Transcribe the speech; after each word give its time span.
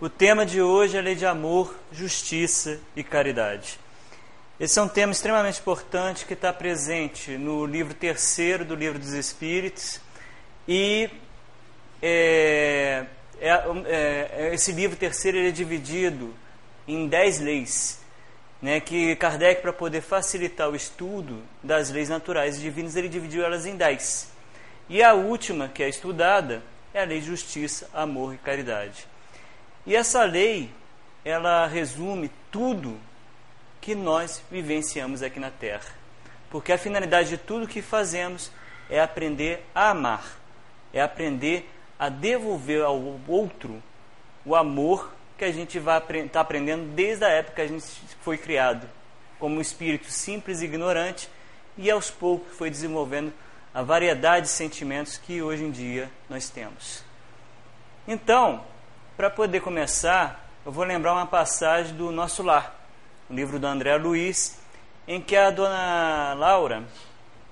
O 0.00 0.08
tema 0.08 0.46
de 0.46 0.62
hoje 0.62 0.96
é 0.96 1.00
a 1.00 1.02
lei 1.02 1.16
de 1.16 1.26
amor, 1.26 1.74
justiça 1.90 2.78
e 2.94 3.02
caridade. 3.02 3.80
Esse 4.60 4.78
é 4.78 4.82
um 4.82 4.86
tema 4.86 5.10
extremamente 5.10 5.58
importante 5.58 6.24
que 6.24 6.34
está 6.34 6.52
presente 6.52 7.36
no 7.36 7.66
livro 7.66 7.92
terceiro 7.92 8.64
do 8.64 8.76
Livro 8.76 8.96
dos 8.96 9.12
Espíritos 9.12 10.00
e 10.68 11.10
é, 12.00 13.06
é, 13.40 13.50
é, 13.50 14.54
esse 14.54 14.70
livro 14.70 14.96
terceiro 14.96 15.36
é 15.36 15.50
dividido 15.50 16.32
em 16.86 17.08
dez 17.08 17.40
leis, 17.40 17.98
né, 18.62 18.78
que 18.78 19.16
Kardec, 19.16 19.62
para 19.62 19.72
poder 19.72 20.00
facilitar 20.00 20.70
o 20.70 20.76
estudo 20.76 21.42
das 21.60 21.90
leis 21.90 22.08
naturais 22.08 22.56
e 22.56 22.60
divinas, 22.60 22.94
ele 22.94 23.08
dividiu 23.08 23.44
elas 23.44 23.66
em 23.66 23.74
dez. 23.74 24.30
E 24.88 25.02
a 25.02 25.14
última, 25.14 25.66
que 25.66 25.82
é 25.82 25.88
estudada, 25.88 26.62
é 26.94 27.02
a 27.02 27.04
lei 27.04 27.18
de 27.18 27.26
justiça, 27.26 27.90
amor 27.92 28.32
e 28.32 28.38
caridade. 28.38 29.17
E 29.88 29.96
essa 29.96 30.22
lei, 30.24 30.70
ela 31.24 31.66
resume 31.66 32.30
tudo 32.52 33.00
que 33.80 33.94
nós 33.94 34.42
vivenciamos 34.50 35.22
aqui 35.22 35.40
na 35.40 35.50
Terra. 35.50 35.88
Porque 36.50 36.72
a 36.72 36.76
finalidade 36.76 37.30
de 37.30 37.38
tudo 37.38 37.66
que 37.66 37.80
fazemos 37.80 38.52
é 38.90 39.00
aprender 39.00 39.64
a 39.74 39.88
amar, 39.88 40.38
é 40.92 41.00
aprender 41.00 41.70
a 41.98 42.10
devolver 42.10 42.82
ao 42.82 43.00
outro 43.26 43.82
o 44.44 44.54
amor 44.54 45.10
que 45.38 45.44
a 45.46 45.50
gente 45.50 45.78
vai 45.78 45.96
estar 45.96 46.28
tá 46.28 46.40
aprendendo 46.40 46.92
desde 46.92 47.24
a 47.24 47.30
época 47.30 47.54
que 47.54 47.62
a 47.62 47.66
gente 47.66 47.86
foi 48.20 48.36
criado, 48.36 48.86
como 49.38 49.56
um 49.56 49.60
espírito 49.60 50.10
simples 50.10 50.60
e 50.60 50.66
ignorante, 50.66 51.30
e 51.78 51.90
aos 51.90 52.10
poucos 52.10 52.54
foi 52.58 52.68
desenvolvendo 52.68 53.32
a 53.72 53.80
variedade 53.80 54.48
de 54.48 54.52
sentimentos 54.52 55.16
que 55.16 55.40
hoje 55.40 55.64
em 55.64 55.70
dia 55.70 56.10
nós 56.28 56.50
temos. 56.50 57.02
Então, 58.06 58.62
para 59.18 59.28
poder 59.28 59.58
começar, 59.58 60.48
eu 60.64 60.70
vou 60.70 60.84
lembrar 60.84 61.12
uma 61.12 61.26
passagem 61.26 61.92
do 61.96 62.12
Nosso 62.12 62.40
Lar, 62.40 62.72
um 63.28 63.34
livro 63.34 63.58
do 63.58 63.66
André 63.66 63.96
Luiz, 63.96 64.60
em 65.08 65.20
que 65.20 65.34
a 65.34 65.50
dona 65.50 66.34
Laura, 66.34 66.84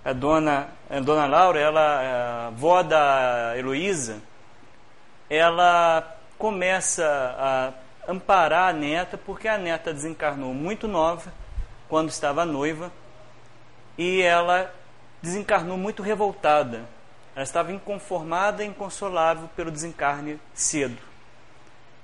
a 0.05 0.13
dona, 0.13 0.69
a 0.89 1.01
dona 1.01 1.27
Laura, 1.27 1.59
ela, 1.59 1.81
a 1.81 2.47
avó 2.47 2.85
da 2.85 3.55
Heloísa, 3.57 4.19
ela 5.29 6.17
começa 6.39 7.05
a 7.37 7.73
amparar 8.13 8.69
a 8.69 8.73
neta, 8.73 9.19
porque 9.19 9.49
a 9.49 9.59
neta 9.59 9.93
desencarnou 9.93 10.55
muito 10.55 10.87
nova, 10.87 11.33
quando 11.89 12.11
estava 12.11 12.45
noiva, 12.45 12.93
e 13.99 14.23
ela 14.23 14.73
desencarnou 15.21 15.77
muito 15.77 16.01
revoltada. 16.01 16.83
Ela 17.35 17.43
estava 17.43 17.73
inconformada 17.73 18.63
e 18.63 18.69
inconsolável 18.69 19.51
pelo 19.57 19.73
desencarne 19.73 20.41
cedo. 20.55 21.16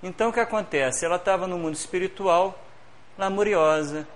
Então 0.02 0.30
o 0.30 0.32
que 0.32 0.40
acontece? 0.40 1.04
Ela 1.04 1.16
estava 1.16 1.46
no 1.46 1.56
mundo 1.56 1.74
espiritual, 1.74 2.58
lamuriosa, 3.16 4.06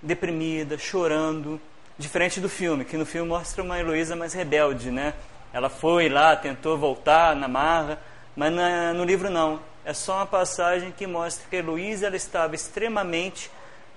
deprimida, 0.00 0.78
chorando, 0.78 1.60
diferente 1.98 2.40
do 2.40 2.48
filme, 2.48 2.84
que 2.84 2.96
no 2.96 3.04
filme 3.04 3.28
mostra 3.28 3.62
uma 3.62 3.78
Heloísa 3.78 4.14
mais 4.14 4.32
rebelde, 4.32 4.90
né? 4.92 5.14
Ela 5.52 5.68
foi 5.68 6.08
lá, 6.08 6.36
tentou 6.36 6.78
voltar 6.78 7.34
na 7.34 7.48
marra, 7.48 7.98
mas 8.36 8.52
na, 8.52 8.92
no 8.92 9.04
livro 9.04 9.28
não. 9.28 9.60
É 9.84 9.92
só 9.92 10.16
uma 10.16 10.26
passagem 10.26 10.92
que 10.92 11.06
mostra 11.06 11.46
que 11.48 11.56
a 11.56 11.58
Heloísa 11.58 12.06
ela 12.06 12.16
estava 12.16 12.54
extremamente 12.54 13.50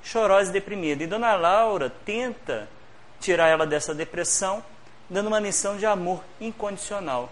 chorosa 0.04 0.50
e 0.50 0.54
deprimida. 0.54 1.04
E 1.04 1.08
Dona 1.08 1.36
Laura 1.36 1.92
tenta 2.04 2.68
tirar 3.20 3.48
ela 3.48 3.66
dessa 3.66 3.94
depressão, 3.94 4.64
dando 5.10 5.28
uma 5.28 5.40
lição 5.40 5.78
de 5.78 5.86
amor 5.86 6.24
incondicional. 6.42 7.32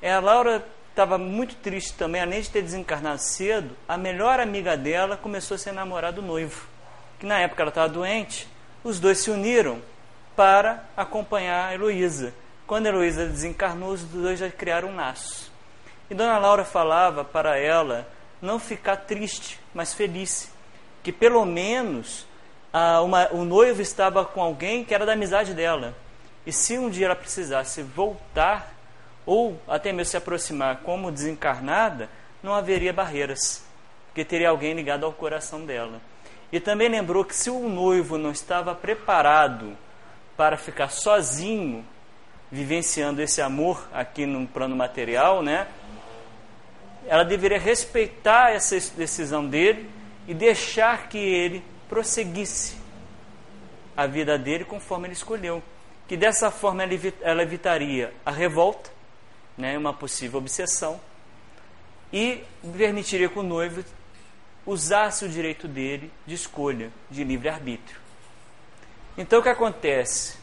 É, 0.00 0.12
a 0.12 0.20
Laura 0.20 0.64
estava 0.94 1.18
muito 1.18 1.56
triste 1.56 1.92
também, 1.94 2.22
além 2.22 2.40
de 2.40 2.48
ter 2.48 2.62
desencarnado 2.62 3.20
cedo, 3.20 3.76
a 3.88 3.96
melhor 3.96 4.38
amiga 4.38 4.76
dela 4.76 5.16
começou 5.16 5.56
a 5.56 5.58
ser 5.58 5.72
namorada 5.72 6.20
do 6.20 6.22
noivo. 6.22 6.68
Que 7.18 7.26
na 7.26 7.40
época 7.40 7.64
ela 7.64 7.70
estava 7.70 7.88
doente, 7.88 8.46
os 8.84 9.00
dois 9.00 9.18
se 9.18 9.28
uniram 9.28 9.82
para 10.36 10.84
acompanhar 10.96 11.68
a 11.68 11.74
Heloísa. 11.74 12.32
Quando 12.64 12.86
a 12.86 12.90
Heloísa 12.90 13.26
desencarnou, 13.26 13.90
os 13.90 14.04
dois 14.04 14.38
já 14.38 14.48
criaram 14.48 14.90
um 14.90 14.96
laço. 14.96 15.50
E 16.08 16.14
Dona 16.14 16.38
Laura 16.38 16.64
falava 16.64 17.24
para 17.24 17.58
ela 17.58 18.08
não 18.40 18.60
ficar 18.60 18.98
triste, 18.98 19.58
mas 19.74 19.92
feliz. 19.92 20.48
Que 21.02 21.10
pelo 21.10 21.44
menos 21.44 22.24
ah, 22.72 23.02
uma, 23.02 23.28
o 23.32 23.44
noivo 23.44 23.82
estava 23.82 24.24
com 24.24 24.40
alguém 24.40 24.84
que 24.84 24.94
era 24.94 25.04
da 25.04 25.14
amizade 25.14 25.54
dela. 25.54 25.92
E 26.46 26.52
se 26.52 26.78
um 26.78 26.88
dia 26.88 27.06
ela 27.06 27.16
precisasse 27.16 27.82
voltar, 27.82 28.73
ou 29.26 29.58
até 29.66 29.92
mesmo 29.92 30.10
se 30.10 30.16
aproximar 30.16 30.78
como 30.78 31.10
desencarnada, 31.10 32.08
não 32.42 32.54
haveria 32.54 32.92
barreiras, 32.92 33.64
porque 34.06 34.24
teria 34.24 34.50
alguém 34.50 34.74
ligado 34.74 35.04
ao 35.04 35.12
coração 35.12 35.64
dela. 35.64 36.00
E 36.52 36.60
também 36.60 36.88
lembrou 36.88 37.24
que 37.24 37.34
se 37.34 37.50
o 37.50 37.68
noivo 37.68 38.16
não 38.16 38.30
estava 38.30 38.74
preparado 38.74 39.76
para 40.36 40.56
ficar 40.56 40.88
sozinho, 40.88 41.84
vivenciando 42.50 43.20
esse 43.20 43.42
amor 43.42 43.88
aqui 43.92 44.26
no 44.26 44.46
plano 44.46 44.76
material, 44.76 45.42
né? 45.42 45.66
Ela 47.06 47.24
deveria 47.24 47.58
respeitar 47.58 48.52
essa 48.52 48.78
decisão 48.96 49.44
dele 49.44 49.90
e 50.28 50.34
deixar 50.34 51.08
que 51.08 51.18
ele 51.18 51.64
prosseguisse 51.88 52.76
a 53.96 54.06
vida 54.06 54.38
dele 54.38 54.64
conforme 54.64 55.08
ele 55.08 55.14
escolheu. 55.14 55.62
Que 56.06 56.16
dessa 56.16 56.50
forma 56.50 56.82
ela 57.22 57.42
evitaria 57.42 58.12
a 58.24 58.30
revolta, 58.30 58.90
né, 59.56 59.76
uma 59.76 59.92
possível 59.92 60.38
obsessão, 60.38 61.00
e 62.12 62.44
permitiria 62.76 63.28
que 63.28 63.38
o 63.38 63.42
noivo 63.42 63.84
usasse 64.66 65.24
o 65.24 65.28
direito 65.28 65.66
dele 65.66 66.10
de 66.26 66.34
escolha, 66.34 66.90
de 67.10 67.24
livre-arbítrio. 67.24 67.98
Então 69.16 69.40
o 69.40 69.42
que 69.42 69.48
acontece? 69.48 70.36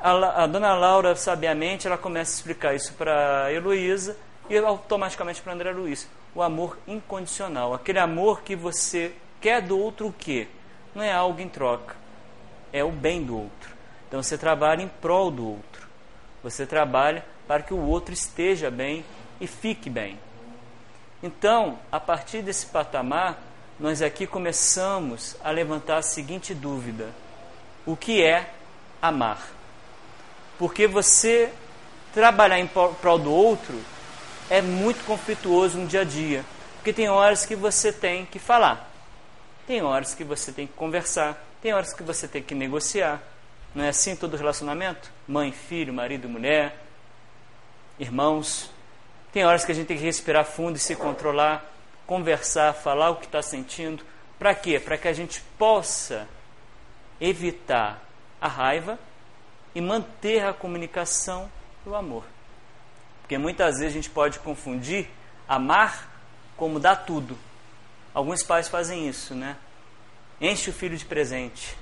A, 0.00 0.44
a, 0.44 0.46
dona 0.46 0.74
Laura, 0.74 1.14
sabiamente, 1.16 1.86
ela 1.86 1.98
começa 1.98 2.32
a 2.32 2.36
explicar 2.36 2.74
isso 2.74 2.92
para 2.94 3.52
Heloísa 3.52 4.16
e 4.48 4.56
automaticamente 4.56 5.40
para 5.42 5.52
André 5.52 5.72
Luiz. 5.72 6.08
O 6.34 6.42
amor 6.42 6.78
incondicional, 6.86 7.74
aquele 7.74 7.98
amor 7.98 8.42
que 8.42 8.54
você 8.54 9.12
quer 9.40 9.62
do 9.62 9.78
outro 9.78 10.08
o 10.08 10.12
quê? 10.12 10.46
não 10.94 11.04
é 11.04 11.12
algo 11.12 11.40
em 11.40 11.48
troca, 11.48 11.94
é 12.72 12.82
o 12.82 12.90
bem 12.90 13.22
do 13.22 13.36
outro. 13.36 13.70
Então 14.06 14.22
você 14.22 14.36
trabalha 14.36 14.82
em 14.82 14.88
prol 14.88 15.30
do 15.30 15.46
outro. 15.46 15.86
Você 16.42 16.66
trabalha 16.66 17.24
para 17.48 17.62
que 17.62 17.72
o 17.72 17.80
outro 17.80 18.12
esteja 18.12 18.70
bem 18.70 19.02
e 19.40 19.46
fique 19.46 19.88
bem. 19.88 20.20
Então, 21.22 21.78
a 21.90 21.98
partir 21.98 22.42
desse 22.42 22.66
patamar, 22.66 23.42
nós 23.80 24.02
aqui 24.02 24.26
começamos 24.26 25.34
a 25.42 25.50
levantar 25.50 25.96
a 25.96 26.02
seguinte 26.02 26.54
dúvida: 26.54 27.08
o 27.86 27.96
que 27.96 28.22
é 28.22 28.50
amar? 29.00 29.48
Porque 30.58 30.86
você 30.86 31.50
trabalhar 32.12 32.58
em 32.58 32.66
prol 32.66 33.18
do 33.18 33.32
outro 33.32 33.80
é 34.50 34.60
muito 34.60 35.04
conflituoso 35.04 35.78
no 35.78 35.86
dia 35.86 36.02
a 36.02 36.04
dia. 36.04 36.44
Porque 36.76 36.92
tem 36.92 37.08
horas 37.08 37.46
que 37.46 37.56
você 37.56 37.92
tem 37.92 38.24
que 38.26 38.38
falar, 38.38 38.90
tem 39.66 39.82
horas 39.82 40.14
que 40.14 40.22
você 40.22 40.52
tem 40.52 40.66
que 40.66 40.72
conversar, 40.74 41.42
tem 41.60 41.72
horas 41.72 41.92
que 41.92 42.02
você 42.02 42.28
tem 42.28 42.42
que 42.42 42.54
negociar. 42.54 43.20
Não 43.74 43.84
é 43.84 43.88
assim 43.88 44.14
todo 44.14 44.36
relacionamento? 44.36 45.10
Mãe, 45.26 45.52
filho, 45.52 45.92
marido, 45.92 46.28
mulher, 46.28 46.87
irmãos. 47.98 48.70
Tem 49.32 49.44
horas 49.44 49.64
que 49.64 49.72
a 49.72 49.74
gente 49.74 49.86
tem 49.86 49.96
que 49.96 50.04
respirar 50.04 50.44
fundo 50.44 50.76
e 50.76 50.78
se 50.78 50.96
controlar, 50.96 51.64
conversar, 52.06 52.72
falar 52.72 53.10
o 53.10 53.16
que 53.16 53.26
está 53.26 53.42
sentindo. 53.42 54.04
Para 54.38 54.54
quê? 54.54 54.80
Para 54.80 54.96
que 54.96 55.08
a 55.08 55.12
gente 55.12 55.40
possa 55.58 56.28
evitar 57.20 58.02
a 58.40 58.48
raiva 58.48 58.98
e 59.74 59.80
manter 59.80 60.44
a 60.44 60.52
comunicação 60.52 61.50
e 61.84 61.88
o 61.88 61.94
amor. 61.94 62.24
Porque 63.20 63.36
muitas 63.36 63.78
vezes 63.78 63.92
a 63.92 63.94
gente 63.94 64.10
pode 64.10 64.38
confundir 64.38 65.08
amar 65.46 66.08
como 66.56 66.80
dar 66.80 66.96
tudo. 66.96 67.38
Alguns 68.14 68.42
pais 68.42 68.68
fazem 68.68 69.08
isso, 69.08 69.34
né? 69.34 69.56
Enche 70.40 70.70
o 70.70 70.72
filho 70.72 70.96
de 70.96 71.04
presente, 71.04 71.76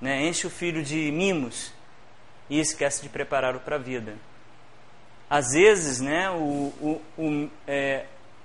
né? 0.00 0.26
enche 0.26 0.46
o 0.46 0.50
filho 0.50 0.82
de 0.82 1.12
mimos 1.12 1.72
e 2.48 2.58
esquece 2.58 3.02
de 3.02 3.08
prepará-lo 3.08 3.60
para 3.60 3.76
a 3.76 3.78
vida. 3.78 4.16
Às 5.32 5.52
vezes, 5.54 5.98
né, 5.98 6.28
o, 6.28 6.74
o, 6.78 7.00
o 7.16 7.50
é, 7.66 8.04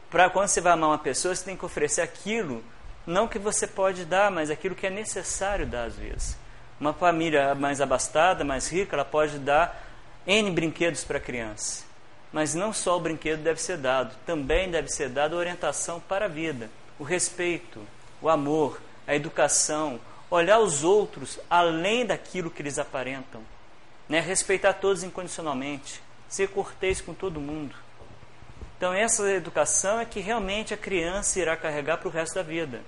para 0.10 0.30
quando 0.30 0.48
você 0.48 0.62
vai 0.62 0.72
amar 0.72 0.92
uma 0.92 0.98
pessoa, 0.98 1.36
você 1.36 1.44
tem 1.44 1.58
que 1.58 1.66
oferecer 1.66 2.00
aquilo, 2.00 2.64
não 3.06 3.28
que 3.28 3.38
você 3.38 3.68
pode 3.68 4.06
dar, 4.06 4.32
mas 4.32 4.50
aquilo 4.50 4.74
que 4.74 4.88
é 4.88 4.90
necessário 4.90 5.68
dar 5.68 5.84
às 5.84 5.98
vezes. 5.98 6.38
Uma 6.80 6.94
família 6.94 7.54
mais 7.54 7.82
abastada, 7.82 8.46
mais 8.46 8.72
rica, 8.72 8.96
ela 8.96 9.04
pode 9.04 9.38
dar 9.38 9.86
N 10.26 10.50
brinquedos 10.52 11.04
para 11.04 11.18
a 11.18 11.20
criança. 11.20 11.84
Mas 12.32 12.56
não 12.56 12.72
só 12.72 12.96
o 12.96 13.02
brinquedo 13.02 13.44
deve 13.44 13.62
ser 13.62 13.76
dado, 13.76 14.16
também 14.26 14.72
deve 14.72 14.88
ser 14.88 15.10
dada 15.10 15.36
orientação 15.36 16.00
para 16.00 16.24
a 16.24 16.30
vida 16.30 16.70
o 16.98 17.04
respeito, 17.04 17.82
o 18.22 18.30
amor, 18.30 18.80
a 19.06 19.14
educação, 19.14 20.00
olhar 20.32 20.60
os 20.60 20.86
outros 20.86 21.38
além 21.50 22.06
daquilo 22.06 22.50
que 22.50 22.62
eles 22.62 22.80
aparentam, 22.80 23.42
né? 24.08 24.22
respeitar 24.22 24.72
todos 24.72 25.04
incondicionalmente, 25.04 26.02
ser 26.28 26.50
cortês 26.50 27.02
com 27.02 27.14
todo 27.14 27.40
mundo. 27.40 27.76
Então, 28.78 28.94
essa 28.94 29.28
educação 29.32 30.00
é 30.00 30.06
que 30.06 30.20
realmente 30.20 30.74
a 30.74 30.78
criança 30.78 31.40
irá 31.40 31.58
carregar 31.58 31.98
para 31.98 32.08
o 32.08 32.12
resto 32.12 32.36
da 32.36 32.44
vida. 32.44 32.82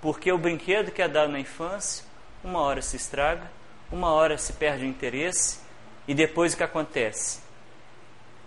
Porque 0.00 0.32
o 0.32 0.38
brinquedo 0.38 0.90
que 0.90 1.02
é 1.02 1.08
dado 1.08 1.30
na 1.30 1.38
infância, 1.38 2.04
uma 2.42 2.60
hora 2.60 2.82
se 2.82 2.96
estraga, 2.96 3.48
uma 3.90 4.10
hora 4.10 4.36
se 4.36 4.52
perde 4.52 4.84
o 4.84 4.88
interesse, 4.88 5.60
e 6.06 6.14
depois 6.14 6.54
o 6.54 6.56
que 6.56 6.62
acontece? 6.62 7.40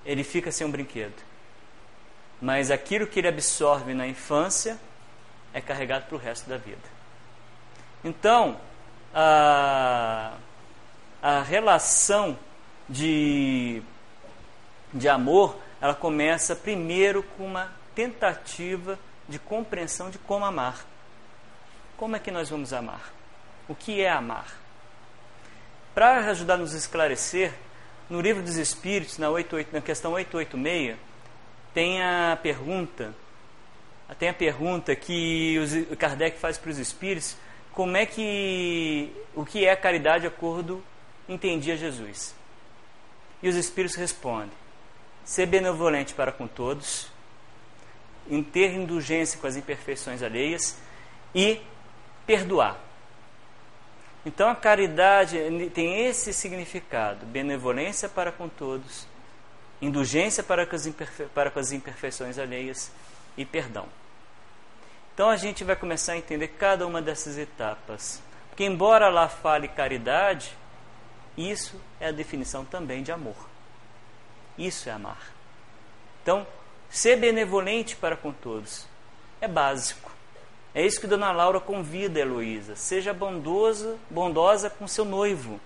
Ele 0.06 0.24
fica 0.24 0.52
sem 0.52 0.66
um 0.66 0.72
brinquedo. 0.72 1.14
Mas 2.42 2.72
aquilo 2.72 3.06
que 3.06 3.20
ele 3.20 3.28
absorve 3.28 3.94
na 3.94 4.08
infância 4.08 4.78
é 5.54 5.62
carregado 5.62 6.06
para 6.08 6.16
o 6.16 6.20
resto 6.20 6.50
da 6.50 6.58
vida. 6.58 6.82
Então, 8.04 8.60
a, 9.14 10.34
a 11.22 11.42
relação 11.44 12.38
de, 12.90 13.84
de 14.94 15.08
amor 15.08 15.58
ela 15.82 15.96
começa 15.96 16.56
primeiro 16.56 17.24
com 17.24 17.46
uma 17.46 17.72
tentativa 17.96 19.00
de 19.28 19.40
compreensão 19.40 20.12
de 20.12 20.20
como 20.20 20.46
amar. 20.46 20.86
Como 21.98 22.16
é 22.16 22.20
que 22.20 22.30
nós 22.30 22.50
vamos 22.50 22.72
amar? 22.72 23.12
O 23.68 23.74
que 23.74 24.02
é 24.02 24.10
amar? 24.10 24.48
Para 25.94 26.30
ajudar 26.30 26.54
a 26.54 26.58
nos 26.58 26.74
esclarecer, 26.74 27.54
no 28.10 28.22
livro 28.22 28.44
dos 28.44 28.58
Espíritos, 28.58 29.18
na, 29.18 29.30
88, 29.30 29.74
na 29.74 29.82
questão 29.82 30.14
886, 30.14 30.98
tem 31.74 32.02
a 32.04 32.38
pergunta, 32.42 33.14
tem 34.20 34.30
a 34.30 34.34
pergunta 34.34 34.96
que 34.96 35.58
os, 35.58 35.98
Kardec 35.98 36.38
faz 36.38 36.58
para 36.58 36.72
os 36.72 36.78
Espíritos, 36.78 37.38
como 37.72 37.96
é 37.96 38.06
que, 38.06 39.12
o 39.34 39.46
que 39.46 39.66
é 39.66 39.72
a 39.72 39.78
caridade 39.78 40.22
de 40.22 40.28
acordo 40.28 40.84
entendia 41.28 41.78
Jesus? 41.78 42.36
E 43.42 43.48
os 43.48 43.56
Espíritos 43.56 43.96
respondem, 43.96 44.52
ser 45.24 45.46
benevolente 45.46 46.14
para 46.14 46.32
com 46.32 46.48
todos, 46.48 47.08
em 48.30 48.44
ter 48.44 48.74
indulgência 48.74 49.40
com 49.40 49.48
as 49.48 49.56
imperfeições 49.56 50.22
alheias 50.22 50.78
e 51.34 51.62
perdoar. 52.26 52.78
Então 54.26 54.50
a 54.50 54.56
caridade 54.56 55.38
tem 55.74 56.06
esse 56.06 56.32
significado: 56.34 57.26
benevolência 57.26 58.08
para 58.08 58.32
com 58.32 58.48
todos, 58.48 59.08
indulgência 59.82 60.44
para 60.44 60.66
com 60.66 60.76
as, 60.76 60.86
imperfe 60.86 61.26
para 61.34 61.50
com 61.50 61.60
as 61.60 61.72
imperfeições 61.72 62.38
alheias 62.38 62.92
e 63.36 63.46
perdão. 63.46 63.88
Então 65.14 65.30
a 65.30 65.36
gente 65.36 65.64
vai 65.64 65.76
começar 65.76 66.14
a 66.14 66.18
entender 66.18 66.50
cada 66.50 66.86
uma 66.88 67.02
dessas 67.02 67.38
etapas. 67.38 68.22
Porque, 68.50 68.66
embora 68.66 69.10
lá 69.10 69.28
fale 69.30 69.68
caridade, 69.68 70.56
isso 71.38 71.80
é 72.00 72.08
a 72.08 72.12
definição 72.12 72.66
também 72.66 73.02
de 73.02 73.12
amor. 73.12 73.51
Isso 74.58 74.90
é 74.90 74.92
amar. 74.92 75.32
Então, 76.22 76.46
ser 76.90 77.16
benevolente 77.16 77.96
para 77.96 78.16
com 78.16 78.32
todos 78.32 78.86
é 79.40 79.48
básico. 79.48 80.12
É 80.74 80.86
isso 80.86 81.02
que 81.02 81.08
Dona 81.08 81.32
Laura 81.32 81.60
convida 81.60 82.20
a 82.20 82.22
Heloísa. 82.22 82.76
Seja 82.76 83.14
bondosa, 83.14 83.98
bondosa 84.10 84.70
com 84.70 84.88
seu 84.88 85.04
noivo, 85.04 85.60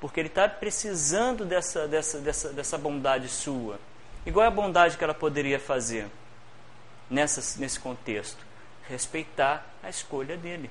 porque 0.00 0.20
ele 0.20 0.28
está 0.28 0.48
precisando 0.48 1.44
dessa, 1.44 1.86
dessa, 1.86 2.18
dessa, 2.18 2.52
dessa 2.52 2.78
bondade 2.78 3.28
sua. 3.28 3.78
Igual 4.24 4.46
a 4.46 4.50
bondade 4.50 4.96
que 4.96 5.04
ela 5.04 5.14
poderia 5.14 5.58
fazer 5.58 6.06
nessa, 7.10 7.60
nesse 7.60 7.78
contexto? 7.78 8.46
Respeitar 8.88 9.66
a 9.82 9.90
escolha 9.90 10.36
dele. 10.36 10.70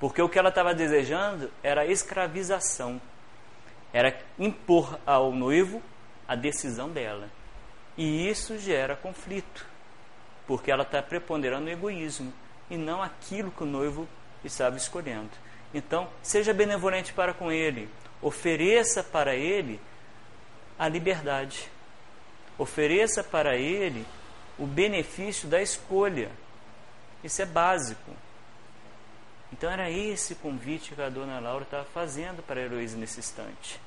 Porque 0.00 0.20
o 0.20 0.28
que 0.28 0.38
ela 0.38 0.48
estava 0.48 0.74
desejando 0.74 1.50
era 1.62 1.86
escravização, 1.86 3.00
era 3.92 4.18
impor 4.38 4.98
ao 5.06 5.30
noivo 5.32 5.80
a 6.26 6.34
decisão 6.34 6.90
dela. 6.90 7.28
E 7.96 8.28
isso 8.28 8.58
gera 8.58 8.96
conflito, 8.96 9.66
porque 10.46 10.70
ela 10.70 10.82
está 10.82 11.02
preponderando 11.02 11.66
o 11.66 11.70
egoísmo 11.70 12.32
e 12.70 12.76
não 12.76 13.02
aquilo 13.02 13.50
que 13.50 13.62
o 13.62 13.66
noivo 13.66 14.06
estava 14.44 14.76
escolhendo. 14.76 15.30
Então, 15.72 16.08
seja 16.22 16.52
benevolente 16.52 17.12
para 17.12 17.32
com 17.32 17.50
ele, 17.50 17.88
ofereça 18.20 19.02
para 19.02 19.34
ele 19.34 19.80
a 20.78 20.88
liberdade, 20.88 21.70
ofereça 22.58 23.24
para 23.24 23.56
ele 23.56 24.06
o 24.58 24.66
benefício 24.66 25.48
da 25.48 25.60
escolha. 25.60 26.30
Isso 27.24 27.42
é 27.42 27.46
básico. 27.46 28.12
Então, 29.52 29.70
era 29.70 29.90
esse 29.90 30.34
convite 30.36 30.94
que 30.94 31.00
a 31.00 31.08
dona 31.08 31.40
Laura 31.40 31.64
estava 31.64 31.84
fazendo 31.84 32.42
para 32.42 32.60
a 32.60 32.64
Heloísa 32.64 32.96
nesse 32.96 33.20
instante. 33.20 33.80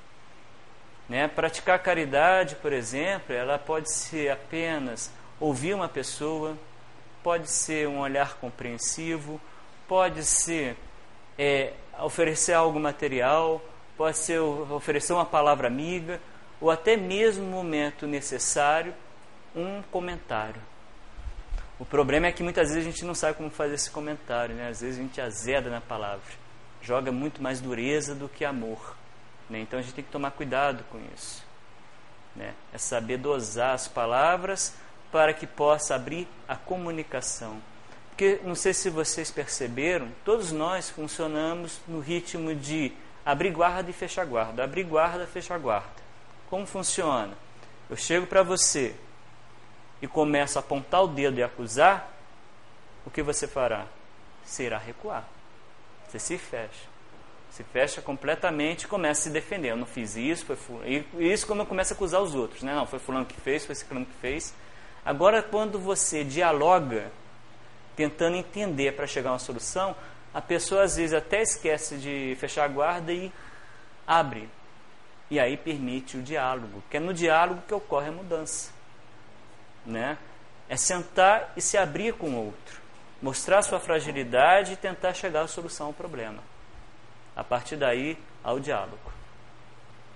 Né? 1.09 1.27
Praticar 1.27 1.79
caridade, 1.79 2.55
por 2.55 2.71
exemplo, 2.71 3.33
ela 3.35 3.57
pode 3.57 3.91
ser 3.91 4.29
apenas 4.29 5.11
ouvir 5.39 5.73
uma 5.73 5.89
pessoa, 5.89 6.55
pode 7.23 7.49
ser 7.49 7.87
um 7.87 7.99
olhar 7.99 8.35
compreensivo, 8.35 9.41
pode 9.87 10.23
ser 10.23 10.77
é, 11.37 11.73
oferecer 11.99 12.53
algo 12.53 12.79
material, 12.79 13.59
pode 13.97 14.17
ser 14.17 14.39
oferecer 14.39 15.13
uma 15.13 15.25
palavra 15.25 15.67
amiga, 15.67 16.21
ou 16.61 16.69
até 16.69 16.95
mesmo 16.95 17.43
no 17.43 17.51
momento 17.51 18.05
necessário, 18.05 18.93
um 19.55 19.81
comentário. 19.91 20.61
O 21.79 21.85
problema 21.85 22.27
é 22.27 22.31
que 22.31 22.43
muitas 22.43 22.69
vezes 22.69 22.85
a 22.85 22.91
gente 22.91 23.05
não 23.05 23.15
sabe 23.15 23.37
como 23.37 23.49
fazer 23.49 23.75
esse 23.75 23.89
comentário, 23.89 24.53
né? 24.53 24.67
às 24.67 24.81
vezes 24.81 24.99
a 24.99 25.01
gente 25.01 25.19
azeda 25.19 25.69
na 25.69 25.81
palavra, 25.81 26.21
joga 26.81 27.11
muito 27.11 27.41
mais 27.41 27.59
dureza 27.61 28.13
do 28.13 28.27
que 28.27 28.43
amor. 28.43 28.98
Né? 29.49 29.59
Então 29.59 29.79
a 29.79 29.81
gente 29.81 29.93
tem 29.95 30.03
que 30.03 30.11
tomar 30.11 30.31
cuidado 30.31 30.83
com 30.91 30.99
isso. 31.15 31.43
Né? 32.35 32.53
É 32.71 32.77
saber 32.77 33.17
dosar 33.17 33.73
as 33.73 33.87
palavras 33.87 34.75
para 35.11 35.33
que 35.33 35.47
possa 35.47 35.95
abrir 35.95 36.27
a 36.47 36.55
comunicação. 36.55 37.59
Porque 38.09 38.39
não 38.43 38.53
sei 38.53 38.73
se 38.73 38.89
vocês 38.89 39.31
perceberam, 39.31 40.09
todos 40.23 40.51
nós 40.51 40.89
funcionamos 40.89 41.79
no 41.87 41.99
ritmo 41.99 42.53
de 42.53 42.91
abrir 43.25 43.51
guarda 43.51 43.89
e 43.89 43.93
fechar 43.93 44.25
guarda, 44.25 44.63
abrir 44.63 44.83
guarda, 44.83 45.25
fechar 45.25 45.57
guarda. 45.57 45.99
Como 46.49 46.65
funciona? 46.65 47.33
Eu 47.89 47.95
chego 47.95 48.27
para 48.27 48.43
você 48.43 48.95
e 50.01 50.07
começo 50.07 50.59
a 50.59 50.61
apontar 50.61 51.03
o 51.03 51.07
dedo 51.07 51.39
e 51.39 51.43
acusar, 51.43 52.11
o 53.05 53.09
que 53.09 53.23
você 53.23 53.47
fará? 53.47 53.85
Você 54.43 54.65
irá 54.65 54.77
recuar. 54.77 55.25
Você 56.07 56.19
se 56.19 56.37
fecha 56.37 56.88
se 57.49 57.63
fecha 57.63 58.01
completamente 58.01 58.83
e 58.83 58.87
começa 58.87 59.21
a 59.21 59.23
se 59.23 59.29
defender. 59.29 59.69
Eu 59.69 59.77
não 59.77 59.85
fiz 59.85 60.15
isso, 60.15 60.45
foi 60.45 60.55
fulano. 60.55 60.85
E 60.87 61.05
isso 61.19 61.47
quando 61.47 61.65
começa 61.65 61.93
a 61.93 61.95
acusar 61.95 62.21
os 62.21 62.35
outros. 62.35 62.61
Né? 62.61 62.73
Não, 62.73 62.85
foi 62.85 62.99
fulano 62.99 63.25
que 63.25 63.39
fez, 63.41 63.65
foi 63.65 63.75
ciclano 63.75 64.05
que 64.05 64.13
fez. 64.13 64.53
Agora, 65.03 65.41
quando 65.41 65.79
você 65.79 66.23
dialoga, 66.23 67.11
tentando 67.95 68.37
entender 68.37 68.93
para 68.93 69.07
chegar 69.07 69.29
a 69.29 69.33
uma 69.33 69.39
solução, 69.39 69.95
a 70.33 70.41
pessoa 70.41 70.83
às 70.83 70.95
vezes 70.95 71.13
até 71.13 71.41
esquece 71.41 71.97
de 71.97 72.37
fechar 72.39 72.65
a 72.65 72.67
guarda 72.67 73.11
e 73.11 73.31
abre. 74.05 74.49
E 75.29 75.39
aí 75.39 75.57
permite 75.57 76.17
o 76.17 76.21
diálogo, 76.21 76.83
que 76.89 76.97
é 76.97 76.99
no 76.99 77.13
diálogo 77.13 77.61
que 77.67 77.73
ocorre 77.73 78.09
a 78.09 78.11
mudança. 78.11 78.71
Né? 79.85 80.17
É 80.67 80.75
sentar 80.75 81.51
e 81.55 81.61
se 81.61 81.77
abrir 81.77 82.13
com 82.13 82.29
o 82.29 82.45
outro, 82.45 82.79
mostrar 83.21 83.61
sua 83.63 83.79
fragilidade 83.79 84.73
e 84.73 84.75
tentar 84.75 85.13
chegar 85.13 85.41
à 85.41 85.47
solução 85.47 85.87
ao 85.87 85.93
problema. 85.93 86.48
A 87.39 87.43
partir 87.45 87.77
daí, 87.77 88.17
ao 88.43 88.59
diálogo. 88.59 89.13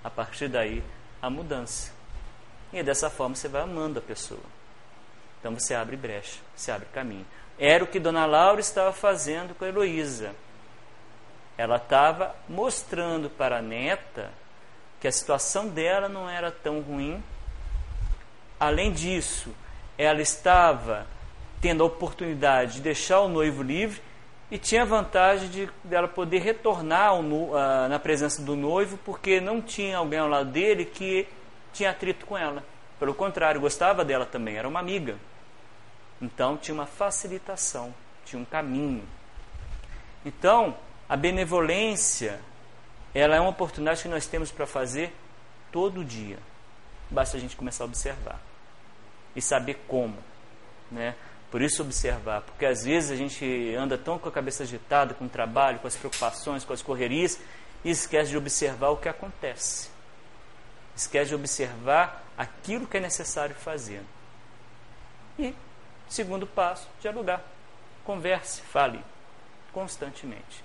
A 0.04 0.10
partir 0.10 0.50
daí, 0.50 0.84
a 1.22 1.30
mudança. 1.30 1.90
E 2.74 2.84
dessa 2.84 3.10
forma 3.10 3.34
você 3.34 3.48
vai 3.48 3.62
amando 3.62 4.00
a 4.00 4.02
pessoa. 4.02 4.44
Então 5.40 5.54
você 5.58 5.74
abre 5.74 5.96
brecha, 5.96 6.42
você 6.54 6.70
abre 6.70 6.86
caminho. 6.94 7.26
Era 7.58 7.82
o 7.82 7.88
que 7.88 7.98
Dona 7.98 8.26
Laura 8.26 8.60
estava 8.60 8.92
fazendo 8.92 9.56
com 9.56 9.64
a 9.64 9.70
Heloísa. 9.70 10.36
Ela 11.58 11.78
estava 11.78 12.36
mostrando 12.50 13.30
para 13.30 13.60
a 13.60 13.62
neta 13.62 14.30
que 15.00 15.08
a 15.08 15.12
situação 15.12 15.70
dela 15.70 16.10
não 16.10 16.30
era 16.30 16.52
tão 16.52 16.82
ruim. 16.82 17.24
Além 18.60 18.92
disso, 18.92 19.56
ela 19.98 20.22
estava 20.22 21.08
tendo 21.62 21.84
a 21.84 21.88
oportunidade 21.88 22.74
de 22.74 22.82
deixar 22.82 23.22
o 23.22 23.30
noivo 23.30 23.64
livre 23.64 24.02
e 24.54 24.58
tinha 24.60 24.84
a 24.84 24.86
vantagem 24.86 25.50
de 25.50 25.68
dela 25.84 26.08
poder 26.08 26.38
retornar 26.38 27.08
ao, 27.08 27.22
uh, 27.22 27.90
na 27.90 27.98
presença 27.98 28.40
do 28.40 28.56
noivo, 28.56 29.00
porque 29.04 29.42
não 29.42 29.60
tinha 29.60 29.98
alguém 29.98 30.20
ao 30.20 30.30
lado 30.30 30.52
dele 30.52 30.86
que 30.86 31.28
tinha 31.74 31.90
atrito 31.90 32.28
com 32.28 32.38
ela. 32.38 32.64
Pelo 33.00 33.16
contrário, 33.16 33.60
gostava 33.60 34.06
dela 34.06 34.28
também, 34.28 34.56
era 34.56 34.68
uma 34.68 34.80
amiga. 34.80 35.18
Então 36.22 36.56
tinha 36.56 36.76
uma 36.76 36.86
facilitação, 36.86 37.92
tinha 38.26 38.40
um 38.40 38.46
caminho. 38.46 39.04
Então, 40.24 40.78
a 41.10 41.18
benevolência, 41.18 42.40
ela 43.12 43.36
é 43.36 43.40
uma 43.40 43.50
oportunidade 43.50 44.04
que 44.04 44.08
nós 44.08 44.28
temos 44.28 44.52
para 44.52 44.68
fazer 44.68 45.16
todo 45.72 46.06
dia. 46.06 46.38
Basta 47.10 47.38
a 47.38 47.40
gente 47.40 47.56
começar 47.56 47.86
a 47.86 47.88
observar 47.88 48.40
e 49.36 49.42
saber 49.42 49.84
como, 49.88 50.16
né? 50.92 51.16
Por 51.54 51.62
isso 51.62 51.84
observar, 51.84 52.42
porque 52.42 52.66
às 52.66 52.84
vezes 52.84 53.12
a 53.12 53.16
gente 53.16 53.76
anda 53.76 53.96
tão 53.96 54.18
com 54.18 54.28
a 54.28 54.32
cabeça 54.32 54.64
agitada 54.64 55.14
com 55.14 55.26
o 55.26 55.30
trabalho, 55.30 55.78
com 55.78 55.86
as 55.86 55.96
preocupações, 55.96 56.66
com 56.66 56.74
as 56.74 56.82
correrias 56.82 57.40
e 57.86 57.92
esquece 57.92 58.32
de 58.32 58.38
observar 58.38 58.90
o 58.90 58.98
que 58.98 59.08
acontece. 59.08 59.88
Esquece 60.96 61.30
de 61.30 61.36
observar 61.36 62.26
aquilo 62.36 62.88
que 62.88 62.98
é 62.98 63.00
necessário 63.00 63.54
fazer. 63.54 64.02
E, 65.38 65.54
segundo 66.10 66.48
passo, 66.48 66.90
dialogar. 67.00 67.44
Converse, 68.04 68.60
fale 68.62 69.00
constantemente. 69.72 70.64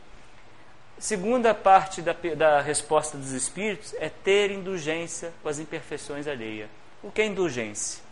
Segunda 0.98 1.52
parte 1.52 2.00
da, 2.00 2.14
da 2.34 2.62
resposta 2.62 3.18
dos 3.18 3.32
espíritos 3.32 3.92
é 3.98 4.08
ter 4.08 4.50
indulgência 4.50 5.34
com 5.42 5.50
as 5.50 5.58
imperfeições 5.58 6.26
alheias. 6.26 6.70
O 7.02 7.10
que 7.10 7.20
é 7.20 7.26
indulgência? 7.26 8.02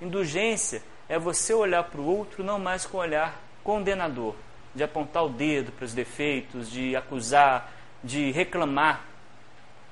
Indulgência 0.00 0.82
é 1.08 1.18
você 1.18 1.52
olhar 1.52 1.84
para 1.84 2.00
o 2.00 2.06
outro 2.06 2.42
não 2.42 2.58
mais 2.58 2.86
com 2.86 2.98
olhar 2.98 3.40
condenador, 3.62 4.34
de 4.74 4.82
apontar 4.82 5.24
o 5.24 5.28
dedo 5.28 5.72
para 5.72 5.84
os 5.84 5.94
defeitos, 5.94 6.70
de 6.70 6.96
acusar, 6.96 7.70
de 8.02 8.30
reclamar, 8.30 9.04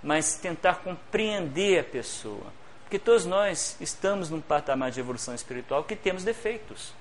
mas 0.03 0.35
tentar 0.35 0.77
compreender 0.77 1.81
a 1.81 1.85
pessoa. 1.85 2.47
Porque 2.83 2.99
todos 2.99 3.25
nós 3.25 3.77
estamos 3.81 4.31
num 4.31 4.41
patamar 4.41 4.91
de 4.91 4.99
evolução 4.99 5.35
espiritual 5.35 5.85
que 5.85 5.95
temos 5.95 6.25
defeitos. 6.25 6.93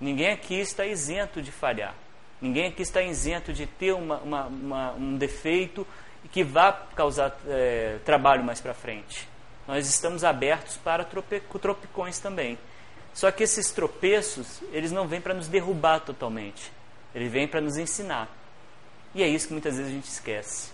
Ninguém 0.00 0.32
aqui 0.32 0.60
está 0.60 0.84
isento 0.84 1.40
de 1.40 1.50
falhar. 1.50 1.94
Ninguém 2.40 2.66
aqui 2.66 2.82
está 2.82 3.00
isento 3.00 3.52
de 3.52 3.66
ter 3.66 3.92
uma, 3.92 4.18
uma, 4.18 4.46
uma, 4.46 4.92
um 4.92 5.16
defeito 5.16 5.86
que 6.30 6.42
vá 6.42 6.72
causar 6.94 7.34
é, 7.46 7.98
trabalho 8.04 8.44
mais 8.44 8.60
para 8.60 8.74
frente. 8.74 9.26
Nós 9.66 9.88
estamos 9.88 10.24
abertos 10.24 10.76
para 10.76 11.04
tropicões 11.04 12.18
também. 12.18 12.58
Só 13.14 13.30
que 13.30 13.44
esses 13.44 13.70
tropeços, 13.70 14.60
eles 14.72 14.90
não 14.90 15.06
vêm 15.06 15.20
para 15.20 15.32
nos 15.32 15.46
derrubar 15.46 16.00
totalmente. 16.00 16.72
Eles 17.14 17.30
vêm 17.30 17.46
para 17.46 17.60
nos 17.60 17.76
ensinar. 17.76 18.28
E 19.14 19.22
é 19.22 19.28
isso 19.28 19.46
que 19.46 19.52
muitas 19.52 19.76
vezes 19.76 19.90
a 19.90 19.94
gente 19.94 20.08
esquece. 20.08 20.72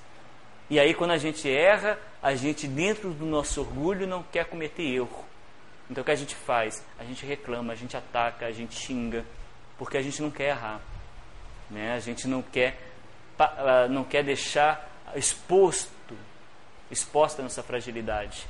E 0.70 0.80
aí, 0.80 0.94
quando 0.94 1.10
a 1.10 1.18
gente 1.18 1.48
erra, 1.50 1.98
a 2.22 2.34
gente, 2.34 2.66
dentro 2.66 3.10
do 3.10 3.26
nosso 3.26 3.60
orgulho, 3.60 4.06
não 4.06 4.22
quer 4.22 4.46
cometer 4.46 4.82
erro. 4.82 5.24
Então, 5.90 6.00
o 6.00 6.04
que 6.04 6.12
a 6.12 6.16
gente 6.16 6.34
faz? 6.34 6.82
A 6.98 7.04
gente 7.04 7.26
reclama, 7.26 7.72
a 7.72 7.76
gente 7.76 7.96
ataca, 7.96 8.46
a 8.46 8.52
gente 8.52 8.74
xinga, 8.74 9.24
porque 9.76 9.98
a 9.98 10.02
gente 10.02 10.22
não 10.22 10.30
quer 10.30 10.50
errar. 10.50 10.80
Né? 11.68 11.92
A 11.92 11.98
gente 11.98 12.26
não 12.26 12.40
quer, 12.40 12.80
ah, 13.38 13.86
não 13.90 14.04
quer 14.04 14.24
deixar 14.24 14.88
exposto, 15.14 16.16
exposta 16.90 17.42
a 17.42 17.44
nossa 17.44 17.62
fragilidade. 17.62 18.46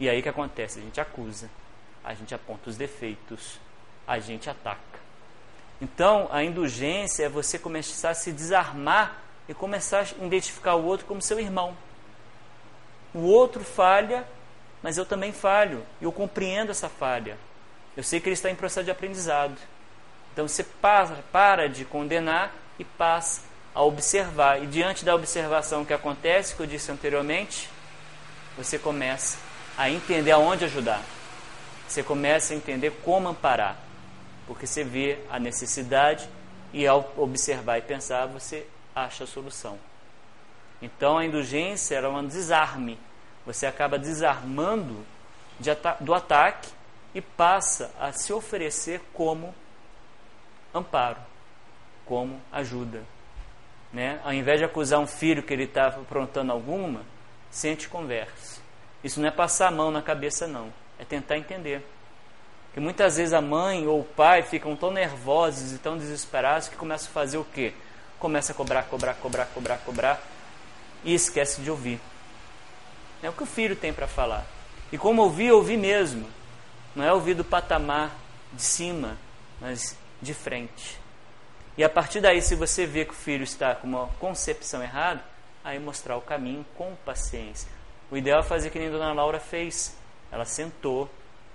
E 0.00 0.08
aí 0.08 0.18
o 0.18 0.22
que 0.22 0.28
acontece? 0.28 0.78
A 0.78 0.82
gente 0.82 1.00
acusa, 1.00 1.48
a 2.06 2.14
gente 2.14 2.32
aponta 2.32 2.70
os 2.70 2.76
defeitos, 2.76 3.58
a 4.06 4.20
gente 4.20 4.48
ataca. 4.48 4.78
Então, 5.82 6.28
a 6.30 6.44
indulgência 6.44 7.24
é 7.24 7.28
você 7.28 7.58
começar 7.58 8.10
a 8.10 8.14
se 8.14 8.30
desarmar 8.30 9.18
e 9.48 9.52
começar 9.52 10.02
a 10.02 10.24
identificar 10.24 10.76
o 10.76 10.84
outro 10.84 11.04
como 11.04 11.20
seu 11.20 11.40
irmão. 11.40 11.76
O 13.12 13.22
outro 13.22 13.64
falha, 13.64 14.24
mas 14.82 14.96
eu 14.96 15.04
também 15.04 15.32
falho. 15.32 15.84
Eu 16.00 16.12
compreendo 16.12 16.70
essa 16.70 16.88
falha. 16.88 17.36
Eu 17.96 18.04
sei 18.04 18.20
que 18.20 18.28
ele 18.28 18.34
está 18.34 18.50
em 18.50 18.54
processo 18.54 18.84
de 18.84 18.90
aprendizado. 18.92 19.56
Então 20.32 20.46
você 20.46 20.62
para, 20.62 21.24
para 21.32 21.68
de 21.68 21.84
condenar 21.84 22.54
e 22.78 22.84
passa 22.84 23.42
a 23.74 23.82
observar. 23.82 24.62
E 24.62 24.66
diante 24.66 25.04
da 25.04 25.14
observação 25.14 25.84
que 25.84 25.92
acontece, 25.92 26.54
que 26.54 26.60
eu 26.62 26.66
disse 26.66 26.92
anteriormente, 26.92 27.68
você 28.56 28.78
começa 28.78 29.38
a 29.76 29.90
entender 29.90 30.30
aonde 30.30 30.64
ajudar. 30.64 31.02
Você 31.86 32.02
começa 32.02 32.52
a 32.52 32.56
entender 32.56 32.90
como 33.04 33.28
amparar. 33.28 33.76
Porque 34.46 34.66
você 34.66 34.84
vê 34.84 35.18
a 35.30 35.38
necessidade 35.38 36.28
e 36.72 36.86
ao 36.86 37.12
observar 37.16 37.78
e 37.78 37.82
pensar, 37.82 38.26
você 38.26 38.66
acha 38.94 39.24
a 39.24 39.26
solução. 39.26 39.78
Então 40.80 41.18
a 41.18 41.24
indulgência 41.24 41.96
era 41.96 42.10
um 42.10 42.26
desarme. 42.26 42.98
Você 43.44 43.66
acaba 43.66 43.98
desarmando 43.98 45.04
de 45.58 45.70
ata 45.70 45.96
do 46.00 46.14
ataque 46.14 46.68
e 47.14 47.20
passa 47.20 47.90
a 47.98 48.12
se 48.12 48.32
oferecer 48.32 49.00
como 49.14 49.54
amparo, 50.74 51.18
como 52.04 52.40
ajuda. 52.52 53.02
Né? 53.92 54.20
Ao 54.24 54.32
invés 54.32 54.58
de 54.58 54.64
acusar 54.64 55.00
um 55.00 55.06
filho 55.06 55.42
que 55.42 55.52
ele 55.52 55.64
está 55.64 55.86
aprontando 55.86 56.52
alguma, 56.52 57.02
sente 57.50 57.88
converse. 57.88 58.60
Isso 59.02 59.20
não 59.20 59.28
é 59.28 59.30
passar 59.30 59.68
a 59.68 59.70
mão 59.70 59.90
na 59.90 60.02
cabeça, 60.02 60.46
não. 60.46 60.72
É 60.98 61.04
tentar 61.04 61.36
entender. 61.36 61.84
Porque 62.66 62.80
muitas 62.80 63.16
vezes 63.16 63.32
a 63.32 63.40
mãe 63.40 63.86
ou 63.86 64.00
o 64.00 64.04
pai 64.04 64.42
ficam 64.42 64.76
tão 64.76 64.90
nervosos 64.90 65.72
e 65.72 65.78
tão 65.78 65.96
desesperados 65.96 66.68
que 66.68 66.76
começam 66.76 67.08
a 67.08 67.12
fazer 67.12 67.38
o 67.38 67.44
quê? 67.44 67.72
Começa 68.18 68.52
a 68.52 68.54
cobrar, 68.54 68.82
cobrar, 68.84 69.14
cobrar, 69.14 69.46
cobrar, 69.46 69.78
cobrar 69.78 70.22
e 71.04 71.14
esquece 71.14 71.60
de 71.60 71.70
ouvir. 71.70 72.00
É 73.22 73.28
o 73.28 73.32
que 73.32 73.42
o 73.42 73.46
filho 73.46 73.76
tem 73.76 73.92
para 73.92 74.06
falar. 74.06 74.46
E 74.92 74.98
como 74.98 75.22
ouvir, 75.22 75.52
ouvir 75.52 75.76
mesmo. 75.76 76.28
Não 76.94 77.04
é 77.04 77.12
ouvir 77.12 77.34
do 77.34 77.44
patamar 77.44 78.14
de 78.52 78.62
cima, 78.62 79.16
mas 79.60 79.96
de 80.20 80.32
frente. 80.34 80.98
E 81.76 81.84
a 81.84 81.88
partir 81.88 82.20
daí, 82.20 82.40
se 82.40 82.54
você 82.54 82.86
vê 82.86 83.04
que 83.04 83.12
o 83.12 83.16
filho 83.16 83.44
está 83.44 83.74
com 83.74 83.86
uma 83.86 84.06
concepção 84.18 84.82
errada, 84.82 85.22
aí 85.62 85.78
mostrar 85.78 86.16
o 86.16 86.22
caminho 86.22 86.64
com 86.74 86.94
paciência. 87.04 87.68
O 88.10 88.16
ideal 88.16 88.40
é 88.40 88.42
fazer 88.42 88.70
que 88.70 88.78
nem 88.78 88.88
a 88.88 88.90
dona 88.90 89.12
Laura 89.12 89.40
fez. 89.40 89.96
Ela 90.36 90.44
sentou 90.44 91.08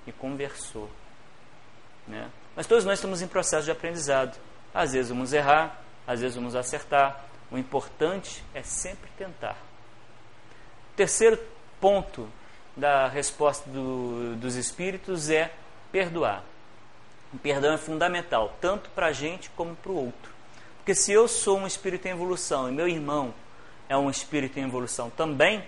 e 0.08 0.12
conversou. 0.12 0.90
Né? 2.08 2.28
Mas 2.56 2.66
todos 2.66 2.84
nós 2.84 2.96
estamos 2.96 3.22
em 3.22 3.28
processo 3.28 3.66
de 3.66 3.72
aprendizado. 3.72 4.36
Às 4.74 4.94
vezes 4.94 5.10
vamos 5.10 5.34
errar, 5.34 5.80
às 6.08 6.20
vezes 6.20 6.36
vamos 6.36 6.56
acertar. 6.56 7.26
O 7.52 7.60
importante 7.60 8.44
é 8.56 8.64
sempre 8.64 9.08
tentar. 9.16 9.56
Terceiro 10.96 11.40
ponto 11.80 12.28
da 12.76 13.08
resposta 13.08 13.70
do, 13.70 14.36
dos 14.38 14.56
espíritos 14.56 15.30
é 15.30 15.54
perdoar. 15.92 16.44
O 17.32 17.38
perdão 17.38 17.76
é 17.76 17.78
fundamental, 17.78 18.58
tanto 18.60 18.90
para 18.90 19.08
a 19.08 19.12
gente 19.12 19.52
como 19.52 19.76
para 19.76 19.92
o 19.92 20.06
outro. 20.06 20.32
Porque 20.78 20.96
se 20.96 21.12
eu 21.12 21.28
sou 21.28 21.60
um 21.60 21.68
espírito 21.68 22.08
em 22.08 22.12
evolução 22.12 22.68
e 22.68 22.72
meu 22.72 22.88
irmão 22.88 23.32
é 23.88 23.96
um 23.96 24.10
espírito 24.10 24.60
em 24.60 24.64
evolução 24.64 25.12
também, 25.12 25.64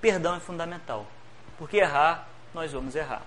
perdão 0.00 0.36
é 0.36 0.40
fundamental. 0.40 1.08
Porque 1.58 1.78
errar, 1.78 2.28
nós 2.54 2.72
vamos 2.72 2.94
errar. 2.94 3.22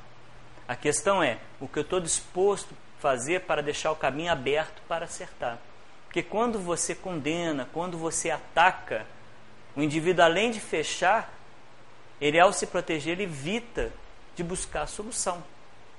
A 0.67 0.75
questão 0.75 1.21
é 1.21 1.37
o 1.59 1.67
que 1.67 1.77
eu 1.77 1.83
estou 1.83 1.99
disposto 1.99 2.73
a 2.73 3.01
fazer 3.01 3.41
para 3.41 3.61
deixar 3.61 3.91
o 3.91 3.95
caminho 3.95 4.31
aberto 4.31 4.81
para 4.87 5.05
acertar. 5.05 5.59
Porque 6.05 6.23
quando 6.23 6.59
você 6.59 6.95
condena, 6.95 7.67
quando 7.71 7.97
você 7.97 8.31
ataca, 8.31 9.05
o 9.75 9.81
indivíduo, 9.81 10.23
além 10.23 10.49
de 10.49 10.59
fechar, 10.59 11.31
ele, 12.19 12.39
ao 12.39 12.53
se 12.53 12.65
proteger, 12.65 13.13
ele 13.13 13.23
evita 13.23 13.91
de 14.35 14.43
buscar 14.43 14.83
a 14.83 14.87
solução. 14.87 15.43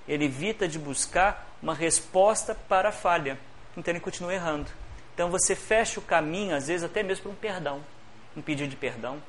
Ele 0.09 0.25
evita 0.25 0.67
de 0.67 0.79
buscar 0.79 1.47
uma 1.63 1.75
resposta 1.75 2.55
para 2.55 2.89
a 2.89 2.93
falha. 2.93 3.39
Então 3.77 3.93
ele 3.93 4.01
continua 4.01 4.33
errando. 4.33 4.71
Então 5.15 5.31
você 5.31 5.55
fecha 5.55 6.01
o 6.01 6.03
caminho, 6.03 6.55
às 6.55 6.69
vezes 6.69 6.85
até 6.85 7.03
mesmo 7.03 7.25
para 7.25 7.33
um 7.33 7.35
perdão, 7.35 7.85
um 8.37 8.43
pedido 8.43 8.71
de 8.71 8.77
perdão. 8.77 9.21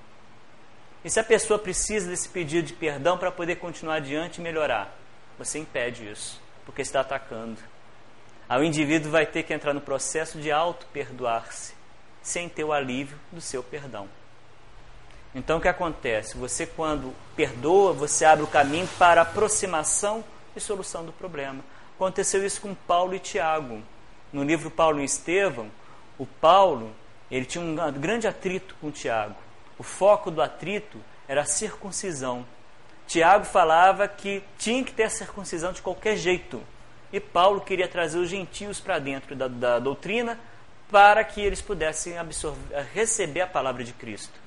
E 1.08 1.10
se 1.10 1.22
a 1.22 1.24
pessoa 1.24 1.58
precisa 1.58 2.10
desse 2.10 2.28
pedido 2.28 2.68
de 2.68 2.74
perdão 2.74 3.18
para 3.18 3.32
poder 3.32 3.56
continuar 3.56 3.96
adiante 3.96 4.40
e 4.40 4.42
melhorar, 4.42 4.94
você 5.40 5.58
impede 5.58 6.06
isso, 6.06 6.38
porque 6.66 6.82
está 6.82 7.00
atacando. 7.00 7.58
Aí 8.50 8.60
o 8.60 8.64
indivíduo 8.66 9.10
vai 9.10 9.26
ter 9.26 9.44
que 9.44 9.54
entrar 9.54 9.74
no 9.74 9.80
processo 9.80 10.38
de 10.38 10.52
auto-perdoar-se, 10.52 11.74
sem 12.22 12.50
ter 12.50 12.66
o 12.66 12.74
alívio 12.74 13.18
do 13.32 13.40
seu 13.40 13.64
perdão. 13.64 14.10
Então 15.34 15.60
o 15.60 15.62
que 15.62 15.70
acontece? 15.70 16.36
Você, 16.36 16.68
quando 16.68 17.16
perdoa, 17.38 17.94
você 17.94 18.26
abre 18.26 18.44
o 18.44 18.48
caminho 18.48 18.90
para 19.00 19.22
aproximação 19.22 20.26
e 20.58 20.60
solução 20.60 21.06
do 21.06 21.14
problema. 21.14 21.64
Aconteceu 21.96 22.46
isso 22.46 22.60
com 22.60 22.76
Paulo 22.76 23.16
e 23.16 23.20
Tiago. 23.20 23.82
No 24.34 24.44
livro 24.44 24.70
Paulo 24.70 25.00
e 25.00 25.06
Estevão, 25.06 25.72
o 26.18 26.26
Paulo 26.26 26.94
ele 27.32 27.46
tinha 27.46 27.64
um 27.64 27.76
grande 27.94 28.28
atrito 28.28 28.76
com 28.82 28.92
Tiago. 28.92 29.47
O 29.78 29.84
foco 29.84 30.32
do 30.32 30.42
atrito 30.42 31.00
era 31.28 31.42
a 31.42 31.46
circuncisão. 31.46 32.46
Tiago 33.08 33.46
falava 33.46 34.08
que 34.08 34.44
tinha 34.58 34.84
que 34.84 34.92
ter 34.92 35.04
a 35.04 35.10
circuncisão 35.10 35.72
de 35.72 35.82
qualquer 35.82 36.18
jeito. 36.18 36.62
E 37.12 37.20
Paulo 37.20 37.62
queria 37.62 37.88
trazer 37.88 38.18
os 38.18 38.30
gentios 38.30 38.80
para 38.80 39.00
dentro 39.00 39.36
da, 39.36 39.48
da, 39.48 39.80
doutrina 39.80 40.38
para 40.92 41.24
que 41.24 41.42
eles 41.42 41.62
pudessem 41.62 42.18
absorver, 42.18 42.86
receber 42.94 43.42
a 43.42 43.48
palavra 43.48 43.84
de 43.84 43.94
Cristo. 43.94 44.38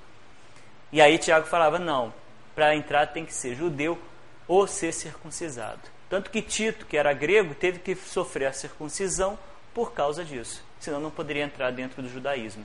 E 0.92 1.00
aí 1.00 1.16
Tiago 1.18 1.46
falava: 1.46 1.78
não, 1.78 2.12
para 2.54 2.74
entrar 2.74 3.06
tem 3.06 3.24
que 3.24 3.32
ser 3.32 3.54
judeu 3.54 3.98
ou 4.46 4.66
ser 4.66 4.92
circuncisado. 4.92 5.80
Tanto 6.08 6.30
que 6.30 6.42
Tito, 6.42 6.86
que 6.86 6.96
era 6.96 7.12
grego, 7.12 7.54
teve 7.54 7.78
que 7.78 7.94
sofrer 7.94 8.46
a 8.46 8.52
circuncisão 8.52 9.38
por 9.72 9.92
causa 9.92 10.24
disso. 10.24 10.62
Senão 10.80 11.00
não 11.00 11.10
poderia 11.10 11.44
entrar 11.44 11.70
dentro 11.70 12.02
do 12.02 12.08
judaísmo. 12.08 12.64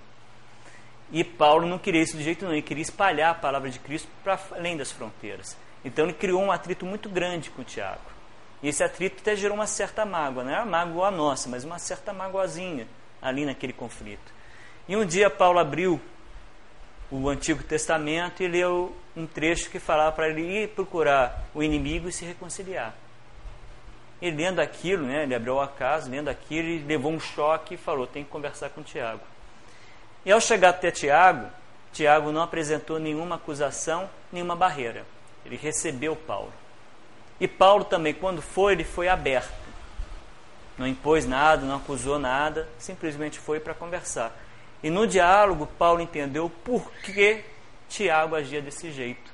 E 1.12 1.24
Paulo 1.24 1.68
não 1.68 1.78
queria 1.78 2.02
isso 2.02 2.18
de 2.18 2.24
jeito 2.24 2.42
nenhum, 2.42 2.56
ele 2.56 2.62
queria 2.62 2.82
espalhar 2.82 3.32
a 3.32 3.36
palavra 3.36 3.70
de 3.70 3.80
Cristo 3.80 4.08
para 4.24 4.40
além 4.52 4.76
das 4.76 4.92
fronteiras. 4.92 5.56
Então 5.84 6.06
ele 6.06 6.14
criou 6.14 6.42
um 6.42 6.52
atrito 6.52 6.86
muito 6.86 7.08
grande 7.08 7.50
com 7.52 7.64
Tiago. 7.64 8.02
E 8.64 8.68
esse 8.68 8.84
atrito 8.84 9.18
até 9.22 9.36
gerou 9.36 9.56
uma 9.56 9.68
certa 9.68 10.04
mágoa, 10.06 10.44
não 10.44 10.52
era 10.52 10.64
uma 10.64 10.86
mágoa 10.86 11.12
nossa, 11.12 11.48
mas 11.48 11.64
uma 11.64 11.78
certa 11.78 12.12
magoazinha 12.12 12.88
ali 13.22 13.46
naquele 13.46 13.74
conflito. 13.74 14.34
E 14.88 14.96
um 14.96 15.06
dia 15.06 15.30
Paulo 15.30 15.60
abriu 15.60 16.02
o 17.12 17.30
Antigo 17.30 17.64
Testamento 17.64 18.42
e 18.42 18.48
leu 18.48 18.96
um 19.16 19.28
trecho 19.28 19.70
que 19.70 19.80
falava 19.80 20.12
para 20.12 20.30
ele 20.30 20.42
ir 20.42 20.70
procurar 20.70 21.44
o 21.54 21.62
inimigo 21.62 22.10
e 22.10 22.12
se 22.12 22.26
reconciliar. 22.26 22.94
E 24.22 24.32
lendo 24.32 24.60
aquilo, 24.60 25.06
né, 25.06 25.24
ele 25.24 25.36
abriu 25.36 25.60
a 25.60 25.68
casa, 25.68 26.10
lendo 26.10 26.30
aquilo, 26.30 26.68
e 26.68 26.80
levou 26.80 27.12
um 27.12 27.20
choque 27.20 27.76
e 27.76 27.78
falou: 27.78 28.08
tem 28.08 28.24
que 28.24 28.30
conversar 28.30 28.70
com 28.70 28.82
Tiago. 28.82 29.22
E 30.26 30.32
ao 30.32 30.42
chegar 30.42 30.70
até 30.70 30.90
Tiago, 30.90 31.48
Tiago 31.94 32.32
não 32.32 32.42
apresentou 32.42 33.00
nenhuma 33.00 33.36
acusação, 33.36 34.10
nenhuma 34.32 34.56
barreira. 34.56 35.06
Ele 35.46 35.56
recebeu 35.56 36.16
Paulo. 36.16 36.52
E 37.40 37.48
Paulo 37.48 37.84
também, 37.84 38.14
quando 38.14 38.42
foi, 38.42 38.74
ele 38.74 38.84
foi 38.84 39.08
aberto. 39.08 39.54
Não 40.78 40.88
impôs 40.88 41.26
nada, 41.26 41.66
não 41.66 41.76
acusou 41.78 42.18
nada, 42.18 42.68
simplesmente 42.78 43.40
foi 43.40 43.60
para 43.60 43.74
conversar. 43.74 44.36
E 44.84 44.90
no 44.90 45.08
diálogo, 45.08 45.68
Paulo 45.78 46.02
entendeu 46.02 46.52
por 46.64 46.92
que 47.04 47.44
Tiago 47.88 48.36
agia 48.36 48.62
desse 48.62 48.92
jeito. 48.92 49.34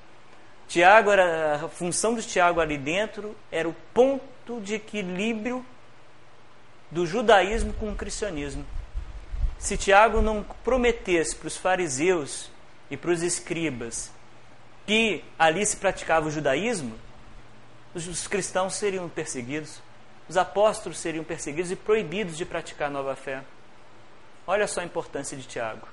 Tiago 0.68 1.12
era 1.12 1.66
a 1.66 1.68
função 1.68 2.16
de 2.16 2.22
Tiago 2.22 2.62
ali 2.62 2.78
dentro 2.78 3.36
era 3.52 3.68
o 3.68 3.76
ponto 3.94 4.62
de 4.62 4.76
equilíbrio 4.76 5.66
do 6.90 7.06
judaísmo 7.06 7.74
com 7.74 7.92
o 7.92 7.96
cristianismo. 7.96 8.66
Se 9.62 9.78
Tiago 9.78 10.24
não 10.24 10.44
prometesse 10.64 11.36
para 11.36 11.48
os 11.48 11.56
fariseus 11.56 12.50
e 12.90 12.98
para 12.98 13.12
os 13.12 13.22
escribas 13.22 14.12
que 14.88 15.24
ali 15.38 15.64
se 15.64 15.78
praticava 15.78 16.28
o 16.28 16.32
judaísmo, 16.32 16.98
os 17.94 18.26
cristãos 18.26 18.74
seriam 18.74 19.08
perseguidos, 19.08 19.80
os 20.28 20.36
apóstolos 20.36 20.98
seriam 20.98 21.24
perseguidos 21.24 21.70
e 21.70 21.76
proibidos 21.76 22.36
de 22.36 22.44
praticar 22.44 22.88
a 22.88 22.92
nova 22.92 23.16
fé. 23.16 23.44
Olha 24.48 24.68
só 24.68 24.82
a 24.82 24.84
importância 24.84 25.38
de 25.38 25.44
Tiago. 25.44 25.88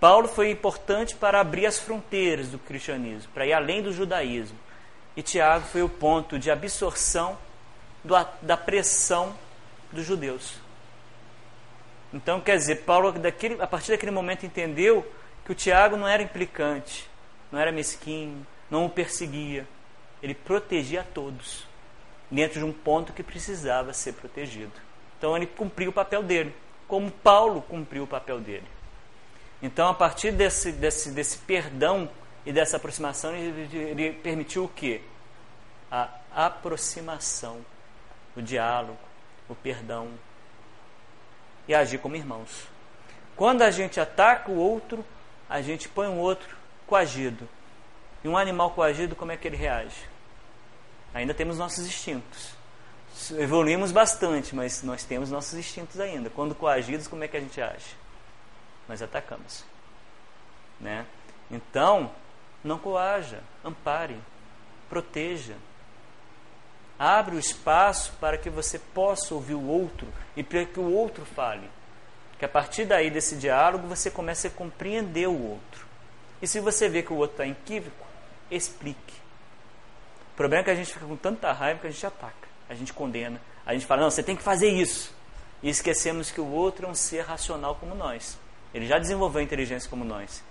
Paulo 0.00 0.26
foi 0.26 0.50
importante 0.50 1.14
para 1.14 1.40
abrir 1.40 1.66
as 1.66 1.78
fronteiras 1.78 2.48
do 2.48 2.58
cristianismo, 2.58 3.30
para 3.32 3.46
ir 3.46 3.52
além 3.52 3.80
do 3.80 3.92
judaísmo. 3.92 4.58
E 5.16 5.22
Tiago 5.22 5.66
foi 5.66 5.84
o 5.84 5.88
ponto 5.88 6.36
de 6.36 6.50
absorção 6.50 7.38
do, 8.02 8.14
da 8.42 8.56
pressão 8.56 9.38
dos 9.92 10.04
judeus. 10.04 10.64
Então, 12.14 12.40
quer 12.40 12.56
dizer, 12.56 12.84
Paulo, 12.84 13.10
daquele, 13.10 13.60
a 13.60 13.66
partir 13.66 13.90
daquele 13.90 14.12
momento, 14.12 14.46
entendeu 14.46 15.04
que 15.44 15.50
o 15.50 15.54
Tiago 15.54 15.96
não 15.96 16.06
era 16.06 16.22
implicante, 16.22 17.10
não 17.50 17.58
era 17.58 17.72
mesquinho, 17.72 18.46
não 18.70 18.86
o 18.86 18.88
perseguia. 18.88 19.66
Ele 20.22 20.32
protegia 20.32 21.00
a 21.00 21.04
todos, 21.04 21.66
dentro 22.30 22.60
de 22.60 22.64
um 22.64 22.72
ponto 22.72 23.12
que 23.12 23.22
precisava 23.24 23.92
ser 23.92 24.12
protegido. 24.12 24.72
Então, 25.18 25.36
ele 25.36 25.44
cumpriu 25.44 25.90
o 25.90 25.92
papel 25.92 26.22
dele, 26.22 26.54
como 26.86 27.10
Paulo 27.10 27.60
cumpriu 27.62 28.04
o 28.04 28.06
papel 28.06 28.38
dele. 28.38 28.68
Então, 29.60 29.88
a 29.88 29.94
partir 29.94 30.30
desse, 30.30 30.70
desse, 30.70 31.10
desse 31.10 31.38
perdão 31.38 32.08
e 32.46 32.52
dessa 32.52 32.76
aproximação, 32.76 33.34
ele, 33.34 33.76
ele 33.76 34.12
permitiu 34.12 34.64
o 34.64 34.68
quê? 34.68 35.00
A 35.90 36.08
aproximação, 36.32 37.58
o 38.36 38.42
diálogo, 38.42 38.98
o 39.48 39.54
perdão 39.54 40.10
e 41.66 41.74
agir 41.74 41.98
como 41.98 42.16
irmãos. 42.16 42.68
Quando 43.36 43.62
a 43.62 43.70
gente 43.70 43.98
ataca 43.98 44.50
o 44.50 44.56
outro, 44.56 45.04
a 45.48 45.60
gente 45.60 45.88
põe 45.88 46.06
o 46.08 46.16
outro 46.16 46.56
coagido. 46.86 47.48
E 48.22 48.28
um 48.28 48.36
animal 48.36 48.70
coagido, 48.70 49.16
como 49.16 49.32
é 49.32 49.36
que 49.36 49.46
ele 49.46 49.56
reage? 49.56 50.08
Ainda 51.12 51.34
temos 51.34 51.58
nossos 51.58 51.86
instintos. 51.86 52.52
Evoluímos 53.38 53.92
bastante, 53.92 54.54
mas 54.54 54.82
nós 54.82 55.04
temos 55.04 55.30
nossos 55.30 55.54
instintos 55.54 56.00
ainda. 56.00 56.30
Quando 56.30 56.54
coagidos, 56.54 57.06
como 57.06 57.22
é 57.22 57.28
que 57.28 57.36
a 57.36 57.40
gente 57.40 57.60
age? 57.60 58.04
nós 58.88 59.02
atacamos. 59.02 59.64
Né? 60.80 61.06
Então, 61.50 62.10
não 62.62 62.78
coaja, 62.78 63.40
ampare, 63.64 64.18
proteja. 64.88 65.54
Abre 66.98 67.36
o 67.36 67.38
espaço 67.38 68.12
para 68.20 68.38
que 68.38 68.48
você 68.48 68.78
possa 68.78 69.34
ouvir 69.34 69.54
o 69.54 69.66
outro 69.66 70.06
e 70.36 70.42
para 70.42 70.64
que 70.64 70.78
o 70.78 70.92
outro 70.92 71.24
fale. 71.24 71.68
Que 72.38 72.44
a 72.44 72.48
partir 72.48 72.84
daí 72.84 73.10
desse 73.10 73.36
diálogo 73.36 73.86
você 73.88 74.10
comece 74.10 74.46
a 74.46 74.50
compreender 74.50 75.28
o 75.28 75.50
outro. 75.50 75.86
E 76.40 76.46
se 76.46 76.60
você 76.60 76.88
vê 76.88 77.02
que 77.02 77.12
o 77.12 77.16
outro 77.16 77.42
está 77.42 77.46
equívoco, 77.46 78.06
explique. 78.50 79.14
O 80.32 80.36
problema 80.36 80.62
é 80.62 80.64
que 80.64 80.70
a 80.70 80.74
gente 80.74 80.92
fica 80.92 81.06
com 81.06 81.16
tanta 81.16 81.52
raiva 81.52 81.80
que 81.80 81.86
a 81.86 81.90
gente 81.90 82.06
ataca, 82.06 82.48
a 82.68 82.74
gente 82.74 82.92
condena, 82.92 83.40
a 83.64 83.72
gente 83.72 83.86
fala, 83.86 84.02
não, 84.02 84.10
você 84.10 84.22
tem 84.22 84.36
que 84.36 84.42
fazer 84.42 84.68
isso. 84.68 85.14
E 85.62 85.68
esquecemos 85.68 86.30
que 86.30 86.40
o 86.40 86.46
outro 86.46 86.86
é 86.86 86.88
um 86.90 86.94
ser 86.94 87.22
racional 87.22 87.76
como 87.76 87.94
nós. 87.94 88.38
Ele 88.74 88.86
já 88.86 88.98
desenvolveu 88.98 89.40
inteligência 89.40 89.88
como 89.88 90.04
nós. 90.04 90.42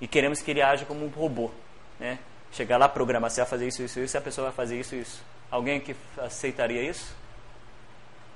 E 0.00 0.06
queremos 0.06 0.40
que 0.40 0.50
ele 0.50 0.62
haja 0.62 0.84
como 0.84 1.04
um 1.04 1.08
robô. 1.08 1.50
Né? 1.98 2.18
Chegar 2.52 2.76
lá, 2.76 2.88
programar, 2.88 3.30
você 3.30 3.40
vai 3.40 3.50
fazer 3.50 3.66
isso, 3.66 3.82
isso, 3.82 3.98
isso, 3.98 4.16
e 4.16 4.18
a 4.18 4.20
pessoa 4.20 4.48
vai 4.48 4.54
fazer 4.54 4.78
isso, 4.78 4.94
isso. 4.94 5.22
Alguém 5.50 5.80
que 5.80 5.96
aceitaria 6.18 6.82
isso? 6.82 7.14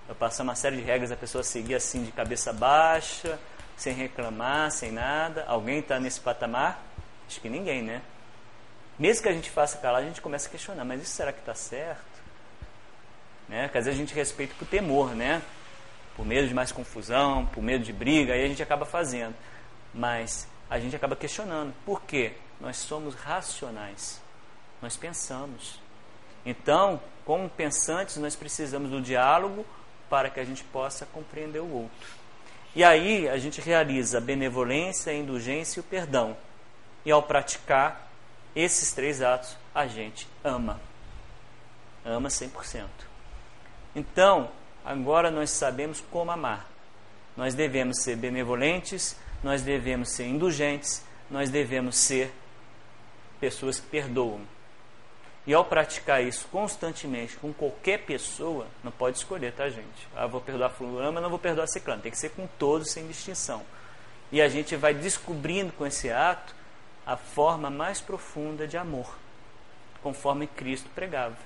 Eu 0.08 0.14
passar 0.14 0.42
uma 0.42 0.54
série 0.54 0.76
de 0.76 0.82
regras, 0.82 1.10
a 1.10 1.16
pessoa 1.16 1.42
seguir 1.42 1.74
assim 1.74 2.04
de 2.04 2.12
cabeça 2.12 2.52
baixa, 2.52 3.38
sem 3.76 3.94
reclamar, 3.94 4.70
sem 4.70 4.92
nada. 4.92 5.44
Alguém 5.46 5.78
está 5.78 5.98
nesse 5.98 6.20
patamar? 6.20 6.82
Acho 7.26 7.40
que 7.40 7.48
ninguém, 7.48 7.82
né? 7.82 8.02
Mesmo 8.98 9.22
que 9.22 9.28
a 9.28 9.32
gente 9.32 9.50
faça 9.50 9.78
calar, 9.78 10.02
a 10.02 10.04
gente 10.04 10.20
começa 10.20 10.48
a 10.48 10.50
questionar, 10.50 10.84
mas 10.84 11.02
isso 11.02 11.12
será 11.12 11.32
que 11.32 11.40
está 11.40 11.54
certo? 11.54 12.04
Né? 13.48 13.64
Porque 13.64 13.78
às 13.78 13.84
vezes 13.86 13.98
a 13.98 14.02
gente 14.02 14.14
respeita 14.14 14.54
por 14.58 14.66
temor, 14.68 15.14
né? 15.14 15.42
por 16.16 16.24
medo 16.24 16.46
de 16.46 16.54
mais 16.54 16.72
confusão, 16.72 17.46
por 17.46 17.62
medo 17.62 17.84
de 17.84 17.92
briga, 17.92 18.34
aí 18.34 18.44
a 18.44 18.48
gente 18.48 18.62
acaba 18.62 18.84
fazendo. 18.84 19.34
Mas 19.92 20.48
a 20.70 20.78
gente 20.78 20.94
acaba 20.94 21.16
questionando. 21.16 21.74
Por 21.84 22.02
quê? 22.02 22.34
Nós 22.60 22.76
somos 22.76 23.14
racionais. 23.14 24.20
Nós 24.80 24.96
pensamos. 24.96 25.80
Então, 26.44 27.00
como 27.24 27.48
pensantes, 27.48 28.16
nós 28.16 28.36
precisamos 28.36 28.90
do 28.90 29.00
diálogo 29.00 29.64
para 30.10 30.28
que 30.28 30.38
a 30.38 30.44
gente 30.44 30.62
possa 30.64 31.06
compreender 31.06 31.60
o 31.60 31.70
outro. 31.70 32.08
E 32.74 32.82
aí 32.82 33.28
a 33.28 33.38
gente 33.38 33.60
realiza 33.60 34.18
a 34.18 34.20
benevolência, 34.20 35.12
a 35.12 35.16
indulgência 35.16 35.78
e 35.78 35.80
o 35.80 35.84
perdão. 35.84 36.36
E 37.04 37.10
ao 37.10 37.22
praticar 37.22 38.10
esses 38.54 38.92
três 38.92 39.22
atos, 39.22 39.56
a 39.74 39.86
gente 39.86 40.28
ama. 40.42 40.80
Ama 42.04 42.28
100%. 42.28 42.86
Então, 43.94 44.50
agora 44.84 45.30
nós 45.30 45.50
sabemos 45.50 46.02
como 46.10 46.30
amar. 46.30 46.68
Nós 47.36 47.54
devemos 47.54 48.02
ser 48.02 48.16
benevolentes, 48.16 49.16
nós 49.42 49.62
devemos 49.62 50.10
ser 50.10 50.26
indulgentes, 50.26 51.04
nós 51.30 51.50
devemos 51.50 51.96
ser 51.96 52.32
pessoas 53.40 53.80
que 53.80 53.86
perdoam. 53.86 54.40
E 55.46 55.52
ao 55.52 55.64
praticar 55.64 56.24
isso 56.24 56.46
constantemente 56.50 57.36
com 57.36 57.52
qualquer 57.52 57.98
pessoa, 57.98 58.66
não 58.82 58.90
pode 58.90 59.18
escolher, 59.18 59.52
tá, 59.52 59.68
gente? 59.68 60.08
Ah, 60.16 60.26
vou 60.26 60.40
perdoar 60.40 60.70
fulano, 60.70 61.12
mas 61.12 61.22
não 61.22 61.30
vou 61.30 61.38
perdoar 61.38 61.66
ciclano. 61.66 62.00
Tem 62.00 62.10
que 62.10 62.18
ser 62.18 62.30
com 62.30 62.46
todos, 62.58 62.90
sem 62.90 63.06
distinção. 63.06 63.62
E 64.32 64.40
a 64.40 64.48
gente 64.48 64.74
vai 64.74 64.94
descobrindo 64.94 65.72
com 65.72 65.86
esse 65.86 66.10
ato 66.10 66.54
a 67.06 67.16
forma 67.16 67.68
mais 67.68 68.00
profunda 68.00 68.66
de 68.66 68.78
amor, 68.78 69.14
conforme 70.02 70.46
Cristo 70.46 70.88
pregava. 70.94 71.36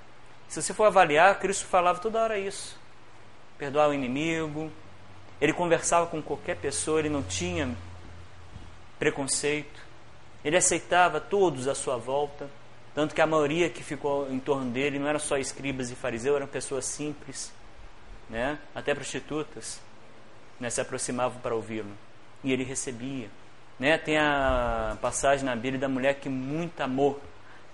Se 0.49 0.63
você 0.63 0.73
for 0.73 0.85
avaliar, 0.85 1.39
Cristo 1.41 1.67
falava 1.67 1.99
toda 1.99 2.23
hora 2.23 2.39
isso 2.39 2.79
perdoar 3.59 3.91
o 3.91 3.95
inimigo. 3.95 4.71
Ele 5.41 5.53
conversava 5.53 6.07
com 6.07 6.23
qualquer 6.23 6.57
pessoa, 6.57 7.01
ele 7.01 7.09
não 7.09 7.23
tinha 7.23 7.77
preconceito. 8.99 9.81
Ele 10.45 10.57
aceitava 10.57 11.21
todos 11.21 11.67
à 11.67 11.75
sua 11.75 11.97
volta, 11.97 12.49
tanto 12.99 13.15
que 13.15 13.21
a 13.21 13.27
maioria 13.29 13.71
que 13.71 13.81
ficou 13.81 14.29
em 14.29 14.41
torno 14.41 14.73
dele 14.73 14.99
não 14.99 15.07
eram 15.07 15.21
só 15.21 15.39
escribas 15.39 15.89
e 15.89 15.95
fariseus, 15.95 16.35
eram 16.35 16.49
pessoas 16.49 16.85
simples, 16.85 17.55
né? 18.29 18.59
até 18.75 18.93
prostitutas, 18.93 19.81
né? 20.59 20.69
se 20.69 20.81
aproximavam 20.81 21.41
para 21.41 21.55
ouvi-lo. 21.55 21.93
E 22.43 22.53
ele 22.53 22.65
recebia. 22.65 23.29
Né? 23.79 23.97
Tem 23.99 24.19
a 24.19 24.99
passagem 25.01 25.45
na 25.45 25.55
Bíblia 25.55 25.79
da 25.79 25.89
mulher 25.89 26.15
que 26.15 26.29
muito 26.29 26.81
amor, 26.81 27.21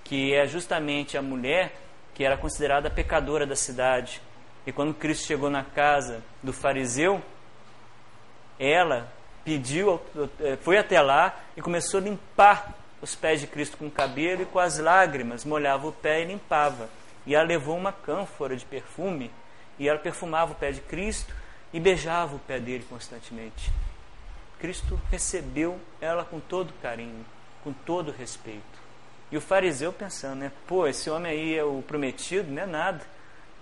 que 0.05 0.35
é 0.35 0.47
justamente 0.47 1.17
a 1.17 1.23
mulher 1.23 1.73
que 2.13 2.23
era 2.23 2.37
considerada 2.37 2.91
pecadora 2.91 3.47
da 3.47 3.57
cidade, 3.57 4.21
e 4.67 4.73
quando 4.73 4.93
Cristo 4.93 5.27
chegou 5.27 5.49
na 5.49 5.65
casa 5.65 6.23
do 6.43 6.53
fariseu, 6.53 7.23
ela 8.61 9.11
pediu, 9.43 9.99
eh, 10.41 10.59
foi 10.61 10.77
até 10.77 11.01
lá 11.01 11.35
e 11.57 11.63
começou 11.63 11.99
a 11.99 12.03
limpar 12.03 12.84
os 13.05 13.15
pés 13.15 13.41
de 13.41 13.47
Cristo 13.47 13.77
com 13.77 13.87
o 13.87 13.91
cabelo 13.91 14.43
e 14.43 14.47
com 14.47 14.59
as 14.59 14.79
lágrimas 14.79 15.45
molhava 15.45 15.87
o 15.87 15.93
pé 15.93 16.23
e 16.23 16.27
limpava. 16.27 16.89
E 17.27 17.35
ela 17.35 17.45
levou 17.45 17.77
uma 17.77 17.93
cânfora 17.93 18.57
de 18.57 18.65
perfume 18.65 19.31
e 19.79 19.89
ela 19.89 19.99
perfumava 19.99 20.53
o 20.53 20.57
pé 20.57 20.73
de 20.73 20.81
Cristo 20.81 21.35
e 21.73 21.81
beijava 21.81 22.37
o 22.37 22.41
pé 22.41 22.59
dele 22.59 22.85
constantemente. 22.89 23.71
Cristo 24.59 25.01
recebeu 25.11 25.79
ela 26.01 26.25
com 26.25 26.41
todo 26.41 26.73
carinho, 26.81 27.25
com 27.63 27.73
todo 27.73 28.11
respeito. 28.11 28.85
E 29.31 29.37
o 29.37 29.41
fariseu 29.41 29.93
pensando, 29.93 30.37
né? 30.37 30.53
Pô, 30.67 30.87
esse 30.87 31.11
homem 31.11 31.33
aí 31.33 31.59
é 31.59 31.65
o 31.65 31.83
prometido, 31.83 32.51
não 32.51 32.63
é 32.63 32.67
nada 32.67 33.15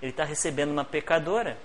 ele 0.03 0.11
está 0.11 0.25
recebendo 0.25 0.73
uma 0.73 0.85
pecadora. 0.85 1.57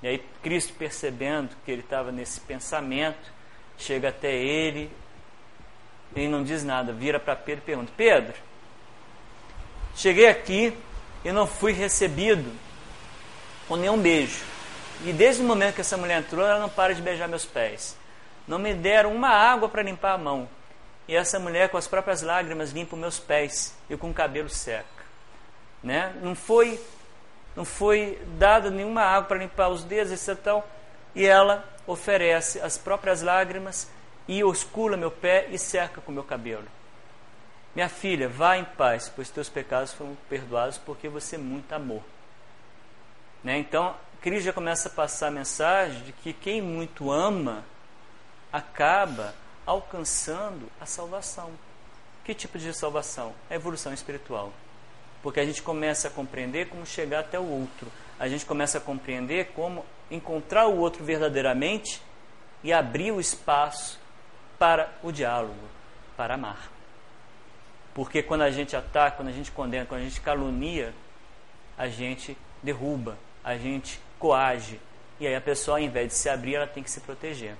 E 0.00 0.06
aí 0.06 0.24
Cristo 0.40 0.72
percebendo 0.74 1.50
que 1.64 1.72
ele 1.72 1.80
estava 1.80 2.12
nesse 2.12 2.40
pensamento, 2.40 3.32
chega 3.76 4.10
até 4.10 4.32
ele, 4.32 4.88
ele 6.14 6.28
não 6.28 6.42
diz 6.42 6.62
nada, 6.62 6.92
vira 6.92 7.18
para 7.18 7.34
Pedro 7.34 7.62
e 7.62 7.66
pergunta: 7.66 7.92
Pedro, 7.96 8.34
cheguei 9.96 10.28
aqui 10.28 10.76
e 11.24 11.32
não 11.32 11.46
fui 11.46 11.72
recebido 11.72 12.50
com 13.66 13.76
nenhum 13.76 13.98
beijo. 13.98 14.44
E 15.04 15.12
desde 15.12 15.42
o 15.42 15.46
momento 15.46 15.74
que 15.74 15.80
essa 15.80 15.96
mulher 15.96 16.18
entrou, 16.18 16.46
ela 16.46 16.60
não 16.60 16.68
para 16.68 16.94
de 16.94 17.02
beijar 17.02 17.28
meus 17.28 17.44
pés. 17.44 17.96
Não 18.46 18.58
me 18.58 18.74
deram 18.74 19.14
uma 19.14 19.28
água 19.28 19.68
para 19.68 19.82
limpar 19.82 20.12
a 20.12 20.18
mão. 20.18 20.48
E 21.08 21.16
essa 21.16 21.38
mulher, 21.38 21.68
com 21.68 21.76
as 21.76 21.88
próprias 21.88 22.22
lágrimas, 22.22 22.70
limpa 22.70 22.96
meus 22.96 23.18
pés 23.18 23.74
e 23.90 23.96
com 23.96 24.10
o 24.10 24.14
cabelo 24.14 24.48
seca. 24.48 24.84
Né? 25.82 26.14
Não 26.22 26.34
foi 26.34 26.80
não 27.56 27.64
foi 27.64 28.20
dada 28.36 28.68
nenhuma 28.68 29.02
água 29.02 29.28
para 29.28 29.38
limpar 29.38 29.68
os 29.68 29.84
dedos, 29.84 30.12
etc. 30.12 30.62
E 31.14 31.24
ela 31.24 31.64
oferece 31.86 32.60
as 32.60 32.76
próprias 32.76 33.22
lágrimas 33.22 33.88
e 34.26 34.42
oscula 34.42 34.96
meu 34.96 35.10
pé 35.10 35.48
e 35.50 35.58
seca 35.58 36.00
com 36.00 36.12
meu 36.12 36.24
cabelo. 36.24 36.66
Minha 37.74 37.88
filha, 37.88 38.28
vá 38.28 38.56
em 38.56 38.64
paz, 38.64 39.12
pois 39.14 39.30
teus 39.30 39.48
pecados 39.48 39.92
foram 39.92 40.16
perdoados 40.28 40.78
porque 40.78 41.08
você 41.08 41.36
muito 41.36 41.72
amou. 41.72 42.02
Né? 43.42 43.58
Então, 43.58 43.94
Cristo 44.20 44.46
já 44.46 44.52
começa 44.52 44.88
a 44.88 44.92
passar 44.92 45.26
a 45.26 45.30
mensagem 45.30 46.02
de 46.02 46.12
que 46.12 46.32
quem 46.32 46.62
muito 46.62 47.10
ama 47.10 47.64
acaba 48.52 49.34
alcançando 49.66 50.70
a 50.80 50.86
salvação. 50.86 51.50
Que 52.24 52.32
tipo 52.32 52.58
de 52.58 52.72
salvação? 52.72 53.34
A 53.50 53.54
evolução 53.54 53.92
espiritual. 53.92 54.52
Porque 55.22 55.40
a 55.40 55.44
gente 55.44 55.60
começa 55.60 56.08
a 56.08 56.10
compreender 56.10 56.68
como 56.68 56.86
chegar 56.86 57.20
até 57.20 57.38
o 57.38 57.46
outro. 57.46 57.90
A 58.18 58.28
gente 58.28 58.46
começa 58.46 58.78
a 58.78 58.80
compreender 58.80 59.52
como 59.54 59.84
encontrar 60.10 60.68
o 60.68 60.78
outro 60.78 61.04
verdadeiramente 61.04 62.00
e 62.62 62.72
abrir 62.72 63.10
o 63.10 63.20
espaço 63.20 63.98
para 64.64 64.90
o 65.02 65.12
diálogo, 65.12 65.68
para 66.16 66.34
amar. 66.36 66.70
Porque 67.92 68.22
quando 68.22 68.40
a 68.40 68.50
gente 68.50 68.74
ataca, 68.74 69.18
quando 69.18 69.28
a 69.28 69.32
gente 69.32 69.52
condena, 69.52 69.84
quando 69.84 70.00
a 70.00 70.04
gente 70.04 70.22
calunia, 70.22 70.94
a 71.76 71.86
gente 71.86 72.34
derruba, 72.62 73.18
a 73.44 73.58
gente 73.58 74.00
coage. 74.18 74.80
E 75.20 75.26
aí 75.26 75.36
a 75.36 75.40
pessoa, 75.40 75.76
ao 75.76 75.84
invés 75.84 76.08
de 76.08 76.14
se 76.14 76.30
abrir, 76.30 76.54
ela 76.54 76.66
tem 76.66 76.82
que 76.82 76.90
se 76.90 77.02
proteger. 77.02 77.56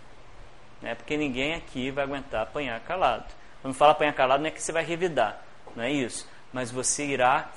Né? 0.80 0.94
Porque 0.94 1.14
ninguém 1.14 1.52
aqui 1.52 1.90
vai 1.90 2.04
aguentar 2.04 2.44
apanhar 2.44 2.80
calado. 2.80 3.26
Quando 3.60 3.74
fala 3.74 3.92
apanhar 3.92 4.14
calado, 4.14 4.42
não 4.42 4.48
é 4.48 4.50
que 4.50 4.62
você 4.62 4.72
vai 4.72 4.82
revidar, 4.82 5.42
não 5.76 5.84
é 5.84 5.92
isso. 5.92 6.26
Mas 6.54 6.70
você 6.70 7.04
irá 7.04 7.50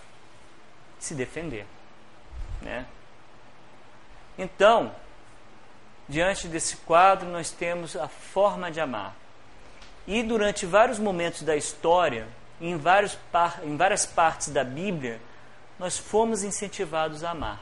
se 0.99 1.15
defender. 1.15 1.65
Né? 2.61 2.85
Então, 4.37 4.93
diante 6.05 6.49
desse 6.49 6.75
quadro, 6.75 7.29
nós 7.29 7.49
temos 7.49 7.95
a 7.95 8.09
forma 8.09 8.69
de 8.69 8.81
amar. 8.81 9.15
E 10.07 10.23
durante 10.23 10.65
vários 10.65 10.97
momentos 10.97 11.43
da 11.43 11.57
história, 11.57 12.27
em, 12.61 12.77
vários 12.77 13.17
em 13.61 13.75
várias 13.75 14.05
partes 14.05 14.47
da 14.47 14.63
Bíblia, 14.63 15.19
nós 15.77 15.97
fomos 15.97 16.43
incentivados 16.43 17.25
a 17.25 17.31
amar. 17.31 17.61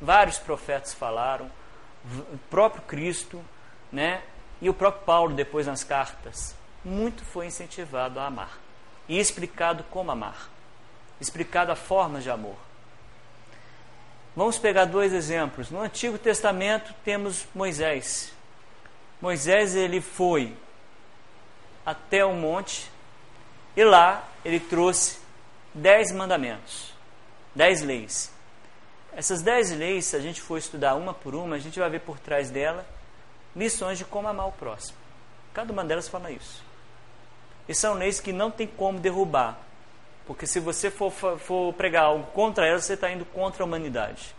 Vários 0.00 0.38
profetas 0.38 0.94
falaram, 0.94 1.50
o 2.32 2.38
próprio 2.48 2.82
Cristo, 2.82 3.44
né? 3.92 4.22
E 4.60 4.70
o 4.70 4.74
próprio 4.74 5.04
Paulo, 5.04 5.34
depois 5.34 5.66
nas 5.66 5.84
cartas, 5.84 6.54
muito 6.84 7.24
foi 7.24 7.46
incentivado 7.46 8.18
a 8.18 8.26
amar 8.26 8.58
e 9.08 9.18
explicado 9.18 9.84
como 9.84 10.10
amar, 10.10 10.48
explicado 11.20 11.70
a 11.70 11.76
forma 11.76 12.20
de 12.20 12.30
amor. 12.30 12.56
Vamos 14.34 14.58
pegar 14.58 14.84
dois 14.84 15.12
exemplos. 15.12 15.70
No 15.70 15.80
Antigo 15.80 16.16
Testamento 16.16 16.94
temos 17.04 17.46
Moisés. 17.54 18.32
Moisés 19.20 19.74
ele 19.74 20.00
foi 20.00 20.56
até 21.88 22.22
o 22.22 22.34
monte 22.34 22.90
e 23.74 23.82
lá 23.82 24.28
ele 24.44 24.60
trouxe 24.60 25.18
dez 25.72 26.12
mandamentos, 26.12 26.92
dez 27.54 27.80
leis. 27.80 28.30
Essas 29.16 29.40
dez 29.40 29.70
leis, 29.70 30.04
se 30.04 30.14
a 30.14 30.20
gente 30.20 30.38
for 30.38 30.58
estudar 30.58 30.96
uma 30.96 31.14
por 31.14 31.34
uma, 31.34 31.56
a 31.56 31.58
gente 31.58 31.80
vai 31.80 31.88
ver 31.88 32.00
por 32.00 32.18
trás 32.18 32.50
dela 32.50 32.84
lições 33.56 33.96
de 33.96 34.04
como 34.04 34.28
amar 34.28 34.48
o 34.48 34.52
próximo. 34.52 34.98
Cada 35.54 35.72
uma 35.72 35.82
delas 35.82 36.08
fala 36.08 36.30
isso. 36.30 36.62
E 37.66 37.74
são 37.74 37.94
leis 37.94 38.20
que 38.20 38.32
não 38.32 38.50
tem 38.50 38.66
como 38.66 39.00
derrubar. 39.00 39.58
Porque 40.26 40.46
se 40.46 40.60
você 40.60 40.90
for, 40.90 41.10
for 41.10 41.72
pregar 41.72 42.04
algo 42.04 42.26
contra 42.32 42.66
elas, 42.66 42.84
você 42.84 42.92
está 42.92 43.10
indo 43.10 43.24
contra 43.24 43.62
a 43.62 43.66
humanidade. 43.66 44.34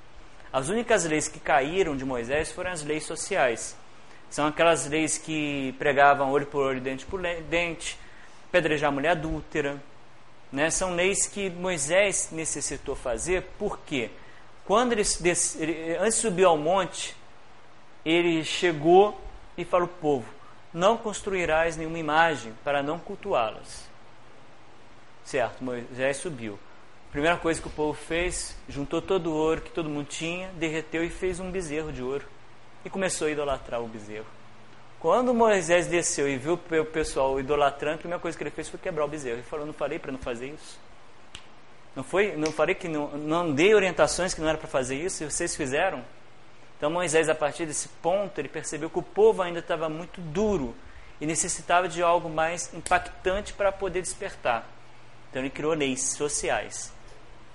As 0.54 0.70
únicas 0.70 1.04
leis 1.04 1.28
que 1.28 1.40
caíram 1.40 1.98
de 1.98 2.06
Moisés 2.06 2.52
foram 2.52 2.72
as 2.72 2.84
leis 2.84 3.06
sociais. 3.06 3.76
São 4.30 4.48
aquelas 4.48 4.88
leis 4.88 5.18
que 5.18 5.74
pregavam 5.80 6.32
olho 6.32 6.46
por 6.46 6.62
olho, 6.62 6.80
dente 6.80 7.06
por 7.06 7.22
dente, 7.22 7.98
pedrejar 8.52 8.92
mulher 8.92 9.12
adúltera. 9.12 9.82
Né? 10.52 10.70
São 10.70 10.96
leis 10.96 11.28
que 11.28 11.50
Moisés 11.50 12.30
necessitou 12.32 12.96
fazer, 12.96 13.48
porque 13.58 14.10
quando 14.66 14.94
ele, 14.94 15.02
ele 15.60 15.98
antes 15.98 16.16
de 16.16 16.22
subir 16.22 16.46
ao 16.46 16.58
monte, 16.58 17.16
ele 18.06 18.44
chegou 18.44 19.20
e 19.58 19.66
falou 19.66 19.88
ao 19.88 20.02
povo: 20.02 20.26
Não 20.74 20.96
construirás 20.96 21.76
nenhuma 21.76 21.98
imagem 21.98 22.54
para 22.64 22.84
não 22.84 23.00
cultuá-las. 23.00 23.90
Certo, 25.26 25.64
Moisés 25.64 26.18
subiu. 26.18 26.60
A 27.10 27.12
primeira 27.12 27.38
coisa 27.38 27.60
que 27.60 27.68
o 27.68 27.72
povo 27.72 27.98
fez, 28.00 28.56
juntou 28.68 29.02
todo 29.02 29.32
o 29.32 29.34
ouro 29.36 29.62
que 29.62 29.72
todo 29.72 29.90
mundo 29.90 30.08
tinha, 30.08 30.50
derreteu 30.54 31.04
e 31.04 31.10
fez 31.10 31.40
um 31.40 31.50
bezerro 31.50 31.92
de 31.92 32.04
ouro. 32.04 32.26
E 32.84 32.90
começou 32.90 33.28
a 33.28 33.32
idolatrar 33.32 33.82
o 33.82 33.88
bezerro. 33.88 34.26
Quando 35.00 35.34
Moisés 35.34 35.88
desceu 35.88 36.28
e 36.28 36.38
viu 36.38 36.54
o 36.54 36.86
pessoal 36.86 37.40
idolatrando, 37.40 37.96
a 37.96 38.00
primeira 38.00 38.22
coisa 38.22 38.38
que 38.38 38.44
ele 38.44 38.52
fez 38.52 38.68
foi 38.68 38.80
quebrar 38.80 39.06
o 39.06 39.08
bezerro. 39.08 39.38
Ele 39.38 39.44
falou: 39.44 39.66
Não 39.66 39.74
falei 39.74 39.98
para 39.98 40.12
não 40.12 40.20
fazer 40.20 40.48
isso? 40.48 40.80
Não, 41.96 42.04
foi, 42.04 42.36
não 42.36 42.52
falei 42.52 42.76
que 42.76 42.88
não, 42.88 43.08
não 43.18 43.54
dei 43.54 43.74
orientações 43.74 44.34
que 44.34 44.42
não 44.42 44.50
era 44.50 44.58
para 44.58 44.68
fazer 44.68 44.96
isso 44.96 45.24
e 45.24 45.30
vocês 45.30 45.56
fizeram? 45.56 46.04
Então 46.78 46.90
Moisés, 46.90 47.28
a 47.28 47.36
partir 47.36 47.66
desse 47.66 47.90
ponto, 48.02 48.40
ele 48.40 48.48
percebeu 48.48 48.90
que 48.90 49.00
o 49.00 49.04
povo 49.04 49.42
ainda 49.42 49.60
estava 49.60 49.90
muito 49.90 50.22
duro 50.22 50.76
e 51.20 51.26
necessitava 51.26 51.90
de 51.90 52.02
algo 52.02 52.30
mais 52.30 52.74
impactante 52.74 53.54
para 53.54 53.72
poder 53.72 54.02
despertar. 54.02 54.66
Então 55.30 55.42
ele 55.42 55.50
criou 55.50 55.74
leis 55.74 56.14
sociais, 56.14 56.94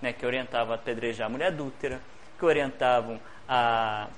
né, 0.03 0.13
que 0.13 0.27
orientavam 0.27 0.73
a 0.73 0.77
apedrejar 0.77 1.27
a 1.27 1.31
mulher 1.31 1.47
adúltera, 1.47 2.01
que 2.39 2.45
orientavam 2.45 3.19
a 3.49 4.09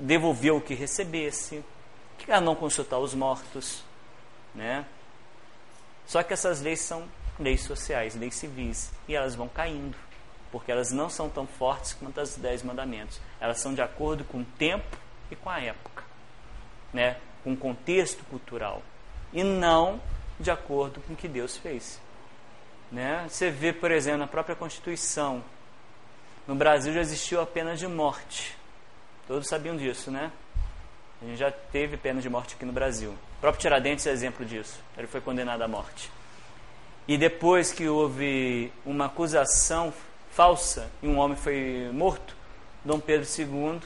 devolver 0.00 0.52
o 0.52 0.60
que 0.60 0.74
recebesse, 0.74 1.64
a 2.28 2.40
não 2.40 2.54
consultar 2.54 2.98
os 2.98 3.14
mortos. 3.14 3.84
Né? 4.54 4.84
Só 6.06 6.22
que 6.22 6.32
essas 6.32 6.60
leis 6.60 6.80
são 6.80 7.08
leis 7.38 7.62
sociais, 7.62 8.14
leis 8.14 8.34
civis, 8.34 8.92
e 9.08 9.14
elas 9.14 9.34
vão 9.34 9.48
caindo 9.48 9.96
porque 10.50 10.70
elas 10.70 10.90
não 10.90 11.08
são 11.08 11.28
tão 11.28 11.46
fortes 11.46 11.94
quanto 11.94 12.20
as 12.20 12.36
dez 12.36 12.62
mandamentos. 12.62 13.20
Elas 13.40 13.60
são 13.60 13.72
de 13.72 13.80
acordo 13.80 14.24
com 14.24 14.40
o 14.40 14.44
tempo 14.44 14.96
e 15.30 15.36
com 15.36 15.48
a 15.48 15.60
época, 15.60 16.02
né? 16.92 17.16
com 17.44 17.52
o 17.52 17.56
contexto 17.56 18.24
cultural, 18.24 18.82
e 19.32 19.42
não 19.42 20.00
de 20.38 20.50
acordo 20.50 21.00
com 21.00 21.12
o 21.12 21.16
que 21.16 21.28
Deus 21.28 21.56
fez. 21.56 22.00
Né? 22.90 23.26
Você 23.28 23.50
vê, 23.50 23.72
por 23.72 23.90
exemplo, 23.90 24.18
na 24.18 24.26
própria 24.26 24.56
Constituição, 24.56 25.42
no 26.46 26.54
Brasil 26.54 26.92
já 26.92 27.00
existiu 27.00 27.40
a 27.40 27.46
pena 27.46 27.76
de 27.76 27.86
morte. 27.86 28.58
Todos 29.30 29.46
sabiam 29.46 29.76
disso, 29.76 30.10
né? 30.10 30.32
A 31.22 31.24
gente 31.24 31.38
já 31.38 31.52
teve 31.52 31.96
pena 31.96 32.20
de 32.20 32.28
morte 32.28 32.56
aqui 32.56 32.64
no 32.64 32.72
Brasil. 32.72 33.10
O 33.10 33.40
próprio 33.40 33.60
Tiradentes 33.60 34.04
é 34.04 34.10
exemplo 34.10 34.44
disso. 34.44 34.80
Ele 34.98 35.06
foi 35.06 35.20
condenado 35.20 35.62
à 35.62 35.68
morte. 35.68 36.10
E 37.06 37.16
depois 37.16 37.70
que 37.70 37.86
houve 37.86 38.72
uma 38.84 39.04
acusação 39.04 39.94
falsa 40.32 40.90
e 41.00 41.06
um 41.06 41.16
homem 41.16 41.36
foi 41.36 41.88
morto, 41.92 42.34
Dom 42.84 42.98
Pedro 42.98 43.24
II 43.24 43.80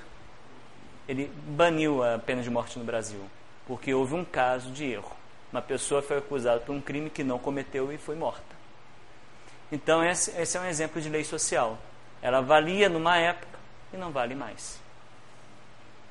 ele 1.07 1.31
baniu 1.47 2.03
a 2.03 2.19
pena 2.19 2.43
de 2.43 2.49
morte 2.49 2.79
no 2.79 2.85
Brasil, 2.87 3.21
porque 3.67 3.93
houve 3.93 4.15
um 4.15 4.25
caso 4.25 4.71
de 4.71 4.87
erro. 4.87 5.15
Uma 5.53 5.61
pessoa 5.61 6.01
foi 6.01 6.17
acusada 6.17 6.61
por 6.61 6.75
um 6.75 6.81
crime 6.81 7.11
que 7.11 7.23
não 7.23 7.39
cometeu 7.39 7.93
e 7.93 7.99
foi 7.99 8.17
morta. 8.17 8.57
Então 9.71 10.03
esse, 10.03 10.31
esse 10.41 10.57
é 10.57 10.61
um 10.63 10.65
exemplo 10.65 11.03
de 11.03 11.11
lei 11.11 11.23
social. 11.23 11.77
Ela 12.23 12.41
valia 12.41 12.89
numa 12.89 13.19
época 13.19 13.59
e 13.93 13.99
não 13.99 14.11
vale 14.11 14.35
mais. 14.35 14.83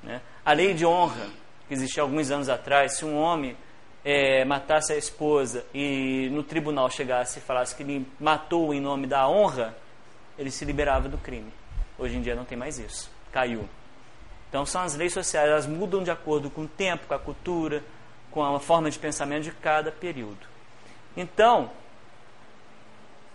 Né? 0.03 0.21
A 0.45 0.53
lei 0.53 0.73
de 0.73 0.85
honra, 0.85 1.27
que 1.67 1.73
existia 1.73 2.03
alguns 2.03 2.29
anos 2.29 2.49
atrás, 2.49 2.97
se 2.97 3.05
um 3.05 3.17
homem 3.17 3.55
é, 4.03 4.43
matasse 4.43 4.93
a 4.93 4.97
esposa 4.97 5.65
e 5.73 6.29
no 6.31 6.43
tribunal 6.43 6.89
chegasse 6.89 7.39
e 7.39 7.41
falasse 7.41 7.75
que 7.75 7.83
ele 7.83 8.05
matou 8.19 8.73
em 8.73 8.81
nome 8.81 9.07
da 9.07 9.27
honra, 9.27 9.75
ele 10.37 10.51
se 10.51 10.65
liberava 10.65 11.07
do 11.07 11.17
crime. 11.17 11.51
Hoje 11.97 12.17
em 12.17 12.21
dia 12.21 12.35
não 12.35 12.45
tem 12.45 12.57
mais 12.57 12.77
isso. 12.77 13.09
Caiu. 13.31 13.67
Então 14.49 14.65
são 14.65 14.81
as 14.81 14.95
leis 14.95 15.13
sociais, 15.13 15.49
elas 15.49 15.65
mudam 15.65 16.03
de 16.03 16.11
acordo 16.11 16.49
com 16.49 16.63
o 16.63 16.67
tempo, 16.67 17.07
com 17.07 17.13
a 17.13 17.19
cultura, 17.19 17.83
com 18.29 18.43
a 18.43 18.59
forma 18.59 18.89
de 18.89 18.99
pensamento 18.99 19.43
de 19.43 19.51
cada 19.51 19.91
período. 19.91 20.53
Então, 21.15 21.71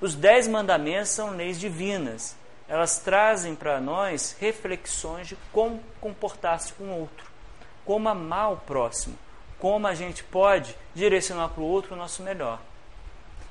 os 0.00 0.14
dez 0.14 0.46
mandamentos 0.46 1.10
são 1.10 1.30
leis 1.30 1.58
divinas. 1.58 2.36
Elas 2.68 2.98
trazem 2.98 3.54
para 3.54 3.80
nós 3.80 4.36
reflexões 4.38 5.28
de 5.28 5.36
como 5.52 5.82
comportar-se 6.00 6.72
com 6.74 6.84
o 6.84 7.00
outro, 7.00 7.26
como 7.84 8.08
amar 8.08 8.52
o 8.52 8.56
próximo, 8.58 9.18
como 9.58 9.86
a 9.86 9.94
gente 9.94 10.22
pode 10.22 10.76
direcionar 10.94 11.48
para 11.48 11.62
o 11.62 11.66
outro 11.66 11.94
o 11.94 11.98
nosso 11.98 12.22
melhor. 12.22 12.60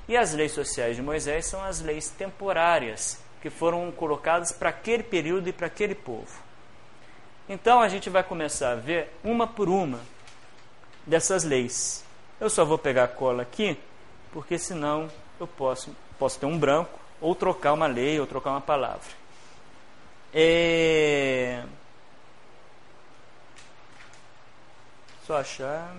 E 0.08 0.16
as 0.16 0.32
leis 0.32 0.52
sociais 0.52 0.96
de 0.96 1.02
Moisés 1.02 1.46
são 1.46 1.62
as 1.62 1.80
leis 1.80 2.08
temporárias 2.08 3.18
que 3.42 3.50
foram 3.50 3.90
colocadas 3.92 4.52
para 4.52 4.70
aquele 4.70 5.02
período 5.02 5.48
e 5.48 5.52
para 5.52 5.66
aquele 5.66 5.94
povo. 5.94 6.40
Então 7.48 7.80
a 7.80 7.88
gente 7.88 8.08
vai 8.08 8.22
começar 8.22 8.72
a 8.72 8.76
ver 8.76 9.12
uma 9.24 9.46
por 9.46 9.68
uma 9.68 10.00
dessas 11.06 11.44
leis. 11.44 12.04
Eu 12.40 12.48
só 12.48 12.64
vou 12.64 12.78
pegar 12.78 13.04
a 13.04 13.08
cola 13.08 13.42
aqui, 13.42 13.78
porque 14.32 14.58
senão 14.58 15.10
eu 15.40 15.46
posso, 15.46 15.94
posso 16.18 16.38
ter 16.38 16.46
um 16.46 16.58
branco, 16.58 16.98
ou 17.20 17.34
trocar 17.34 17.72
uma 17.72 17.86
lei, 17.86 18.18
ou 18.18 18.26
trocar 18.26 18.50
uma 18.50 18.60
palavra. 18.60 19.08
É... 20.32 21.64
Só 25.26 25.38
achar. 25.38 25.94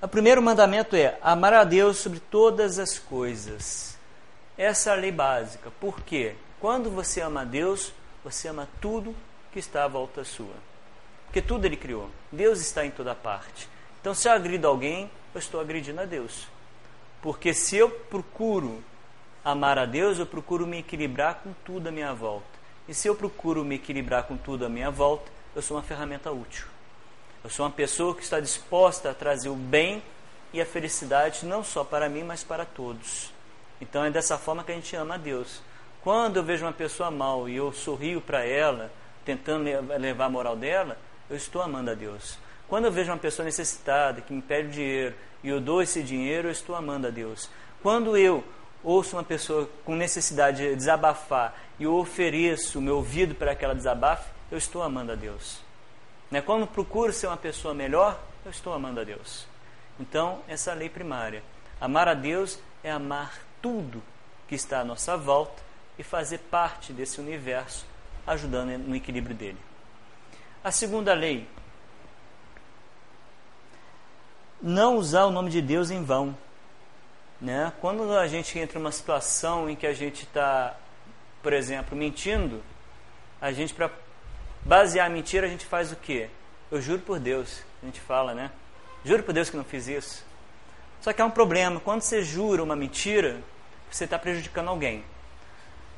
O 0.00 0.06
primeiro 0.06 0.40
mandamento 0.40 0.94
é 0.94 1.18
amar 1.20 1.52
a 1.52 1.64
Deus 1.64 1.98
sobre 1.98 2.20
todas 2.20 2.78
as 2.78 2.98
coisas. 2.98 3.98
Essa 4.56 4.90
é 4.90 4.92
a 4.92 4.96
lei 4.96 5.12
básica. 5.12 5.70
Por 5.80 6.00
quê? 6.02 6.34
Quando 6.60 6.90
você 6.90 7.20
ama 7.20 7.42
a 7.42 7.44
Deus, 7.44 7.92
você 8.24 8.48
ama 8.48 8.68
tudo 8.80 9.14
que 9.52 9.58
está 9.58 9.84
à 9.84 9.88
volta 9.88 10.24
sua. 10.24 10.54
Porque 11.26 11.42
tudo 11.42 11.64
Ele 11.64 11.76
criou. 11.76 12.10
Deus 12.32 12.60
está 12.60 12.84
em 12.84 12.90
toda 12.90 13.14
parte. 13.14 13.68
Então, 14.00 14.14
se 14.14 14.28
eu 14.28 14.32
agrido 14.32 14.66
alguém, 14.66 15.10
eu 15.34 15.38
estou 15.38 15.60
agredindo 15.60 16.00
a 16.00 16.04
Deus. 16.04 16.46
Porque 17.20 17.52
se 17.52 17.76
eu 17.76 17.90
procuro 17.90 18.82
amar 19.44 19.78
a 19.78 19.86
Deus, 19.86 20.18
eu 20.18 20.26
procuro 20.26 20.66
me 20.66 20.78
equilibrar 20.78 21.36
com 21.36 21.52
tudo 21.64 21.88
à 21.88 21.90
minha 21.90 22.12
volta. 22.14 22.46
E 22.88 22.94
se 22.94 23.08
eu 23.08 23.14
procuro 23.14 23.64
me 23.64 23.74
equilibrar 23.74 24.24
com 24.24 24.36
tudo 24.36 24.64
à 24.64 24.68
minha 24.68 24.90
volta, 24.90 25.30
eu 25.54 25.62
sou 25.62 25.76
uma 25.76 25.82
ferramenta 25.82 26.30
útil. 26.30 26.66
Eu 27.42 27.50
sou 27.50 27.66
uma 27.66 27.72
pessoa 27.72 28.14
que 28.14 28.22
está 28.22 28.40
disposta 28.40 29.10
a 29.10 29.14
trazer 29.14 29.48
o 29.48 29.54
bem 29.54 30.02
e 30.52 30.60
a 30.60 30.66
felicidade 30.66 31.44
não 31.44 31.62
só 31.62 31.84
para 31.84 32.08
mim, 32.08 32.24
mas 32.24 32.42
para 32.42 32.64
todos. 32.64 33.32
Então 33.80 34.04
é 34.04 34.10
dessa 34.10 34.38
forma 34.38 34.64
que 34.64 34.72
a 34.72 34.74
gente 34.74 34.94
ama 34.96 35.14
a 35.14 35.18
Deus. 35.18 35.60
Quando 36.02 36.36
eu 36.36 36.42
vejo 36.42 36.64
uma 36.64 36.72
pessoa 36.72 37.10
mal 37.10 37.48
e 37.48 37.56
eu 37.56 37.72
sorrio 37.72 38.20
para 38.20 38.44
ela, 38.44 38.90
tentando 39.24 39.64
levar 39.98 40.26
a 40.26 40.30
moral 40.30 40.56
dela, 40.56 40.96
eu 41.28 41.36
estou 41.36 41.60
amando 41.60 41.90
a 41.90 41.94
Deus. 41.94 42.38
Quando 42.68 42.84
eu 42.84 42.92
vejo 42.92 43.10
uma 43.10 43.18
pessoa 43.18 43.44
necessitada 43.44 44.20
que 44.20 44.32
me 44.32 44.42
pede 44.42 44.70
dinheiro 44.70 45.14
e 45.42 45.48
eu 45.48 45.60
dou 45.60 45.80
esse 45.80 46.02
dinheiro, 46.02 46.48
eu 46.48 46.52
estou 46.52 46.76
amando 46.76 47.06
a 47.06 47.10
Deus. 47.10 47.48
Quando 47.82 48.16
eu 48.16 48.44
ouço 48.84 49.16
uma 49.16 49.24
pessoa 49.24 49.68
com 49.84 49.94
necessidade 49.96 50.58
de 50.58 50.76
desabafar 50.76 51.58
e 51.78 51.84
eu 51.84 51.94
ofereço 51.94 52.78
o 52.78 52.82
meu 52.82 52.96
ouvido 52.96 53.34
para 53.34 53.54
que 53.54 53.64
ela 53.64 53.74
desabafe, 53.74 54.30
eu 54.50 54.58
estou 54.58 54.82
amando 54.82 55.12
a 55.12 55.14
Deus. 55.14 55.60
Né? 56.30 56.42
Quando 56.42 56.66
procuro 56.66 57.12
ser 57.12 57.26
uma 57.26 57.36
pessoa 57.36 57.72
melhor, 57.72 58.20
eu 58.44 58.50
estou 58.50 58.72
amando 58.72 59.00
a 59.00 59.04
Deus. 59.04 59.46
Então, 59.98 60.40
essa 60.46 60.70
é 60.70 60.72
a 60.74 60.76
lei 60.76 60.88
primária. 60.88 61.42
Amar 61.80 62.06
a 62.06 62.14
Deus 62.14 62.58
é 62.84 62.90
amar 62.90 63.40
tudo 63.62 64.02
que 64.46 64.54
está 64.54 64.80
à 64.80 64.84
nossa 64.84 65.16
volta 65.16 65.62
e 65.98 66.02
fazer 66.02 66.38
parte 66.50 66.92
desse 66.92 67.20
universo, 67.20 67.86
ajudando 68.26 68.76
no 68.78 68.94
equilíbrio 68.94 69.34
dele. 69.34 69.58
A 70.62 70.70
segunda 70.70 71.14
lei, 71.14 71.46
não 74.60 74.96
usar 74.96 75.24
o 75.24 75.30
nome 75.30 75.50
de 75.50 75.62
Deus 75.62 75.90
em 75.90 76.02
vão. 76.02 76.36
Né? 77.40 77.72
Quando 77.80 78.12
a 78.16 78.26
gente 78.26 78.58
entra 78.58 78.78
numa 78.78 78.90
situação 78.90 79.70
em 79.70 79.76
que 79.76 79.86
a 79.86 79.92
gente 79.92 80.24
está, 80.24 80.76
por 81.42 81.52
exemplo, 81.52 81.96
mentindo, 81.96 82.62
a 83.40 83.52
gente, 83.52 83.72
para 83.72 83.90
basear 84.64 85.06
a 85.06 85.10
mentira, 85.10 85.46
a 85.46 85.50
gente 85.50 85.64
faz 85.64 85.92
o 85.92 85.96
quê? 85.96 86.28
Eu 86.70 86.82
juro 86.82 87.00
por 87.00 87.20
Deus, 87.20 87.62
a 87.82 87.86
gente 87.86 88.00
fala, 88.00 88.34
né? 88.34 88.50
Juro 89.04 89.22
por 89.22 89.32
Deus 89.32 89.48
que 89.48 89.56
não 89.56 89.64
fiz 89.64 89.86
isso. 89.86 90.26
Só 91.00 91.12
que 91.12 91.22
há 91.22 91.24
um 91.24 91.30
problema, 91.30 91.78
quando 91.78 92.02
você 92.02 92.22
jura 92.22 92.62
uma 92.62 92.74
mentira, 92.74 93.40
você 93.88 94.04
está 94.04 94.18
prejudicando 94.18 94.68
alguém. 94.68 95.04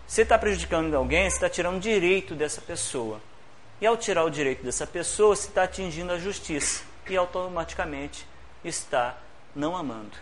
Se 0.07 0.23
está 0.23 0.39
prejudicando 0.39 0.95
alguém, 0.95 1.31
você 1.31 1.37
está 1.37 1.49
tirando 1.49 1.77
o 1.77 1.81
direito 1.81 2.35
dessa 2.35 2.61
pessoa. 2.61 3.21
E 3.81 3.87
ao 3.87 3.97
tirar 3.97 4.25
o 4.25 4.31
direito 4.31 4.63
dessa 4.63 4.87
pessoa, 4.87 5.35
você 5.35 5.49
está 5.49 5.63
atingindo 5.63 6.13
a 6.13 6.19
justiça. 6.19 6.85
E 7.09 7.17
automaticamente 7.17 8.27
está 8.65 9.19
não 9.55 9.77
amando. 9.77 10.17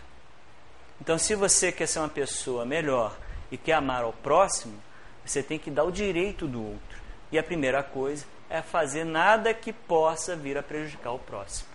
Então, 1.01 1.17
se 1.17 1.35
você 1.35 1.71
quer 1.71 1.87
ser 1.87 1.99
uma 1.99 2.09
pessoa 2.09 2.65
melhor 2.65 3.17
e 3.51 3.57
quer 3.57 3.73
amar 3.73 4.03
ao 4.03 4.13
próximo, 4.13 4.79
você 5.25 5.41
tem 5.41 5.57
que 5.57 5.71
dar 5.71 5.83
o 5.83 5.91
direito 5.91 6.47
do 6.47 6.63
outro. 6.63 6.99
E 7.31 7.37
a 7.37 7.43
primeira 7.43 7.81
coisa 7.83 8.25
é 8.49 8.61
fazer 8.61 9.03
nada 9.03 9.53
que 9.53 9.71
possa 9.71 10.35
vir 10.35 10.57
a 10.57 10.63
prejudicar 10.63 11.11
o 11.11 11.19
próximo. 11.19 11.69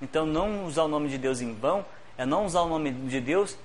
Então, 0.00 0.24
não 0.24 0.64
usar 0.64 0.84
o 0.84 0.88
nome 0.88 1.08
de 1.08 1.18
Deus 1.18 1.40
em 1.40 1.54
vão 1.54 1.84
é 2.16 2.24
não 2.24 2.44
usar 2.44 2.62
o 2.62 2.68
nome 2.68 2.90
de 2.90 3.20
Deus 3.20 3.56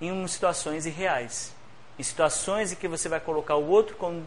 em 0.00 0.26
situações 0.26 0.86
irreais. 0.86 1.54
Em 1.98 2.02
situações 2.02 2.72
em 2.72 2.76
que 2.76 2.88
você 2.88 3.08
vai 3.08 3.20
colocar 3.20 3.56
o 3.56 3.68
outro 3.68 3.96
como, 3.96 4.26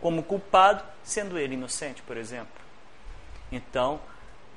como 0.00 0.22
culpado, 0.22 0.82
sendo 1.02 1.38
ele 1.38 1.54
inocente, 1.54 2.02
por 2.02 2.16
exemplo. 2.16 2.60
Então, 3.50 4.00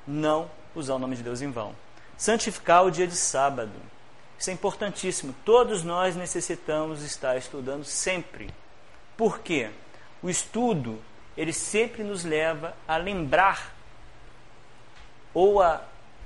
não 0.06 0.50
usar 0.74 0.94
o 0.94 0.98
nome 0.98 1.16
de 1.16 1.22
Deus 1.22 1.40
em 1.40 1.50
vão. 1.50 1.74
Santificar 2.20 2.84
o 2.84 2.90
dia 2.90 3.06
de 3.06 3.16
sábado. 3.16 3.72
Isso 4.38 4.50
é 4.50 4.52
importantíssimo. 4.52 5.34
Todos 5.42 5.82
nós 5.82 6.14
necessitamos 6.14 7.02
estar 7.02 7.34
estudando 7.38 7.82
sempre. 7.82 8.50
Por 9.16 9.38
quê? 9.38 9.70
O 10.22 10.28
estudo, 10.28 11.02
ele 11.34 11.50
sempre 11.50 12.04
nos 12.04 12.22
leva 12.22 12.76
a 12.86 12.98
lembrar 12.98 13.74
ou 15.32 15.62
a 15.62 15.82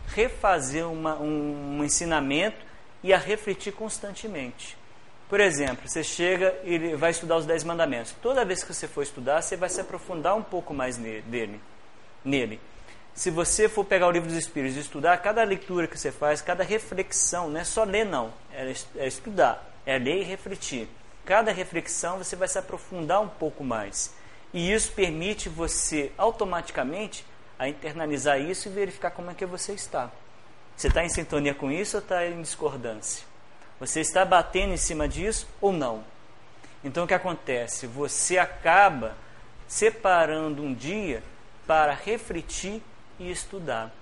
refazer 0.08 0.84
uma, 0.84 1.14
um, 1.14 1.78
um 1.78 1.84
ensinamento 1.84 2.66
e 3.00 3.14
a 3.14 3.16
refletir 3.16 3.72
constantemente. 3.72 4.76
Por 5.28 5.38
exemplo, 5.38 5.88
você 5.88 6.02
chega 6.02 6.58
e 6.64 6.96
vai 6.96 7.12
estudar 7.12 7.36
os 7.36 7.46
Dez 7.46 7.62
Mandamentos. 7.62 8.16
Toda 8.20 8.44
vez 8.44 8.64
que 8.64 8.74
você 8.74 8.88
for 8.88 9.04
estudar, 9.04 9.40
você 9.40 9.56
vai 9.56 9.68
se 9.68 9.80
aprofundar 9.80 10.34
um 10.34 10.42
pouco 10.42 10.74
mais 10.74 10.98
nele. 10.98 11.60
nele 12.24 12.60
se 13.14 13.30
você 13.30 13.68
for 13.68 13.84
pegar 13.84 14.08
o 14.08 14.10
livro 14.10 14.28
dos 14.28 14.36
Espíritos 14.36 14.76
e 14.76 14.80
estudar, 14.80 15.16
cada 15.18 15.42
leitura 15.44 15.86
que 15.86 15.96
você 15.96 16.10
faz, 16.10 16.42
cada 16.42 16.64
reflexão, 16.64 17.48
não 17.48 17.60
é 17.60 17.64
só 17.64 17.84
ler, 17.84 18.04
não, 18.04 18.32
é, 18.52 18.74
é 18.96 19.06
estudar, 19.06 19.64
é 19.86 19.96
ler 19.96 20.22
e 20.22 20.24
refletir. 20.24 20.88
Cada 21.24 21.52
reflexão 21.52 22.18
você 22.18 22.34
vai 22.34 22.48
se 22.48 22.58
aprofundar 22.58 23.20
um 23.20 23.28
pouco 23.28 23.62
mais. 23.62 24.12
E 24.52 24.72
isso 24.72 24.92
permite 24.92 25.48
você 25.48 26.12
automaticamente 26.18 27.24
a 27.56 27.68
internalizar 27.68 28.40
isso 28.40 28.68
e 28.68 28.72
verificar 28.72 29.12
como 29.12 29.30
é 29.30 29.34
que 29.34 29.46
você 29.46 29.72
está. 29.72 30.10
Você 30.76 30.88
está 30.88 31.04
em 31.04 31.08
sintonia 31.08 31.54
com 31.54 31.70
isso 31.70 31.96
ou 31.96 32.02
está 32.02 32.26
em 32.26 32.42
discordância? 32.42 33.24
Você 33.78 34.00
está 34.00 34.24
batendo 34.24 34.72
em 34.72 34.76
cima 34.76 35.08
disso 35.08 35.46
ou 35.60 35.72
não? 35.72 36.04
Então 36.82 37.04
o 37.04 37.06
que 37.06 37.14
acontece? 37.14 37.86
Você 37.86 38.38
acaba 38.38 39.16
separando 39.68 40.62
um 40.62 40.74
dia 40.74 41.22
para 41.66 41.94
refletir 41.94 42.82
e 43.18 43.30
estudar, 43.30 43.92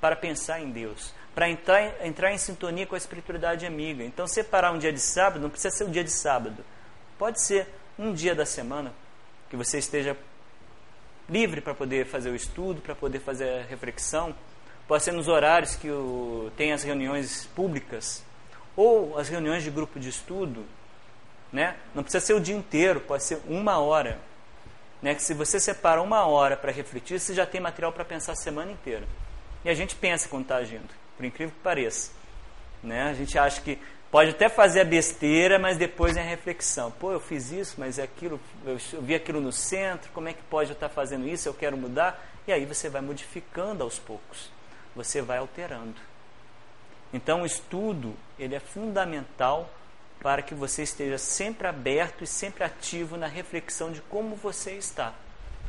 para 0.00 0.16
pensar 0.16 0.60
em 0.60 0.70
Deus, 0.70 1.12
para 1.34 1.48
entrar, 1.48 2.06
entrar 2.06 2.32
em 2.32 2.38
sintonia 2.38 2.86
com 2.86 2.94
a 2.94 2.98
espiritualidade 2.98 3.66
amiga. 3.66 4.04
Então, 4.04 4.26
separar 4.26 4.72
um 4.72 4.78
dia 4.78 4.92
de 4.92 5.00
sábado 5.00 5.40
não 5.40 5.50
precisa 5.50 5.74
ser 5.74 5.84
o 5.84 5.88
um 5.88 5.90
dia 5.90 6.04
de 6.04 6.10
sábado, 6.10 6.64
pode 7.18 7.42
ser 7.42 7.66
um 7.98 8.12
dia 8.12 8.34
da 8.34 8.44
semana 8.44 8.92
que 9.48 9.56
você 9.56 9.78
esteja 9.78 10.16
livre 11.28 11.60
para 11.60 11.74
poder 11.74 12.06
fazer 12.06 12.30
o 12.30 12.34
estudo, 12.34 12.80
para 12.80 12.94
poder 12.94 13.20
fazer 13.20 13.60
a 13.60 13.62
reflexão. 13.62 14.34
Pode 14.86 15.02
ser 15.02 15.12
nos 15.12 15.28
horários 15.28 15.74
que 15.74 15.90
o, 15.90 16.50
tem 16.56 16.72
as 16.72 16.82
reuniões 16.82 17.46
públicas 17.54 18.22
ou 18.76 19.18
as 19.18 19.28
reuniões 19.28 19.62
de 19.62 19.70
grupo 19.70 19.98
de 19.98 20.08
estudo. 20.08 20.64
Né? 21.52 21.76
Não 21.94 22.02
precisa 22.02 22.24
ser 22.24 22.34
o 22.34 22.40
dia 22.40 22.54
inteiro, 22.54 23.00
pode 23.00 23.24
ser 23.24 23.40
uma 23.48 23.78
hora 23.78 24.18
né, 25.04 25.14
que 25.14 25.22
se 25.22 25.34
você 25.34 25.60
separa 25.60 26.00
uma 26.00 26.26
hora 26.26 26.56
para 26.56 26.72
refletir, 26.72 27.20
você 27.20 27.34
já 27.34 27.44
tem 27.44 27.60
material 27.60 27.92
para 27.92 28.06
pensar 28.06 28.32
a 28.32 28.36
semana 28.36 28.72
inteira. 28.72 29.06
E 29.62 29.68
a 29.68 29.74
gente 29.74 29.94
pensa 29.94 30.30
quando 30.30 30.44
está 30.44 30.56
agindo, 30.56 30.88
por 31.14 31.26
incrível 31.26 31.54
que 31.54 31.60
pareça. 31.60 32.10
Né? 32.82 33.02
A 33.02 33.12
gente 33.12 33.38
acha 33.38 33.60
que 33.60 33.78
pode 34.10 34.30
até 34.30 34.48
fazer 34.48 34.80
a 34.80 34.84
besteira, 34.84 35.58
mas 35.58 35.76
depois 35.76 36.16
é 36.16 36.22
reflexão. 36.22 36.90
Pô, 36.90 37.12
eu 37.12 37.20
fiz 37.20 37.52
isso, 37.52 37.74
mas 37.76 37.98
é 37.98 38.02
aquilo, 38.02 38.40
eu 38.64 38.78
vi 39.02 39.14
aquilo 39.14 39.42
no 39.42 39.52
centro, 39.52 40.10
como 40.14 40.26
é 40.26 40.32
que 40.32 40.42
pode 40.44 40.70
eu 40.70 40.74
estar 40.74 40.88
tá 40.88 40.94
fazendo 40.94 41.28
isso? 41.28 41.46
Eu 41.50 41.52
quero 41.52 41.76
mudar. 41.76 42.26
E 42.46 42.52
aí 42.54 42.64
você 42.64 42.88
vai 42.88 43.02
modificando 43.02 43.84
aos 43.84 43.98
poucos. 43.98 44.50
Você 44.96 45.20
vai 45.20 45.36
alterando. 45.36 46.00
Então 47.12 47.42
o 47.42 47.46
estudo, 47.46 48.14
ele 48.38 48.54
é 48.54 48.60
fundamental 48.60 49.68
para 50.24 50.40
que 50.40 50.54
você 50.54 50.82
esteja 50.82 51.18
sempre 51.18 51.68
aberto 51.68 52.24
e 52.24 52.26
sempre 52.26 52.64
ativo 52.64 53.18
na 53.18 53.26
reflexão 53.26 53.92
de 53.92 54.00
como 54.00 54.34
você 54.34 54.72
está, 54.72 55.12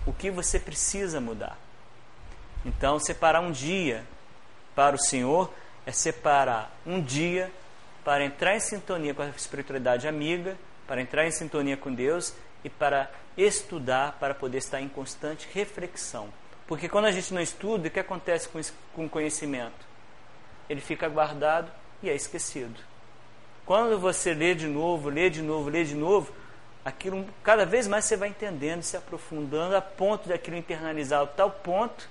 o 0.06 0.14
que 0.14 0.32
você 0.32 0.58
precisa 0.58 1.20
mudar. 1.20 1.58
Então, 2.66 2.98
separar 2.98 3.42
um 3.42 3.52
dia 3.52 4.06
para 4.74 4.96
o 4.96 4.98
Senhor 4.98 5.54
é 5.86 5.92
separar 5.92 6.74
um 6.86 7.02
dia 7.02 7.52
para 8.02 8.24
entrar 8.24 8.56
em 8.56 8.62
sintonia 8.62 9.14
com 9.14 9.24
a 9.24 9.28
espiritualidade 9.28 10.08
amiga, 10.08 10.56
para 10.88 11.02
entrar 11.02 11.28
em 11.28 11.32
sintonia 11.32 11.76
com 11.76 11.94
Deus 11.94 12.34
e 12.64 12.70
para 12.70 13.12
estudar, 13.36 14.14
para 14.22 14.34
poder 14.34 14.60
estar 14.60 14.80
em 14.80 14.88
constante 14.88 15.50
reflexão. 15.54 16.30
Porque 16.66 16.88
quando 16.88 17.06
a 17.06 17.12
gente 17.12 17.34
não 17.34 17.42
estuda, 17.42 17.90
o 17.90 17.92
que 17.92 18.00
acontece 18.00 18.48
com 18.94 19.04
o 19.04 19.10
conhecimento? 19.10 19.86
Ele 20.70 20.80
fica 20.80 21.10
guardado 21.10 21.70
e 22.02 22.10
é 22.10 22.16
esquecido. 22.16 22.95
Quando 23.66 23.98
você 24.00 24.34
lê 24.34 24.54
de 24.54 24.68
novo, 24.68 25.10
lê 25.10 25.30
de 25.30 25.42
novo, 25.42 25.70
lê 25.70 25.84
de 25.84 25.96
novo, 25.96 26.32
aquilo 26.84 27.26
cada 27.44 27.66
vez 27.66 27.88
mais 27.88 28.06
você 28.06 28.16
vai 28.16 28.30
entendendo, 28.30 28.84
se 28.84 28.96
aprofundando 28.96 29.76
a 29.76 29.82
ponto 29.82 30.30
daquilo 30.30 30.56
internalizar 30.56 31.24
a 31.24 31.28
tal 31.28 31.50
ponto 31.50 32.08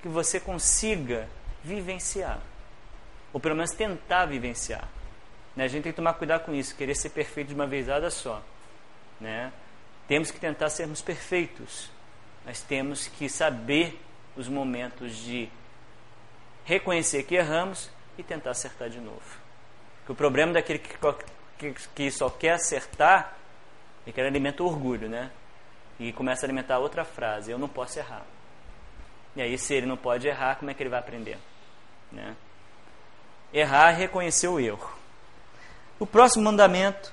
que 0.00 0.08
você 0.08 0.40
consiga 0.40 1.28
vivenciar, 1.62 2.40
ou 3.32 3.38
pelo 3.38 3.54
menos 3.54 3.70
tentar 3.70 4.26
vivenciar. 4.26 4.88
Né? 5.54 5.64
A 5.64 5.68
gente 5.68 5.84
tem 5.84 5.92
que 5.92 5.96
tomar 5.96 6.14
cuidado 6.14 6.44
com 6.44 6.52
isso, 6.52 6.74
querer 6.74 6.96
ser 6.96 7.10
perfeito 7.10 7.48
de 7.48 7.54
uma 7.54 7.66
vez 7.66 7.86
só. 8.12 8.42
Né? 9.20 9.52
Temos 10.08 10.32
que 10.32 10.40
tentar 10.40 10.68
sermos 10.70 11.00
perfeitos, 11.00 11.88
mas 12.44 12.60
temos 12.60 13.06
que 13.06 13.28
saber 13.28 14.00
os 14.36 14.48
momentos 14.48 15.16
de 15.16 15.48
reconhecer 16.64 17.22
que 17.22 17.36
erramos 17.36 17.88
e 18.18 18.22
tentar 18.24 18.50
acertar 18.50 18.90
de 18.90 18.98
novo. 18.98 19.41
Porque 20.02 20.12
o 20.12 20.16
problema 20.16 20.52
daquele 20.52 20.80
que, 20.80 20.96
que, 21.58 21.74
que 21.94 22.10
só 22.10 22.28
quer 22.28 22.54
acertar 22.54 23.36
é 24.06 24.10
que 24.10 24.20
ele 24.20 24.28
alimenta 24.28 24.62
o 24.62 24.66
orgulho, 24.66 25.08
né? 25.08 25.30
E 25.98 26.12
começa 26.12 26.44
a 26.44 26.46
alimentar 26.46 26.78
outra 26.78 27.04
frase: 27.04 27.50
eu 27.50 27.58
não 27.58 27.68
posso 27.68 27.98
errar. 27.98 28.24
E 29.36 29.40
aí, 29.40 29.56
se 29.56 29.72
ele 29.72 29.86
não 29.86 29.96
pode 29.96 30.26
errar, 30.26 30.56
como 30.56 30.70
é 30.70 30.74
que 30.74 30.82
ele 30.82 30.90
vai 30.90 30.98
aprender? 30.98 31.38
Né? 32.10 32.36
Errar 33.52 33.92
é 33.92 33.96
reconhecer 33.96 34.48
o 34.48 34.58
erro. 34.58 34.90
O 35.98 36.06
próximo 36.06 36.44
mandamento 36.44 37.12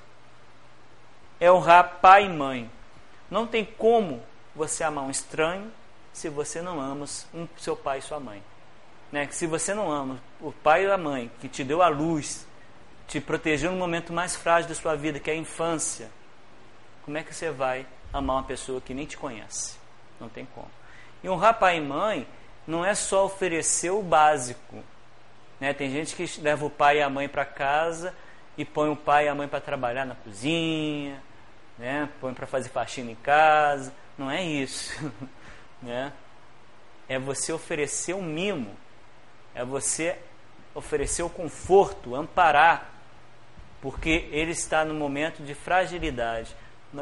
é 1.39 1.51
honrar 1.51 1.99
pai 2.01 2.25
e 2.25 2.29
mãe. 2.29 2.69
Não 3.29 3.45
tem 3.45 3.63
como 3.63 4.21
você 4.55 4.83
amar 4.83 5.05
um 5.05 5.11
estranho 5.11 5.71
se 6.11 6.27
você 6.27 6.61
não 6.61 6.81
ama 6.81 7.05
um, 7.33 7.47
seu 7.57 7.77
pai 7.77 7.99
e 7.99 8.01
sua 8.01 8.19
mãe. 8.19 8.43
Né? 9.11 9.27
Se 9.31 9.47
você 9.47 9.73
não 9.73 9.91
ama 9.91 10.19
o 10.41 10.51
pai 10.51 10.85
e 10.85 10.91
a 10.91 10.97
mãe 10.97 11.31
que 11.39 11.47
te 11.47 11.63
deu 11.63 11.81
a 11.81 11.87
luz, 11.87 12.45
te 13.09 13.19
protegeu 13.19 13.71
no 13.71 13.77
momento 13.77 14.13
mais 14.13 14.35
frágil 14.35 14.69
da 14.69 14.75
sua 14.75 14.95
vida, 14.95 15.19
que 15.19 15.31
é 15.31 15.33
a 15.33 15.35
infância, 15.37 16.11
como 17.03 17.17
é 17.17 17.23
que 17.23 17.33
você 17.33 17.49
vai 17.49 17.87
amar 18.13 18.35
uma 18.35 18.43
pessoa 18.43 18.79
que 18.79 18.93
nem 18.93 19.07
te 19.07 19.17
conhece? 19.17 19.79
Não 20.19 20.29
tem 20.29 20.45
como. 20.53 20.69
E 21.23 21.27
honrar 21.27 21.57
pai 21.57 21.77
e 21.77 21.81
mãe 21.81 22.27
não 22.67 22.85
é 22.85 22.93
só 22.93 23.25
oferecer 23.25 23.89
o 23.89 24.03
básico. 24.03 24.83
Né? 25.59 25.73
Tem 25.73 25.89
gente 25.89 26.15
que 26.15 26.39
leva 26.39 26.63
o 26.63 26.69
pai 26.69 26.99
e 26.99 27.01
a 27.01 27.09
mãe 27.09 27.27
para 27.27 27.43
casa 27.45 28.13
e 28.55 28.63
põe 28.63 28.91
o 28.91 28.95
pai 28.95 29.25
e 29.25 29.27
a 29.27 29.33
mãe 29.33 29.47
para 29.47 29.59
trabalhar 29.59 30.05
na 30.05 30.13
cozinha, 30.13 31.19
né? 31.79 32.07
põe 32.21 32.31
para 32.31 32.45
fazer 32.45 32.69
faxina 32.69 33.09
em 33.09 33.15
casa. 33.15 33.91
Não 34.19 34.29
é 34.29 34.43
isso. 34.43 34.93
né? 35.81 36.13
É 37.07 37.17
você 37.17 37.51
oferecer 37.51 38.13
um 38.13 38.21
mimo, 38.21 38.77
é 39.55 39.65
você 39.65 40.15
oferecer 40.75 41.23
o 41.23 41.29
conforto, 41.29 42.15
amparar, 42.15 42.98
porque 43.81 44.27
ele 44.31 44.51
está 44.51 44.83
no 44.83 44.93
momento 44.93 45.43
de 45.43 45.53
fragilidade. 45.53 46.55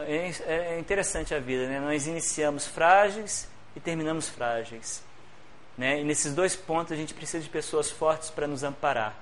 É, 0.06 0.76
é 0.76 0.80
interessante 0.80 1.34
a 1.34 1.40
vida, 1.40 1.68
né? 1.68 1.80
Nós 1.80 2.08
iniciamos 2.08 2.68
frágeis 2.68 3.48
e 3.76 3.80
terminamos 3.80 4.28
frágeis. 4.28 5.04
Né? 5.78 6.02
E 6.02 6.04
nesses 6.04 6.34
dois 6.34 6.56
pontos 6.56 6.92
a 6.92 6.96
gente 6.96 7.14
precisa 7.14 7.44
de 7.44 7.50
pessoas 7.50 7.92
fortes 7.92 8.30
para 8.30 8.48
nos 8.48 8.64
amparar. 8.64 9.16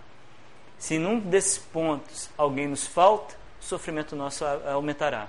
Se 0.78 0.98
num 0.98 1.20
desses 1.20 1.58
pontos 1.58 2.30
alguém 2.38 2.68
nos 2.68 2.88
falta, 2.88 3.36
o 3.62 3.64
sofrimento 3.64 4.16
nosso 4.16 4.46
aumentará. 4.46 5.28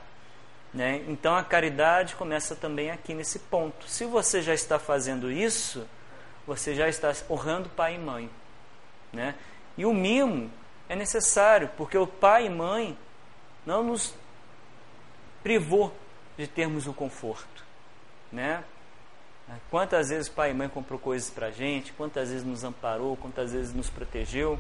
Né? 0.73 1.03
Então 1.09 1.35
a 1.35 1.43
caridade 1.43 2.15
começa 2.15 2.55
também 2.55 2.91
aqui 2.91 3.15
nesse 3.15 3.41
ponto. 3.41 3.89
Se 3.89 4.05
você 4.05 4.41
já 4.43 4.55
está 4.55 4.79
fazendo 4.79 5.31
isso, 5.31 5.87
você 6.47 6.75
já 6.75 6.89
está 6.89 7.13
honrando 7.29 7.69
pai 7.71 7.97
e 7.97 7.99
mãe. 7.99 8.31
Né? 9.13 9.35
E 9.77 9.85
o 9.85 9.93
mimo 9.93 10.51
é 10.89 10.97
necessário, 10.97 11.71
porque 11.77 11.97
o 11.97 12.07
pai 12.07 12.47
e 12.47 12.51
mãe 12.51 12.97
não 13.65 13.83
nos 13.83 14.15
privou 15.43 15.95
de 16.37 16.47
termos 16.47 16.87
o 16.87 16.93
conforto, 16.93 17.65
né? 18.31 18.63
Quantas 19.71 20.09
vezes 20.09 20.29
pai 20.29 20.51
e 20.51 20.55
mãe 20.55 20.69
comprou 20.69 20.99
coisas 20.99 21.31
para 21.31 21.51
gente, 21.51 21.93
quantas 21.93 22.31
vezes 22.31 22.45
nos 22.45 22.65
amparou, 22.65 23.17
quantas 23.17 23.53
vezes 23.53 23.73
nos 23.73 23.89
protegeu, 23.89 24.59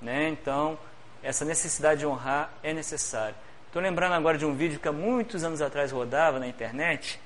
né? 0.00 0.28
Então, 0.28 0.78
essa 1.22 1.44
necessidade 1.44 2.00
de 2.00 2.06
honrar 2.06 2.50
é 2.62 2.72
necessária. 2.74 3.34
Estou 3.66 3.80
lembrando 3.80 4.12
agora 4.12 4.36
de 4.36 4.44
um 4.44 4.54
vídeo 4.54 4.78
que 4.78 4.88
há 4.88 4.92
muitos 4.92 5.44
anos 5.44 5.62
atrás 5.62 5.90
rodava 5.90 6.38
na 6.38 6.46
internet, 6.46 7.18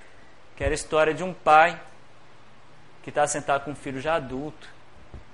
que 0.57 0.63
era 0.63 0.73
a 0.73 0.77
história 0.77 1.13
de 1.13 1.25
um 1.25 1.35
pai 1.35 1.81
que 3.03 3.11
estava 3.11 3.27
sentado 3.27 3.65
com 3.65 3.73
um 3.73 3.77
filho 3.77 4.01
já 4.01 4.15
adulto 4.15 4.69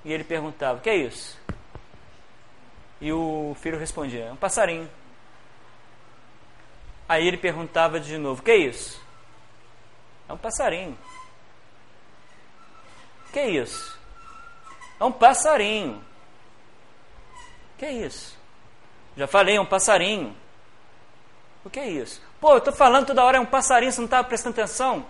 e 0.04 0.12
ele 0.12 0.24
perguntava: 0.24 0.78
O 0.78 0.80
que 0.80 0.88
é 0.88 0.96
isso? 0.96 1.38
E 3.02 3.12
o 3.12 3.56
filho 3.60 3.76
respondia: 3.76 4.26
É 4.26 4.32
um 4.32 4.36
passarinho. 4.36 4.88
Aí 7.08 7.26
ele 7.26 7.36
perguntava 7.36 7.98
de 7.98 8.16
novo: 8.16 8.42
que 8.42 8.52
é 8.52 8.56
isso? 8.56 9.02
É 10.28 10.32
um 10.32 10.38
passarinho. 10.38 10.96
Que 13.32 13.40
é 13.40 13.50
isso? 13.50 13.98
É 15.00 15.04
um 15.04 15.10
passarinho. 15.10 16.02
Que 17.76 17.86
é 17.86 17.92
isso? 17.92 18.38
Já 19.16 19.26
falei, 19.26 19.56
é 19.56 19.60
um 19.60 19.66
passarinho. 19.66 20.36
O 21.64 21.70
que 21.70 21.80
é 21.80 21.88
isso? 21.88 22.22
Pô, 22.40 22.52
eu 22.52 22.58
estou 22.58 22.72
falando 22.72 23.06
toda 23.06 23.24
hora, 23.24 23.36
é 23.36 23.40
um 23.40 23.46
passarinho, 23.46 23.90
você 23.90 24.00
não 24.00 24.06
estava 24.06 24.28
prestando 24.28 24.60
atenção? 24.60 25.04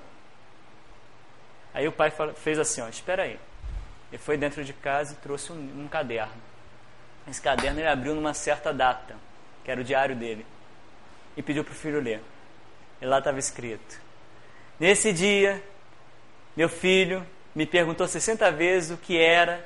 Aí 1.74 1.86
o 1.86 1.92
pai 1.92 2.10
fez 2.36 2.58
assim: 2.58 2.80
ó, 2.80 2.88
Espera 2.88 3.24
aí. 3.24 3.38
Ele 4.10 4.18
foi 4.18 4.38
dentro 4.38 4.64
de 4.64 4.72
casa 4.72 5.12
e 5.12 5.16
trouxe 5.16 5.52
um, 5.52 5.82
um 5.82 5.88
caderno. 5.88 6.51
Esse 7.28 7.40
caderno 7.40 7.80
ele 7.80 7.88
abriu 7.88 8.14
numa 8.14 8.34
certa 8.34 8.72
data, 8.72 9.16
que 9.64 9.70
era 9.70 9.80
o 9.80 9.84
diário 9.84 10.16
dele 10.16 10.44
e 11.36 11.42
pediu 11.42 11.64
para 11.64 11.72
o 11.72 11.76
filho 11.76 12.00
ler. 12.00 12.20
E 13.00 13.06
lá 13.06 13.18
estava 13.18 13.38
escrito: 13.38 14.00
Nesse 14.78 15.12
dia, 15.12 15.62
meu 16.56 16.68
filho 16.68 17.26
me 17.54 17.66
perguntou 17.66 18.06
60 18.06 18.50
vezes 18.52 18.90
o 18.90 18.96
que 18.96 19.18
era 19.18 19.64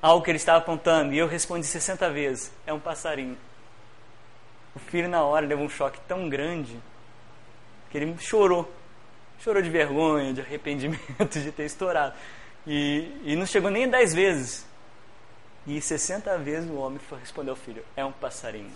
algo 0.00 0.24
que 0.24 0.30
ele 0.30 0.36
estava 0.36 0.58
apontando, 0.58 1.12
e 1.12 1.18
eu 1.18 1.26
respondi 1.26 1.66
60 1.66 2.10
vezes: 2.10 2.52
É 2.66 2.72
um 2.72 2.80
passarinho. 2.80 3.36
O 4.74 4.78
filho, 4.78 5.08
na 5.08 5.22
hora, 5.22 5.46
levou 5.46 5.64
um 5.64 5.68
choque 5.68 5.98
tão 6.06 6.28
grande 6.28 6.78
que 7.90 7.98
ele 7.98 8.16
chorou. 8.18 8.72
Chorou 9.40 9.62
de 9.62 9.70
vergonha, 9.70 10.32
de 10.32 10.40
arrependimento 10.40 11.28
de 11.40 11.52
ter 11.52 11.64
estourado. 11.64 12.14
E, 12.66 13.12
e 13.24 13.36
não 13.36 13.46
chegou 13.46 13.70
nem 13.70 13.88
10 13.88 14.14
vezes. 14.14 14.67
E 15.68 15.82
60 15.82 16.38
vezes 16.38 16.70
o 16.70 16.76
homem 16.76 16.98
respondeu 17.20 17.52
ao 17.52 17.56
filho: 17.56 17.84
É 17.94 18.02
um 18.02 18.10
passarinho. 18.10 18.72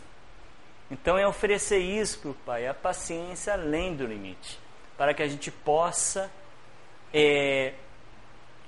Então 0.91 1.17
é 1.17 1.27
oferecer 1.27 1.79
isso 1.79 2.19
para 2.19 2.31
o 2.31 2.35
Pai, 2.35 2.67
a 2.67 2.75
paciência 2.75 3.55
além 3.55 3.97
do 3.97 4.07
limite, 4.07 4.61
para 4.99 5.15
que 5.15 5.23
a 5.23 5.27
gente 5.27 5.51
possa 5.51 6.31
é, 7.13 7.73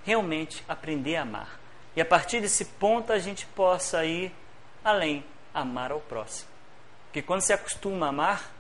realmente 0.05 0.65
aprender 0.67 1.17
a 1.17 1.23
amar. 1.23 1.61
E 1.95 2.01
a 2.01 2.05
partir 2.05 2.41
desse 2.41 2.65
ponto 2.65 3.13
a 3.13 3.19
gente 3.19 3.45
possa 3.45 4.07
ir 4.07 4.35
além, 4.83 5.23
amar 5.53 5.93
ao 5.93 6.01
próximo. 6.01 6.49
Porque 7.05 7.21
quando 7.21 7.43
se 7.43 7.53
acostuma 7.53 8.07
a 8.07 8.09
amar, 8.09 8.51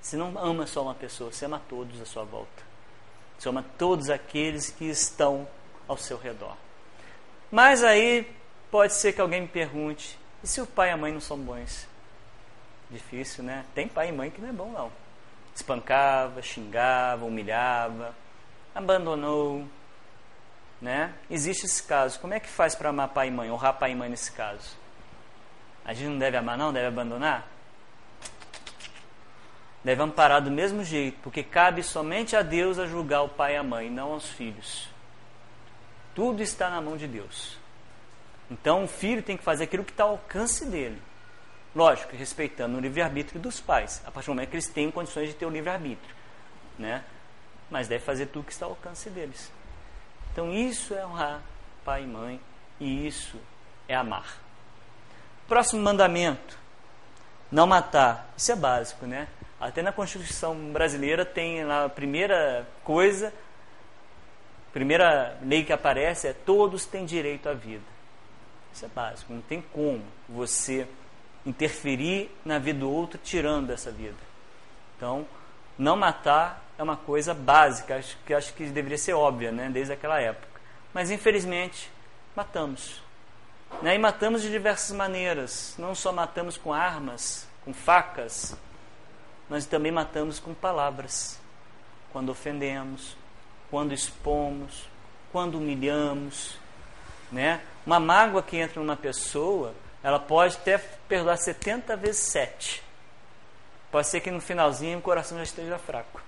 você 0.00 0.16
não 0.16 0.38
ama 0.38 0.64
só 0.64 0.82
uma 0.82 0.94
pessoa, 0.94 1.32
você 1.32 1.44
ama 1.44 1.60
todos 1.68 2.00
à 2.00 2.04
sua 2.04 2.22
volta. 2.22 2.62
Você 3.36 3.48
ama 3.48 3.64
todos 3.76 4.10
aqueles 4.10 4.70
que 4.70 4.84
estão 4.84 5.48
ao 5.88 5.96
seu 5.96 6.16
redor. 6.16 6.56
Mas 7.50 7.82
aí 7.82 8.35
pode 8.76 8.92
ser 8.92 9.14
que 9.14 9.22
alguém 9.22 9.40
me 9.40 9.48
pergunte: 9.48 10.18
e 10.44 10.46
se 10.46 10.60
o 10.60 10.66
pai 10.66 10.90
e 10.90 10.92
a 10.92 10.96
mãe 10.98 11.10
não 11.10 11.20
são 11.20 11.38
bons? 11.38 11.88
Difícil, 12.90 13.42
né? 13.42 13.64
Tem 13.74 13.88
pai 13.88 14.10
e 14.10 14.12
mãe 14.12 14.30
que 14.30 14.38
não 14.38 14.50
é 14.50 14.52
bom, 14.52 14.70
não. 14.70 14.92
Espancava, 15.54 16.42
xingava, 16.42 17.24
humilhava, 17.24 18.14
abandonou, 18.74 19.66
né? 20.80 21.14
Existe 21.30 21.64
esse 21.64 21.82
caso. 21.82 22.20
Como 22.20 22.34
é 22.34 22.38
que 22.38 22.48
faz 22.48 22.74
para 22.74 22.90
amar 22.90 23.08
pai 23.08 23.28
e 23.28 23.30
mãe, 23.30 23.50
honrar 23.50 23.78
pai 23.78 23.92
e 23.92 23.94
mãe 23.94 24.10
nesse 24.10 24.30
caso? 24.32 24.76
A 25.82 25.94
gente 25.94 26.10
não 26.10 26.18
deve 26.18 26.36
amar, 26.36 26.58
não? 26.58 26.70
Deve 26.70 26.88
abandonar? 26.88 27.48
Deve 29.82 30.02
amparar 30.02 30.42
do 30.42 30.50
mesmo 30.50 30.84
jeito, 30.84 31.18
porque 31.22 31.42
cabe 31.42 31.82
somente 31.82 32.36
a 32.36 32.42
Deus 32.42 32.78
a 32.78 32.86
julgar 32.86 33.22
o 33.22 33.28
pai 33.28 33.54
e 33.54 33.56
a 33.56 33.62
mãe, 33.62 33.88
não 33.88 34.12
aos 34.12 34.28
filhos. 34.28 34.90
Tudo 36.14 36.42
está 36.42 36.68
na 36.68 36.82
mão 36.82 36.98
de 36.98 37.06
Deus. 37.06 37.56
Então 38.50 38.84
o 38.84 38.88
filho 38.88 39.22
tem 39.22 39.36
que 39.36 39.42
fazer 39.42 39.64
aquilo 39.64 39.84
que 39.84 39.90
está 39.90 40.04
ao 40.04 40.10
alcance 40.10 40.64
dele. 40.64 41.00
Lógico, 41.74 42.16
respeitando 42.16 42.78
o 42.78 42.80
livre-arbítrio 42.80 43.40
dos 43.40 43.60
pais, 43.60 44.02
a 44.06 44.10
partir 44.10 44.26
do 44.26 44.34
momento 44.34 44.48
que 44.48 44.56
eles 44.56 44.68
têm 44.68 44.90
condições 44.90 45.28
de 45.28 45.34
ter 45.34 45.44
o 45.44 45.50
livre-arbítrio. 45.50 46.14
Né? 46.78 47.04
Mas 47.70 47.88
deve 47.88 48.04
fazer 48.04 48.26
tudo 48.26 48.46
que 48.46 48.52
está 48.52 48.66
ao 48.66 48.72
alcance 48.72 49.10
deles. 49.10 49.50
Então 50.32 50.52
isso 50.52 50.94
é 50.94 51.06
honrar 51.06 51.42
pai 51.86 52.02
e 52.02 52.06
mãe, 52.06 52.40
e 52.80 53.06
isso 53.06 53.38
é 53.88 53.94
amar. 53.94 54.38
Próximo 55.46 55.80
mandamento: 55.80 56.58
não 57.50 57.66
matar. 57.66 58.28
Isso 58.36 58.50
é 58.50 58.56
básico, 58.56 59.06
né? 59.06 59.28
Até 59.60 59.80
na 59.80 59.92
Constituição 59.92 60.54
brasileira 60.72 61.24
tem 61.24 61.62
a 61.62 61.88
primeira 61.88 62.66
coisa, 62.82 63.32
primeira 64.72 65.38
lei 65.42 65.64
que 65.64 65.72
aparece 65.72 66.26
é 66.26 66.32
todos 66.32 66.84
têm 66.84 67.06
direito 67.06 67.48
à 67.48 67.54
vida. 67.54 67.95
Isso 68.76 68.84
é 68.84 68.88
básico, 68.88 69.32
não 69.32 69.40
tem 69.40 69.62
como 69.72 70.04
você 70.28 70.86
interferir 71.46 72.30
na 72.44 72.58
vida 72.58 72.80
do 72.80 72.90
outro, 72.90 73.18
tirando 73.18 73.68
dessa 73.68 73.90
vida. 73.90 74.18
Então, 74.94 75.26
não 75.78 75.96
matar 75.96 76.62
é 76.76 76.82
uma 76.82 76.98
coisa 76.98 77.32
básica, 77.32 77.96
acho 77.96 78.18
que 78.26 78.34
acho 78.34 78.52
que 78.52 78.66
deveria 78.66 78.98
ser 78.98 79.14
óbvia, 79.14 79.50
né, 79.50 79.70
desde 79.70 79.94
aquela 79.94 80.20
época. 80.20 80.60
Mas 80.92 81.10
infelizmente, 81.10 81.90
matamos. 82.36 83.00
Né, 83.80 83.94
e 83.94 83.98
matamos 83.98 84.42
de 84.42 84.50
diversas 84.50 84.94
maneiras. 84.94 85.74
Não 85.78 85.94
só 85.94 86.12
matamos 86.12 86.58
com 86.58 86.70
armas, 86.70 87.48
com 87.64 87.72
facas, 87.72 88.54
mas 89.48 89.64
também 89.64 89.90
matamos 89.90 90.38
com 90.38 90.52
palavras. 90.52 91.40
Quando 92.12 92.28
ofendemos, 92.28 93.16
quando 93.70 93.94
expomos, 93.94 94.86
quando 95.32 95.56
humilhamos, 95.56 96.58
né? 97.32 97.62
Uma 97.86 98.00
mágoa 98.00 98.42
que 98.42 98.56
entra 98.56 98.80
numa 98.80 98.96
pessoa, 98.96 99.72
ela 100.02 100.18
pode 100.18 100.56
até 100.56 100.76
perdoar 100.76 101.36
70 101.36 101.96
vezes 101.96 102.20
7. 102.32 102.82
Pode 103.92 104.08
ser 104.08 104.20
que 104.20 104.30
no 104.30 104.40
finalzinho 104.40 104.98
o 104.98 105.02
coração 105.02 105.38
já 105.38 105.44
esteja 105.44 105.78
fraco. 105.78 106.20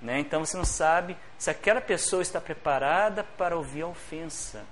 Né? 0.00 0.18
Então 0.20 0.44
você 0.44 0.56
não 0.56 0.64
sabe 0.64 1.16
se 1.38 1.48
aquela 1.48 1.80
pessoa 1.80 2.20
está 2.20 2.40
preparada 2.40 3.24
para 3.24 3.56
ouvir 3.56 3.82
a 3.82 3.86
ofensa, 3.86 4.64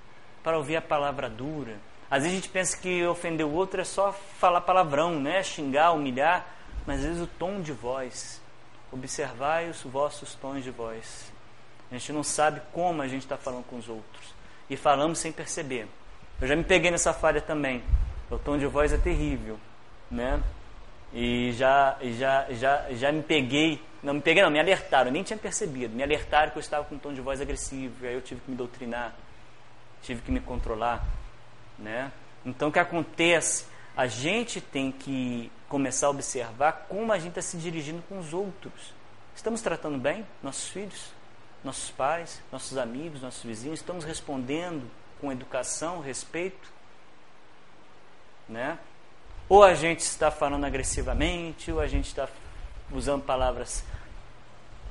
para 0.43 0.57
ouvir 0.57 0.75
a 0.75 0.81
palavra 0.81 1.27
dura. 1.27 1.77
Às 2.11 2.23
vezes 2.23 2.37
a 2.37 2.41
gente 2.41 2.49
pensa 2.49 2.77
que 2.77 3.05
ofender 3.07 3.45
o 3.45 3.53
outro 3.53 3.81
é 3.81 3.85
só 3.85 4.11
falar 4.11 4.61
palavrão, 4.61 5.19
né? 5.19 5.41
xingar, 5.41 5.93
humilhar, 5.93 6.45
mas 6.85 6.99
às 6.99 7.05
vezes 7.05 7.21
o 7.23 7.27
tom 7.27 7.59
de 7.61 7.71
voz. 7.71 8.39
Observai 8.91 9.69
os 9.69 9.81
vossos 9.81 10.35
tons 10.35 10.63
de 10.63 10.69
voz. 10.69 11.31
A 11.89 11.95
gente 11.95 12.11
não 12.11 12.23
sabe 12.23 12.61
como 12.73 13.01
a 13.01 13.07
gente 13.07 13.23
está 13.23 13.37
falando 13.37 13.63
com 13.63 13.77
os 13.77 13.87
outros. 13.87 14.40
E 14.71 14.77
falamos 14.77 15.19
sem 15.19 15.33
perceber. 15.33 15.85
Eu 16.39 16.47
já 16.47 16.55
me 16.55 16.63
peguei 16.63 16.89
nessa 16.89 17.11
falha 17.11 17.41
também. 17.41 17.83
O 18.29 18.39
tom 18.39 18.57
de 18.57 18.65
voz 18.65 18.93
é 18.93 18.97
terrível, 18.97 19.59
né? 20.09 20.41
E 21.13 21.51
já, 21.51 21.97
já, 22.17 22.47
já, 22.51 22.85
já 22.91 23.11
me 23.11 23.21
peguei, 23.21 23.83
não 24.01 24.13
me 24.13 24.21
peguei 24.21 24.41
não, 24.41 24.49
me 24.49 24.61
alertaram, 24.61 25.09
eu 25.09 25.11
nem 25.11 25.23
tinha 25.23 25.37
percebido, 25.37 25.93
me 25.93 26.01
alertaram 26.01 26.51
que 26.51 26.57
eu 26.57 26.61
estava 26.61 26.85
com 26.85 26.95
um 26.95 26.97
tom 26.97 27.13
de 27.13 27.19
voz 27.19 27.41
agressivo, 27.41 28.07
aí 28.07 28.13
eu 28.13 28.21
tive 28.21 28.39
que 28.39 28.49
me 28.49 28.55
doutrinar, 28.55 29.13
tive 30.03 30.21
que 30.21 30.31
me 30.31 30.39
controlar, 30.39 31.05
né? 31.77 32.09
Então 32.45 32.69
o 32.69 32.71
que 32.71 32.79
acontece? 32.79 33.65
A 33.93 34.07
gente 34.07 34.61
tem 34.61 34.89
que 34.89 35.51
começar 35.67 36.07
a 36.07 36.11
observar 36.11 36.85
como 36.87 37.11
a 37.11 37.19
gente 37.19 37.37
está 37.37 37.41
se 37.41 37.57
dirigindo 37.57 38.01
com 38.07 38.17
os 38.17 38.33
outros. 38.33 38.93
Estamos 39.35 39.61
tratando 39.61 39.97
bem 39.97 40.25
nossos 40.41 40.69
filhos, 40.69 41.11
nossos 41.63 41.91
pais, 41.91 42.41
nossos 42.51 42.77
amigos, 42.77 43.21
nossos 43.21 43.43
vizinhos? 43.43 43.79
Estamos 43.79 44.03
respondendo 44.03 44.89
com 45.19 45.31
educação, 45.31 45.99
respeito? 45.99 46.71
Né? 48.49 48.77
Ou 49.47 49.63
a 49.63 49.73
gente 49.73 49.99
está 49.99 50.31
falando 50.31 50.65
agressivamente, 50.65 51.71
ou 51.71 51.79
a 51.79 51.87
gente 51.87 52.07
está 52.07 52.27
usando 52.91 53.23
palavras 53.23 53.83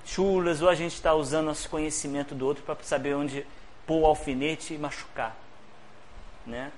chulas, 0.04 0.62
ou 0.62 0.68
a 0.68 0.74
gente 0.74 0.94
está 0.94 1.14
usando 1.14 1.46
nosso 1.46 1.68
conhecimento 1.68 2.34
do 2.34 2.46
outro 2.46 2.62
para 2.62 2.76
saber 2.82 3.14
onde 3.14 3.46
pôr 3.86 4.00
o 4.00 4.06
alfinete 4.06 4.74
e 4.74 4.78
machucar. 4.78 5.36
Né? 6.46 6.72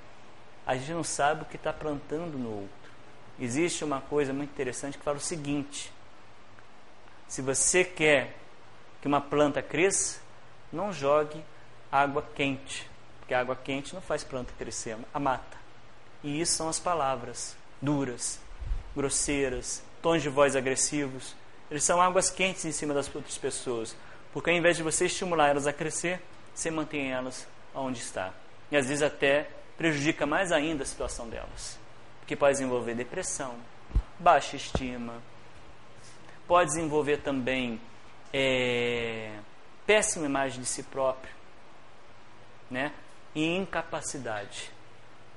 A 0.67 0.77
gente 0.77 0.93
não 0.93 1.05
sabe 1.05 1.43
o 1.43 1.45
que 1.47 1.57
está 1.57 1.73
plantando 1.73 2.39
no 2.39 2.51
outro. 2.51 2.83
Existe 3.39 3.85
uma 3.85 4.01
coisa 4.01 4.33
muito 4.33 4.51
interessante 4.51 4.97
que 4.97 5.05
fala 5.05 5.17
o 5.17 5.21
seguinte: 5.21 5.93
se 7.27 7.43
você 7.43 7.85
quer 7.85 8.37
que 9.03 9.09
uma 9.09 9.21
planta 9.21 9.61
cresça, 9.61 10.21
não 10.73 10.93
jogue 10.93 11.45
água 11.91 12.25
quente, 12.35 12.89
porque 13.19 13.35
água 13.35 13.57
quente 13.57 13.93
não 13.93 14.01
faz 14.01 14.23
planta 14.23 14.55
crescer, 14.57 14.97
a 15.13 15.19
mata. 15.19 15.59
E 16.23 16.41
isso 16.41 16.55
são 16.55 16.69
as 16.69 16.79
palavras 16.79 17.57
duras, 17.81 18.41
grosseiras, 18.95 19.83
tons 20.01 20.23
de 20.23 20.29
voz 20.29 20.55
agressivos. 20.55 21.35
Eles 21.69 21.83
são 21.83 22.01
águas 22.01 22.31
quentes 22.31 22.65
em 22.65 22.71
cima 22.71 22.95
das 22.95 23.13
outras 23.13 23.37
pessoas, 23.37 23.97
porque 24.33 24.51
ao 24.51 24.57
invés 24.57 24.77
de 24.77 24.85
você 24.85 25.07
estimular 25.07 25.49
elas 25.49 25.67
a 25.67 25.73
crescer, 25.73 26.23
você 26.55 26.71
mantém 26.71 27.13
elas 27.13 27.47
onde 27.75 27.99
está. 27.99 28.33
E 28.71 28.77
às 28.77 28.87
vezes 28.87 29.03
até 29.03 29.51
prejudica 29.77 30.25
mais 30.25 30.53
ainda 30.53 30.85
a 30.85 30.87
situação 30.87 31.29
delas, 31.29 31.77
porque 32.21 32.37
pode 32.37 32.53
desenvolver 32.53 32.95
depressão, 32.95 33.57
baixa 34.19 34.55
estima, 34.55 35.15
pode 36.47 36.71
desenvolver 36.71 37.19
também 37.19 37.81
é, 38.33 39.39
péssima 39.87 40.27
imagem 40.27 40.61
de 40.61 40.67
si 40.67 40.83
próprio, 40.83 41.33
né? 42.71 42.93
E 43.35 43.57
incapacidade. 43.57 44.71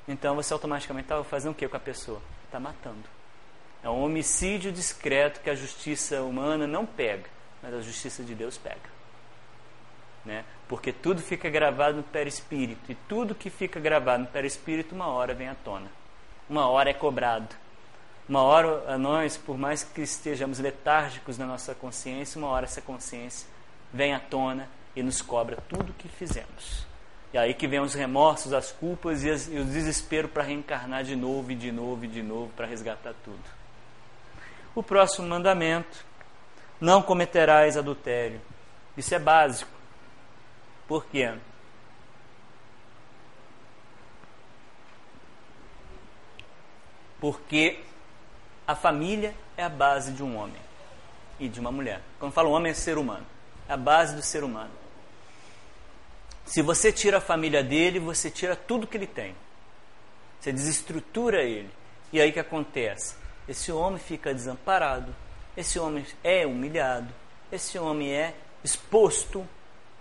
Então 0.08 0.36
você 0.36 0.54
automaticamente 0.54 1.06
está 1.06 1.24
fazendo 1.24 1.54
o 1.54 1.56
que 1.56 1.68
com 1.68 1.78
a 1.78 1.80
pessoa? 1.80 2.22
está 2.56 2.60
matando. 2.60 3.04
É 3.84 3.90
um 3.90 4.04
homicídio 4.04 4.72
discreto 4.72 5.42
que 5.42 5.50
a 5.50 5.56
justiça 5.56 6.22
humana 6.24 6.66
não 6.66 6.86
pega, 6.86 7.30
mas 7.62 7.74
a 7.74 7.82
justiça 7.82 8.24
de 8.24 8.34
Deus 8.34 8.58
pega. 8.58 8.96
Né? 10.24 10.44
Porque 10.68 10.92
tudo 10.92 11.22
fica 11.22 11.50
gravado 11.50 11.98
no 11.98 12.04
perispírito, 12.04 12.92
e 12.92 12.96
tudo 13.08 13.36
que 13.36 13.50
fica 13.50 13.80
gravado 13.80 14.24
no 14.24 14.30
perispírito, 14.30 14.96
uma 14.96 15.08
hora 15.08 15.34
vem 15.34 15.50
à 15.50 15.56
tona. 15.56 15.92
Uma 16.50 16.68
hora 16.68 16.90
é 16.90 16.94
cobrado. 16.94 17.56
Uma 18.28 18.42
hora, 18.42 18.92
a 18.92 18.98
nós, 18.98 19.38
por 19.38 19.56
mais 19.56 19.84
que 19.84 20.02
estejamos 20.02 20.58
letárgicos 20.58 21.38
na 21.38 21.46
nossa 21.46 21.76
consciência, 21.76 22.40
uma 22.40 22.48
hora 22.48 22.66
essa 22.66 22.82
consciência 22.82 23.48
vem 23.94 24.16
à 24.16 24.20
tona 24.20 24.68
e 24.96 25.04
nos 25.04 25.22
cobra 25.22 25.58
tudo 25.70 25.92
o 25.92 25.94
que 25.94 26.08
fizemos. 26.08 26.88
E 27.32 27.38
aí 27.38 27.54
que 27.54 27.68
vem 27.68 27.80
os 27.82 27.94
remorsos, 27.94 28.52
as 28.52 28.72
culpas 28.72 29.24
e, 29.24 29.30
as, 29.30 29.48
e 29.48 29.58
o 29.58 29.66
desespero 29.66 30.28
para 30.28 30.42
reencarnar 30.42 31.04
de 31.04 31.16
novo 31.16 31.52
e 31.52 31.56
de 31.56 31.72
novo 31.72 32.06
e 32.06 32.08
de 32.08 32.24
novo 32.24 32.52
para 32.56 32.66
resgatar 32.66 33.14
tudo. 33.24 33.44
O 34.74 34.82
próximo 34.82 35.28
mandamento: 35.28 36.04
não 36.82 37.02
cometerás 37.02 37.78
adultério. 37.78 38.42
Isso 38.98 39.14
é 39.14 39.20
básico. 39.20 39.70
Por 40.88 41.06
quê? 41.06 41.34
Porque 47.20 47.84
a 48.68 48.76
família 48.76 49.34
é 49.56 49.64
a 49.64 49.70
base 49.70 50.12
de 50.12 50.24
um 50.24 50.38
homem 50.38 50.62
e 51.40 51.48
de 51.48 51.60
uma 51.60 51.72
mulher. 51.72 52.02
Quando 52.20 52.32
falo 52.32 52.52
homem, 52.52 52.72
é 52.72 52.76
ser 52.76 52.98
humano. 52.98 53.26
É 53.68 53.74
a 53.74 53.78
base 53.78 54.16
do 54.16 54.22
ser 54.22 54.44
humano. 54.44 54.72
Se 56.46 56.62
você 56.62 56.92
tira 56.92 57.18
a 57.18 57.22
família 57.22 57.64
dele, 57.64 58.00
você 58.00 58.30
tira 58.30 58.56
tudo 58.56 58.88
que 58.88 58.96
ele 58.96 59.08
tem. 59.08 59.36
Você 60.40 60.52
desestrutura 60.52 61.44
ele. 61.44 61.70
E 62.14 62.22
aí 62.22 62.30
o 62.30 62.34
que 62.34 62.40
acontece? 62.40 63.16
Esse 63.48 63.72
homem 63.72 64.00
fica 64.00 64.34
desamparado, 64.34 65.14
esse 65.56 65.78
homem 65.80 66.06
é 66.24 66.46
humilhado, 66.46 67.14
esse 67.52 67.78
homem 67.78 68.12
é 68.12 68.34
exposto 68.64 69.48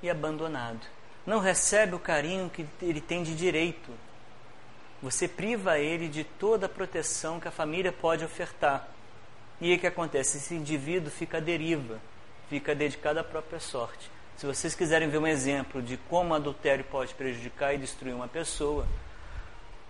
e 0.03 0.09
abandonado. 0.09 0.81
Não 1.27 1.41
recebe 1.41 1.95
o 1.95 1.99
carinho 1.99 2.51
que 2.51 2.67
ele 2.83 3.01
tem 3.01 3.23
de 3.23 3.35
direito. 3.35 3.91
Você 5.05 5.28
priva 5.28 5.78
ele 5.78 6.09
de 6.09 6.24
toda 6.24 6.64
a 6.64 6.68
proteção 6.68 7.38
que 7.38 7.46
a 7.46 7.50
família 7.50 7.92
pode 7.92 8.24
ofertar. 8.24 8.88
E 9.61 9.74
o 9.74 9.78
que 9.78 9.86
acontece? 9.86 10.38
Esse 10.38 10.55
indivíduo 10.55 11.11
fica 11.11 11.36
à 11.36 11.40
deriva, 11.40 12.00
fica 12.48 12.74
dedicado 12.74 13.20
à 13.20 13.22
própria 13.22 13.61
sorte. 13.61 14.11
Se 14.34 14.46
vocês 14.46 14.74
quiserem 14.74 15.11
ver 15.11 15.18
um 15.18 15.26
exemplo 15.26 15.82
de 15.82 15.98
como 15.98 16.32
adultério 16.32 16.82
pode 16.84 17.12
prejudicar 17.12 17.74
e 17.74 17.78
destruir 17.78 18.14
uma 18.14 18.26
pessoa, 18.26 18.86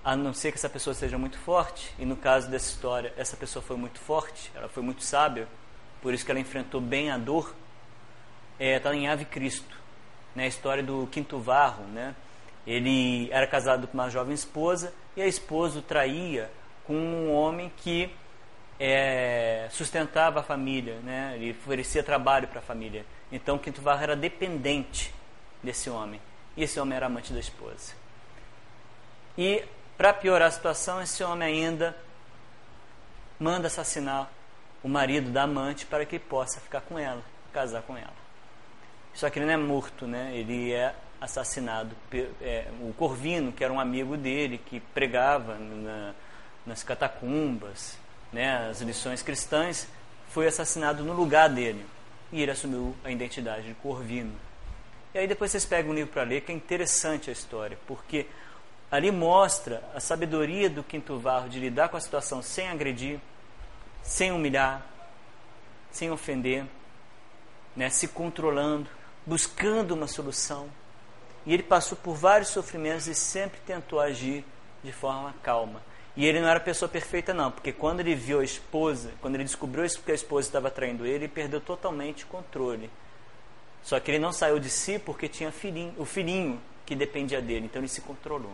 a 0.04 0.16
não 0.16 0.34
ser 0.34 0.50
que 0.50 0.58
essa 0.58 0.68
pessoa 0.68 0.94
seja 0.94 1.16
muito 1.16 1.38
forte, 1.38 1.94
e 1.96 2.04
no 2.04 2.16
caso 2.16 2.50
dessa 2.50 2.68
história, 2.70 3.14
essa 3.16 3.36
pessoa 3.36 3.62
foi 3.62 3.76
muito 3.76 4.00
forte, 4.00 4.50
ela 4.52 4.68
foi 4.68 4.82
muito 4.82 5.04
sábia, 5.04 5.46
por 6.02 6.12
isso 6.12 6.24
que 6.24 6.32
ela 6.32 6.40
enfrentou 6.40 6.80
bem 6.80 7.12
a 7.12 7.16
dor, 7.16 7.54
está 8.58 8.64
é, 8.64 8.80
tá 8.80 8.92
em 8.92 9.06
Ave 9.06 9.26
Cristo, 9.26 9.76
né, 10.34 10.42
a 10.42 10.48
história 10.48 10.82
do 10.82 11.06
Quinto 11.12 11.38
Varro. 11.38 11.84
Né? 11.84 12.16
Ele 12.66 13.28
era 13.30 13.46
casado 13.46 13.86
com 13.86 13.94
uma 13.94 14.08
jovem 14.08 14.34
esposa 14.34 14.92
e 15.16 15.22
a 15.22 15.26
esposa 15.26 15.78
o 15.78 15.82
traía 15.82 16.50
com 16.86 16.94
um 16.94 17.32
homem 17.32 17.70
que 17.76 18.10
é, 18.78 19.68
sustentava 19.70 20.40
a 20.40 20.42
família, 20.42 20.98
né? 21.00 21.34
ele 21.36 21.52
oferecia 21.52 22.02
trabalho 22.02 22.48
para 22.48 22.58
a 22.58 22.62
família. 22.62 23.04
Então 23.30 23.58
Quinto 23.58 23.80
Varro 23.80 24.02
era 24.02 24.16
dependente 24.16 25.12
desse 25.62 25.90
homem. 25.90 26.20
E 26.56 26.62
esse 26.62 26.78
homem 26.78 26.96
era 26.96 27.06
amante 27.06 27.32
da 27.32 27.40
esposa. 27.40 27.94
E, 29.36 29.64
para 29.96 30.12
piorar 30.12 30.48
a 30.48 30.50
situação, 30.50 31.02
esse 31.02 31.22
homem 31.24 31.48
ainda 31.48 31.96
manda 33.38 33.66
assassinar 33.66 34.30
o 34.82 34.88
marido 34.88 35.30
da 35.30 35.42
amante 35.42 35.86
para 35.86 36.04
que 36.06 36.18
possa 36.18 36.60
ficar 36.60 36.82
com 36.82 36.98
ela, 36.98 37.22
casar 37.52 37.82
com 37.82 37.96
ela. 37.96 38.12
Só 39.12 39.28
que 39.30 39.38
ele 39.38 39.46
não 39.46 39.54
é 39.54 39.56
morto, 39.56 40.06
né? 40.06 40.30
ele 40.34 40.72
é 40.72 40.94
assassinado. 41.25 41.97
É, 42.41 42.66
o 42.81 42.93
Corvino, 42.93 43.51
que 43.53 43.64
era 43.64 43.72
um 43.72 43.81
amigo 43.81 44.16
dele, 44.16 44.59
que 44.59 44.81
pregava 44.81 45.57
na, 45.57 46.14
nas 46.66 46.83
catacumbas, 46.83 47.99
né, 48.33 48.68
as 48.68 48.81
lições 48.81 49.22
cristãs, 49.22 49.89
foi 50.29 50.47
assassinado 50.47 51.03
no 51.03 51.12
lugar 51.12 51.49
dele 51.49 51.85
e 52.33 52.43
ele 52.43 52.51
assumiu 52.51 52.95
a 53.05 53.11
identidade 53.11 53.68
de 53.68 53.75
Corvino. 53.75 54.35
E 55.14 55.18
aí 55.18 55.27
depois 55.27 55.51
vocês 55.51 55.64
pegam 55.64 55.93
um 55.93 55.95
livro 55.95 56.12
para 56.12 56.25
ler, 56.25 56.41
que 56.41 56.51
é 56.51 56.55
interessante 56.55 57.31
a 57.31 57.33
história, 57.33 57.79
porque 57.87 58.27
ali 58.91 59.11
mostra 59.11 59.83
a 59.95 60.01
sabedoria 60.01 60.68
do 60.68 60.83
quinto 60.83 61.18
varro 61.18 61.49
de 61.49 61.61
lidar 61.61 61.89
com 61.89 61.97
a 61.97 62.01
situação 62.01 62.43
sem 62.43 62.68
agredir, 62.68 63.20
sem 64.03 64.33
humilhar, 64.33 64.85
sem 65.91 66.11
ofender, 66.11 66.64
né, 67.77 67.89
se 67.89 68.09
controlando, 68.09 68.89
buscando 69.25 69.95
uma 69.95 70.09
solução. 70.09 70.68
E 71.47 71.53
ele 71.53 71.62
passou 71.62 71.97
por 71.97 72.14
vários 72.14 72.49
sofrimentos 72.49 73.07
e 73.07 73.14
sempre 73.14 73.61
tentou 73.66 74.01
agir 74.01 74.45
de 74.82 74.92
forma 74.92 75.34
calma. 75.42 75.82
E 76.16 76.24
ele 76.24 76.40
não 76.40 76.49
era 76.49 76.61
pessoa 76.61 76.88
perfeita, 76.88 77.34
não, 77.34 77.51
porque 77.51 77.72
quando 77.72 78.01
ele 78.01 78.14
viu 78.14 78.40
a 78.40 78.45
esposa, 78.45 79.11
quando 79.20 79.34
ele 79.34 79.45
descobriu 79.45 79.84
que 80.05 80.12
a 80.12 80.14
esposa 80.14 80.49
estava 80.49 80.70
traindo 80.70 81.05
ele, 81.05 81.24
ele 81.24 81.28
perdeu 81.28 81.61
totalmente 81.61 82.24
o 82.24 82.28
controle. 82.28 82.88
Só 83.82 83.99
que 83.99 84.11
ele 84.11 84.18
não 84.18 84.32
saiu 84.32 84.59
de 84.59 84.70
si 84.70 84.99
porque 84.99 85.28
tinha 85.28 85.51
filhinho, 85.51 85.92
o 85.99 86.05
filhinho 86.05 86.61
que 86.86 86.95
dependia 86.95 87.42
dele, 87.42 87.66
então 87.66 87.80
ele 87.80 87.88
se 87.88 88.01
controlou. 88.01 88.53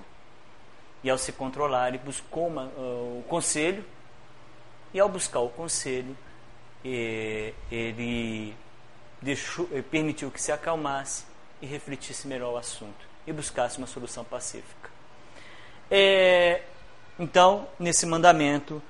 E 1.04 1.10
ao 1.10 1.18
se 1.18 1.32
controlar, 1.32 1.88
ele 1.88 1.98
buscou 1.98 2.48
uma, 2.48 2.64
uh, 2.64 3.20
o 3.20 3.24
conselho, 3.28 3.84
e 4.92 4.98
ao 4.98 5.08
buscar 5.08 5.40
o 5.40 5.48
conselho, 5.48 6.16
eh, 6.84 7.52
ele 7.70 8.56
deixou, 9.22 9.66
permitiu 9.88 10.30
que 10.32 10.42
se 10.42 10.50
acalmasse 10.50 11.24
e 11.60 11.66
refletisse 11.66 12.26
melhor 12.26 12.54
o 12.54 12.56
assunto 12.56 13.08
e 13.26 13.32
buscasse 13.32 13.78
uma 13.78 13.86
solução 13.86 14.24
pacífica. 14.24 14.90
É, 15.90 16.62
então, 17.18 17.68
nesse 17.78 18.06
mandamento, 18.06 18.82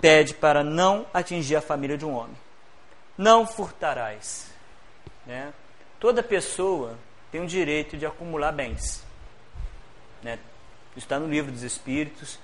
pede 0.00 0.34
para 0.34 0.64
não 0.64 1.06
atingir 1.12 1.56
a 1.56 1.60
família 1.60 1.96
de 1.96 2.04
um 2.04 2.14
homem. 2.14 2.36
Não 3.16 3.46
furtarás. 3.46 4.50
Né? 5.26 5.52
Toda 5.98 6.22
pessoa 6.22 6.98
tem 7.30 7.42
o 7.42 7.46
direito 7.46 7.96
de 7.96 8.06
acumular 8.06 8.52
bens. 8.52 9.04
Né? 10.22 10.38
Está 10.96 11.18
no 11.18 11.28
livro 11.28 11.52
dos 11.52 11.62
Espíritos, 11.62 12.38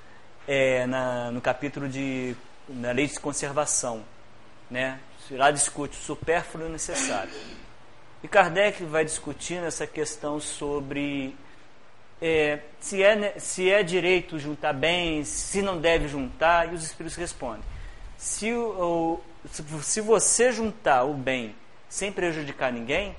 é, 0.46 0.86
na, 0.86 1.30
no 1.30 1.40
capítulo 1.40 1.88
de 1.88 2.36
na 2.68 2.92
lei 2.92 3.06
de 3.06 3.18
conservação. 3.18 4.04
Né? 4.70 5.00
Lá 5.30 5.50
discute 5.50 5.98
o 5.98 6.02
supérfluo 6.02 6.64
e 6.64 6.68
o 6.68 6.72
necessário. 6.72 7.32
E 8.26 8.28
Kardec 8.28 8.82
vai 8.82 9.04
discutindo 9.04 9.66
essa 9.66 9.86
questão 9.86 10.40
sobre 10.40 11.32
é, 12.20 12.58
se, 12.80 13.00
é, 13.00 13.38
se 13.38 13.70
é 13.70 13.84
direito 13.84 14.36
juntar 14.36 14.72
bens, 14.72 15.28
se 15.28 15.62
não 15.62 15.78
deve 15.80 16.08
juntar, 16.08 16.68
e 16.68 16.74
os 16.74 16.82
Espíritos 16.82 17.16
respondem. 17.16 17.62
Se, 18.18 18.52
o, 18.52 19.20
se 19.48 20.00
você 20.00 20.50
juntar 20.50 21.04
o 21.04 21.14
bem 21.14 21.54
sem 21.88 22.10
prejudicar 22.10 22.72
ninguém, 22.72 23.14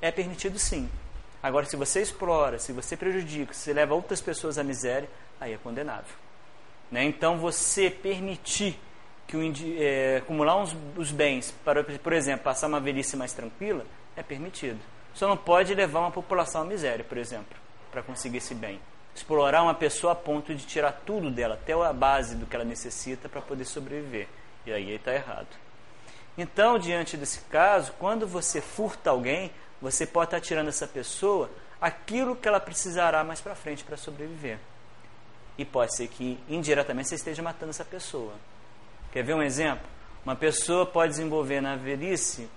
é 0.00 0.10
permitido 0.10 0.58
sim. 0.58 0.88
Agora, 1.42 1.66
se 1.66 1.76
você 1.76 2.00
explora, 2.00 2.58
se 2.58 2.72
você 2.72 2.96
prejudica, 2.96 3.52
se 3.52 3.70
leva 3.70 3.92
outras 3.92 4.22
pessoas 4.22 4.56
à 4.56 4.64
miséria, 4.64 5.10
aí 5.38 5.52
é 5.52 5.58
condenável. 5.58 6.16
Né? 6.90 7.04
Então, 7.04 7.36
você 7.36 7.90
permitir 7.90 8.80
que 9.26 9.36
o, 9.36 9.42
é, 9.78 10.16
acumular 10.16 10.56
uns, 10.56 10.74
os 10.96 11.12
bens 11.12 11.52
para, 11.62 11.84
por 11.84 12.14
exemplo, 12.14 12.44
passar 12.44 12.68
uma 12.68 12.80
velhice 12.80 13.14
mais 13.14 13.34
tranquila, 13.34 13.84
é 14.16 14.22
permitido. 14.22 14.80
Só 15.14 15.28
não 15.28 15.36
pode 15.36 15.74
levar 15.74 16.00
uma 16.00 16.10
população 16.10 16.62
à 16.62 16.64
miséria, 16.64 17.04
por 17.04 17.18
exemplo, 17.18 17.56
para 17.90 18.02
conseguir 18.02 18.38
esse 18.38 18.54
bem. 18.54 18.80
Explorar 19.14 19.62
uma 19.62 19.74
pessoa 19.74 20.14
a 20.14 20.16
ponto 20.16 20.54
de 20.54 20.64
tirar 20.64 21.02
tudo 21.04 21.30
dela, 21.30 21.54
até 21.54 21.72
a 21.72 21.92
base 21.92 22.34
do 22.34 22.46
que 22.46 22.56
ela 22.56 22.64
necessita 22.64 23.28
para 23.28 23.42
poder 23.42 23.64
sobreviver. 23.64 24.26
E 24.64 24.72
aí 24.72 24.94
está 24.94 25.12
errado. 25.12 25.48
Então, 26.36 26.78
diante 26.78 27.16
desse 27.16 27.40
caso, 27.42 27.92
quando 27.98 28.26
você 28.26 28.60
furta 28.60 29.10
alguém, 29.10 29.50
você 29.82 30.06
pode 30.06 30.28
estar 30.28 30.40
tirando 30.40 30.68
essa 30.68 30.86
pessoa 30.86 31.50
aquilo 31.80 32.36
que 32.36 32.46
ela 32.46 32.60
precisará 32.60 33.22
mais 33.24 33.40
para 33.40 33.54
frente 33.54 33.84
para 33.84 33.96
sobreviver. 33.96 34.58
E 35.58 35.64
pode 35.64 35.94
ser 35.94 36.08
que 36.08 36.38
indiretamente 36.48 37.08
você 37.08 37.16
esteja 37.16 37.42
matando 37.42 37.70
essa 37.70 37.84
pessoa. 37.84 38.32
Quer 39.12 39.22
ver 39.22 39.34
um 39.34 39.42
exemplo? 39.42 39.84
Uma 40.24 40.36
pessoa 40.36 40.86
pode 40.86 41.10
desenvolver 41.10 41.60
na 41.60 41.76
velhice, 41.76 42.48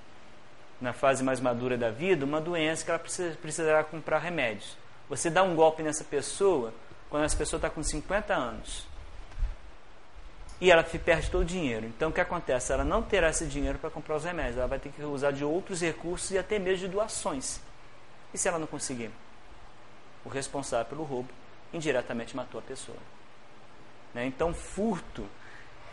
na 0.80 0.94
fase 0.94 1.24
mais 1.24 1.40
madura 1.40 1.78
da 1.78 1.90
vida, 1.90 2.26
uma 2.26 2.42
doença 2.42 2.84
que 2.84 2.92
ela 2.92 3.00
precisa, 3.00 3.36
precisará 3.36 3.84
comprar 3.84 4.20
remédios. 4.20 4.78
Você 5.10 5.30
dá 5.30 5.44
um 5.44 5.56
golpe 5.56 5.84
nessa 5.84 6.04
pessoa 6.04 6.74
quando 7.10 7.24
essa 7.24 7.38
pessoa 7.38 7.58
está 7.58 7.70
com 7.70 7.82
50 7.82 8.34
anos 8.34 8.86
e 10.60 10.72
ela 10.72 10.84
perde 10.84 11.30
todo 11.30 11.42
o 11.42 11.46
dinheiro. 11.46 11.86
Então 11.86 12.10
o 12.10 12.14
que 12.14 12.22
acontece? 12.22 12.72
Ela 12.72 12.84
não 12.84 13.02
terá 13.02 13.30
esse 13.30 13.46
dinheiro 13.46 13.78
para 13.78 13.90
comprar 13.90 14.16
os 14.16 14.24
remédios, 14.24 14.58
ela 14.58 14.68
vai 14.68 14.80
ter 14.80 14.90
que 14.90 15.04
usar 15.04 15.32
de 15.32 15.44
outros 15.44 15.82
recursos 15.82 16.32
e 16.32 16.38
até 16.38 16.58
mesmo 16.58 16.88
de 16.88 16.94
doações. 16.94 17.62
E 18.34 18.38
se 18.38 18.48
ela 18.48 18.60
não 18.60 18.68
conseguir? 18.68 19.12
O 20.24 20.30
responsável 20.30 20.86
pelo 20.86 21.04
roubo 21.04 21.30
indiretamente 21.74 22.36
matou 22.36 22.60
a 22.60 22.64
pessoa. 22.64 22.98
Né? 24.14 24.26
Então 24.26 24.54
furto 24.54 25.28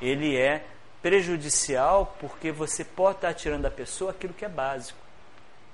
ele 0.01 0.37
é 0.37 0.65
prejudicial 1.03 2.17
porque 2.21 2.53
você 2.53 2.85
pode 2.85 3.17
estar 3.17 3.35
tirando 3.35 3.63
da 3.63 3.71
pessoa 3.71 4.13
aquilo 4.13 4.33
que 4.33 4.45
é 4.45 4.49
básico. 4.49 4.99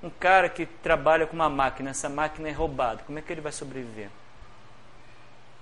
Um 0.03 0.11
cara 0.11 0.49
que 0.49 0.65
trabalha 0.65 1.27
com 1.27 1.35
uma 1.35 1.49
máquina, 1.49 1.91
essa 1.91 2.09
máquina 2.09 2.49
é 2.49 2.53
roubada, 2.53 3.03
como 3.05 3.19
é 3.19 3.23
que 3.23 3.33
ele 3.33 3.41
vai 3.41 3.53
sobreviver? 3.53 4.09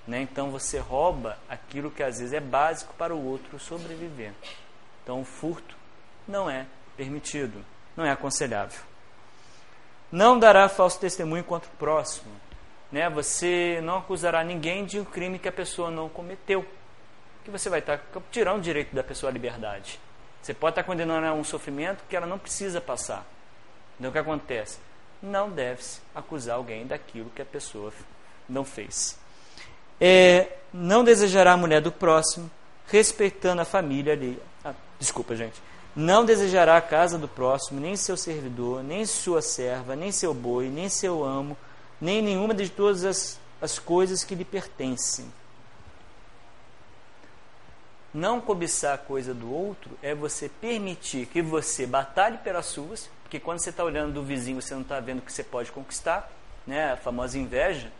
Né? 0.06 0.20
Então 0.22 0.50
você 0.50 0.78
rouba 0.78 1.36
aquilo 1.48 1.90
que 1.90 2.02
às 2.02 2.18
vezes 2.18 2.32
é 2.32 2.40
básico 2.40 2.94
para 2.94 3.14
o 3.14 3.24
outro 3.24 3.58
sobreviver. 3.58 4.32
Então 5.02 5.20
o 5.20 5.24
furto 5.24 5.76
não 6.28 6.48
é 6.48 6.66
permitido, 6.96 7.64
não 7.96 8.04
é 8.04 8.10
aconselhável. 8.10 8.80
Não 10.12 10.38
dará 10.38 10.68
falso 10.68 11.00
testemunho 11.00 11.42
contra 11.42 11.68
o 11.68 11.76
próximo. 11.76 12.30
Né? 12.92 13.10
Você 13.10 13.80
não 13.82 13.98
acusará 13.98 14.44
ninguém 14.44 14.84
de 14.84 15.00
um 15.00 15.04
crime 15.04 15.38
que 15.38 15.48
a 15.48 15.52
pessoa 15.52 15.90
não 15.90 16.08
cometeu. 16.08 16.64
Que 17.46 17.50
você 17.50 17.70
vai 17.70 17.78
estar 17.78 17.98
tirando 18.30 18.58
o 18.58 18.60
direito 18.60 18.94
da 18.94 19.02
pessoa 19.02 19.30
à 19.30 19.32
liberdade. 19.32 19.98
Você 20.42 20.52
pode 20.52 20.72
estar 20.72 20.82
condenando 20.82 21.26
a 21.26 21.32
um 21.32 21.42
sofrimento 21.42 22.04
que 22.08 22.14
ela 22.14 22.26
não 22.26 22.38
precisa 22.38 22.78
passar. 22.80 23.24
Então 23.98 24.10
o 24.10 24.12
que 24.12 24.18
acontece? 24.18 24.78
Não 25.22 25.48
deve-se 25.48 26.00
acusar 26.14 26.56
alguém 26.56 26.86
daquilo 26.86 27.30
que 27.30 27.40
a 27.40 27.46
pessoa 27.46 27.90
não 28.46 28.64
fez 28.64 29.16
é, 30.00 30.48
não 30.72 31.02
desejará 31.02 31.52
a 31.52 31.56
mulher 31.56 31.80
do 31.80 31.90
próximo, 31.90 32.50
respeitando 32.86 33.62
a 33.62 33.64
família 33.64 34.12
ali. 34.12 34.40
Ah, 34.64 34.74
desculpa, 34.98 35.34
gente. 35.34 35.60
Não 35.94 36.24
desejará 36.24 36.76
a 36.76 36.80
casa 36.80 37.18
do 37.18 37.26
próximo, 37.26 37.80
nem 37.80 37.96
seu 37.96 38.16
servidor, 38.16 38.82
nem 38.82 39.06
sua 39.06 39.40
serva, 39.40 39.96
nem 39.96 40.12
seu 40.12 40.34
boi, 40.34 40.68
nem 40.68 40.88
seu 40.88 41.24
amo, 41.24 41.56
nem 42.00 42.20
nenhuma 42.20 42.52
de 42.52 42.68
todas 42.68 43.04
as, 43.04 43.40
as 43.60 43.78
coisas 43.78 44.22
que 44.22 44.34
lhe 44.34 44.44
pertencem. 44.44 45.24
Não 48.16 48.40
cobiçar 48.40 48.94
a 48.94 48.98
coisa 48.98 49.34
do 49.34 49.52
outro 49.52 49.90
é 50.02 50.14
você 50.14 50.48
permitir 50.48 51.26
que 51.26 51.42
você 51.42 51.86
batalhe 51.86 52.38
pelas 52.38 52.64
suas, 52.64 53.10
porque 53.22 53.38
quando 53.38 53.58
você 53.58 53.68
está 53.68 53.84
olhando 53.84 54.14
do 54.14 54.22
vizinho, 54.22 54.62
você 54.62 54.72
não 54.72 54.80
está 54.80 54.98
vendo 55.00 55.18
o 55.18 55.20
que 55.20 55.30
você 55.30 55.44
pode 55.44 55.70
conquistar, 55.70 56.32
né? 56.66 56.92
a 56.92 56.96
famosa 56.96 57.38
inveja. 57.38 57.92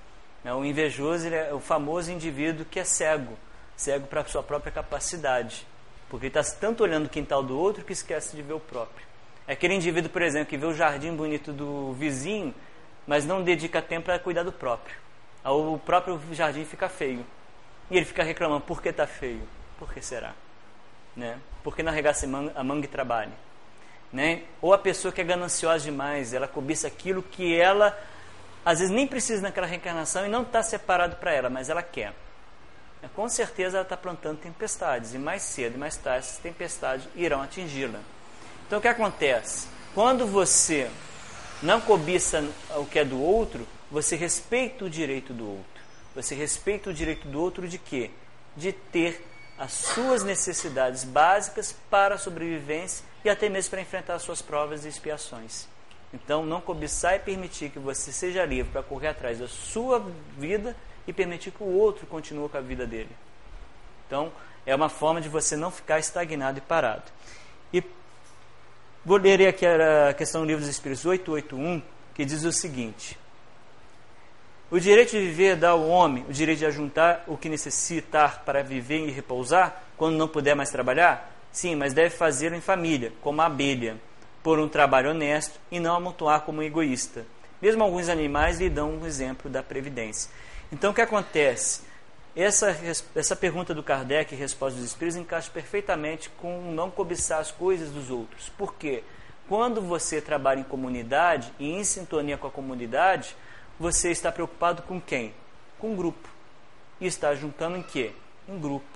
Né? 0.43 0.55
O 0.55 0.65
invejoso 0.65 1.29
é 1.29 1.53
o 1.53 1.61
famoso 1.61 2.11
indivíduo 2.11 2.65
que 2.65 2.81
é 2.81 2.85
cego, 2.85 3.37
cego 3.77 4.07
para 4.07 4.23
a 4.23 4.25
sua 4.25 4.43
própria 4.43 4.73
capacidade, 4.73 5.67
porque 6.09 6.29
está 6.29 6.43
tanto 6.43 6.83
olhando 6.83 7.05
o 7.05 7.11
quintal 7.11 7.43
do 7.43 7.59
outro 7.59 7.85
que 7.85 7.93
esquece 7.93 8.35
de 8.35 8.41
ver 8.41 8.55
o 8.55 8.61
próprio. 8.61 9.07
É 9.47 9.53
aquele 9.53 9.75
indivíduo, 9.75 10.09
por 10.09 10.23
exemplo, 10.23 10.49
que 10.49 10.57
vê 10.57 10.65
o 10.65 10.73
jardim 10.73 11.15
bonito 11.15 11.53
do 11.53 11.93
vizinho, 11.93 12.55
mas 13.07 13.27
não 13.27 13.43
dedica 13.43 13.83
tempo 13.83 14.07
para 14.07 14.19
cuidar 14.19 14.45
do 14.45 14.53
próprio. 14.53 14.97
O 15.45 15.79
próprio 15.79 16.19
jardim 16.33 16.65
fica 16.65 16.89
feio. 16.89 17.23
E 17.91 17.99
ele 17.99 18.07
fica 18.07 18.23
reclamando, 18.23 18.63
por 18.63 18.81
que 18.81 18.89
está 18.89 19.07
feio? 19.07 19.43
Por 19.79 19.93
que 19.93 20.01
será? 20.01 20.35
Né? 21.15 21.39
Por 21.63 21.75
que 21.75 21.83
não 21.83 21.93
arregaça 21.93 22.27
a 22.27 22.65
manga 22.65 22.85
e 22.85 22.89
trabalhe? 22.89 23.33
Né? 24.13 24.43
Ou 24.61 24.73
a 24.73 24.79
pessoa 24.79 25.13
que 25.13 25.21
é 25.21 25.25
gananciosa 25.25 25.85
demais, 25.85 26.33
ela 26.33 26.49
cobiça 26.49 26.87
aquilo 26.87 27.23
que 27.23 27.59
ela 27.59 27.97
às 28.67 28.81
vezes 28.81 28.93
nem 28.93 29.07
precisa 29.07 29.43
naquela 29.43 29.67
reencarnação 29.67 30.27
e 30.27 30.29
não 30.29 30.43
está 30.43 30.61
separado 30.61 31.17
para 31.17 31.33
ela, 31.33 31.49
mas 31.49 31.71
ela 31.71 31.85
quer. 31.85 32.13
É, 33.01 33.07
com 33.15 33.29
certeza 33.29 33.77
ela 33.77 33.85
está 33.85 33.97
plantando 33.97 34.39
tempestades, 34.39 35.15
e 35.15 35.19
mais 35.19 35.43
cedo 35.43 35.77
e 35.77 35.79
mais 35.79 35.97
tarde 35.97 36.27
essas 36.27 36.39
tempestades 36.39 37.07
irão 37.15 37.41
atingi-la. 37.41 38.01
Então 38.67 38.81
o 38.81 38.83
que 38.83 38.89
acontece? 38.89 39.69
Quando 39.95 40.27
você 40.27 40.91
não 41.63 41.81
cobiça 41.81 42.45
o 42.77 42.85
que 42.85 42.99
é 42.99 43.05
do 43.05 43.23
outro, 43.23 43.65
você 43.89 44.17
respeita 44.17 44.85
o 44.85 44.91
direito 44.91 45.33
do 45.33 45.49
outro. 45.49 45.83
Você 46.17 46.35
respeita 46.35 46.91
o 46.91 46.95
direito 46.95 47.29
do 47.29 47.41
outro 47.41 47.69
de 47.69 47.79
quê? 47.79 48.11
De 48.57 48.73
ter 48.73 49.25
as 49.59 49.73
suas 49.73 50.23
necessidades 50.23 51.05
básicas 51.05 51.75
para 51.91 52.17
a 52.17 52.19
sobrevivência 52.19 53.05
e 53.25 53.31
até 53.31 53.49
mesmo 53.49 53.71
para 53.71 53.81
enfrentar 53.81 54.15
as 54.15 54.23
suas 54.23 54.43
provas 54.43 54.85
e 54.85 54.89
expiações. 54.89 55.67
Então, 56.13 56.45
não 56.45 56.61
cobiçar 56.61 57.17
e 57.17 57.19
permitir 57.19 57.71
que 57.71 57.79
você 57.79 58.13
seja 58.13 58.45
livre 58.45 58.71
para 58.73 58.83
correr 58.83 59.09
atrás 59.09 59.39
da 59.39 59.49
sua 59.49 60.05
vida 60.39 60.77
e 61.07 61.13
permitir 61.13 61.51
que 61.51 61.63
o 61.63 61.67
outro 61.67 62.07
continue 62.07 62.49
com 62.49 62.57
a 62.57 62.61
vida 62.61 62.87
dele. 62.87 63.11
Então, 64.07 64.33
é 64.65 64.75
uma 64.75 64.89
forma 64.89 65.21
de 65.21 65.29
você 65.29 65.57
não 65.57 65.71
ficar 65.71 65.99
estagnado 65.99 66.59
e 66.59 66.61
parado. 66.61 67.05
E 67.73 67.83
vou 69.05 69.17
ler 69.17 69.49
aqui 69.49 69.67
a 69.67 70.15
questão 70.15 70.43
do 70.43 70.47
livro 70.47 70.61
dos 70.61 70.71
Espíritos 70.71 71.05
881, 71.05 71.83
que 72.15 72.25
diz 72.25 72.45
o 72.45 72.53
seguinte: 72.53 73.19
O 74.69 74.81
direito 74.81 75.13
de 75.13 75.21
viver 75.21 75.55
dá 75.55 75.71
ao 75.71 75.87
homem 75.87 76.25
o 76.29 76.33
direito 76.33 76.59
de 76.59 76.67
ajuntar 76.67 77.23
o 77.29 77.37
que 77.37 77.49
necessitar 77.49 78.43
para 78.45 78.65
viver 78.65 79.07
e 79.07 79.13
repousar 79.13 79.81
quando 79.97 80.17
não 80.17 80.27
puder 80.27 80.57
mais 80.57 80.71
trabalhar? 80.71 81.33
Sim, 81.53 81.77
mas 81.77 81.95
deve 81.95 82.11
fazê-lo 82.11 82.57
em 82.57 82.61
família, 82.61 83.13
como 83.21 83.41
a 83.41 83.47
abelha, 83.47 83.97
por 84.43 84.59
um 84.59 84.69
trabalho 84.69 85.11
honesto 85.11 85.61
e 85.71 85.79
não 85.79 85.95
amontoar 85.95 86.41
como 86.41 86.65
egoísta. 86.65 87.25
Mesmo 87.63 87.85
alguns 87.85 88.09
animais 88.09 88.59
lhe 88.59 88.69
dão 88.69 88.91
um 88.91 89.07
exemplo 89.07 89.49
da 89.49 89.63
previdência. 89.63 90.33
Então, 90.73 90.91
o 90.91 90.95
que 90.95 91.01
acontece? 91.01 91.83
Essa, 92.35 92.77
essa 93.15 93.37
pergunta 93.37 93.73
do 93.73 93.85
Kardec 93.85 94.35
resposta 94.35 94.79
dos 94.79 94.89
Espíritos 94.89 95.17
encaixa 95.17 95.49
perfeitamente 95.51 96.29
com 96.29 96.73
não 96.73 96.91
cobiçar 96.91 97.39
as 97.39 97.53
coisas 97.53 97.91
dos 97.91 98.11
outros. 98.11 98.49
Por 98.59 98.75
quê? 98.75 99.05
Quando 99.49 99.81
você 99.81 100.21
trabalha 100.21 100.59
em 100.59 100.65
comunidade 100.65 101.53
e 101.57 101.71
em 101.71 101.85
sintonia 101.85 102.37
com 102.37 102.49
a 102.49 102.51
comunidade, 102.51 103.37
você 103.79 104.11
está 104.11 104.33
preocupado 104.33 104.83
com 104.83 105.01
quem? 105.01 105.35
Com 105.79 105.93
o 105.93 105.97
grupo. 105.97 106.29
E 107.01 107.07
está 107.07 107.35
juntando 107.35 107.77
em 107.77 107.83
quê? 107.83 108.13
Em 108.49 108.59
grupo. 108.59 108.87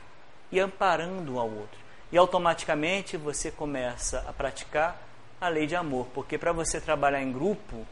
E 0.50 0.58
amparando 0.58 1.34
um 1.34 1.38
ao 1.38 1.50
outro. 1.50 1.78
E 2.10 2.16
automaticamente 2.16 3.16
você 3.16 3.50
começa 3.50 4.24
a 4.26 4.32
praticar 4.32 5.00
a 5.40 5.48
lei 5.48 5.66
de 5.66 5.76
amor. 5.76 6.06
Porque 6.14 6.38
para 6.38 6.52
você 6.52 6.80
trabalhar 6.80 7.22
em 7.22 7.30
grupo 7.30 7.86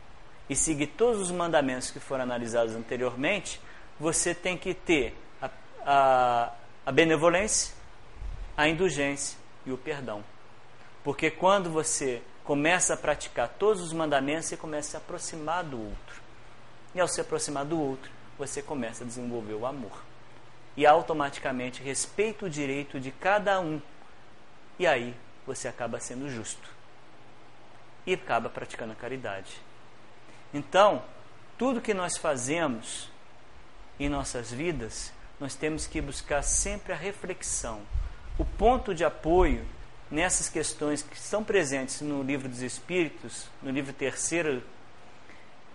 e 0.49 0.57
seguir 0.57 0.89
todos 0.89 1.20
os 1.20 1.30
mandamentos 1.30 1.91
que 1.91 2.01
foram 2.01 2.24
analisados 2.24 2.74
anteriormente, 2.74 3.61
você 4.01 4.34
tem 4.34 4.57
que 4.57 4.72
ter 4.72 5.14
a, 5.84 6.53
a 6.84 6.93
benevolência, 6.93 7.74
a 8.57 8.66
indulgência 8.66 9.39
e 9.66 9.72
o 9.72 9.76
perdão. 9.76 10.24
Porque 11.05 11.30
quando 11.30 11.70
você 11.70 12.22
começa 12.45 12.95
a 12.95 12.97
praticar 12.97 13.49
todos 13.59 13.82
os 13.82 13.93
mandamentos, 13.93 14.47
você 14.47 14.57
começa 14.57 14.89
a 14.89 14.91
se 14.93 14.97
aproximar 14.97 15.64
do 15.64 15.78
outro. 15.78 16.28
E 16.95 17.01
ao 17.01 17.09
se 17.09 17.20
aproximar 17.20 17.64
do 17.64 17.80
outro, 17.80 18.11
você 18.39 18.62
começa 18.62 19.05
a 19.05 19.07
desenvolver 19.07 19.55
o 19.55 19.66
amor. 19.66 20.03
E 20.76 20.86
automaticamente 20.86 21.82
respeita 21.82 22.47
o 22.47 22.51
direito 22.51 23.01
de 23.01 23.11
cada 23.11 23.61
um. 23.61 23.80
E 24.78 24.86
aí 24.86 25.14
você 25.47 25.68
acaba 25.68 26.01
sendo 26.01 26.30
justo. 26.30 26.70
E 28.07 28.14
acaba 28.14 28.49
praticando 28.49 28.93
a 28.93 28.97
caridade. 28.97 29.61
Então, 30.55 31.03
tudo 31.59 31.80
que 31.80 31.93
nós 31.93 32.16
fazemos 32.16 33.11
em 33.99 34.09
nossas 34.09 34.51
vidas 34.53 35.12
nós 35.41 35.55
temos 35.55 35.86
que 35.86 36.01
buscar 36.01 36.43
sempre 36.43 36.93
a 36.93 36.97
reflexão, 36.97 37.80
o 38.36 38.45
ponto 38.45 38.95
de 38.95 39.05
apoio 39.05 39.64
nessas 40.11 40.49
questões 40.49 41.03
que 41.03 41.16
estão 41.16 41.45
presentes 41.45 42.01
no 42.01 42.22
livro 42.22 42.49
dos 42.49 42.62
Espíritos, 42.62 43.47
no 43.62 43.70
livro 43.70 43.93
terceiro, 43.93 44.62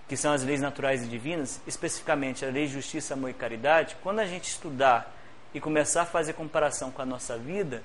que 0.08 0.18
são 0.18 0.34
as 0.34 0.43
leis 0.43 0.62
naturais 0.62 1.04
e 1.04 1.08
divinas, 1.08 1.62
especificamente 1.66 2.45
a 2.45 2.49
lei 2.49 2.68
de 2.68 2.74
justiça, 2.74 3.14
amor 3.14 3.30
e 3.30 3.34
caridade, 3.34 3.95
quando 4.04 4.20
a 4.20 4.26
gente 4.26 4.49
estudar 4.49 5.14
e 5.54 5.60
começar 5.60 6.01
a 6.01 6.06
fazer 6.06 6.34
comparação 6.34 6.91
com 6.91 7.01
a 7.01 7.06
nossa 7.06 7.38
vida 7.38 7.84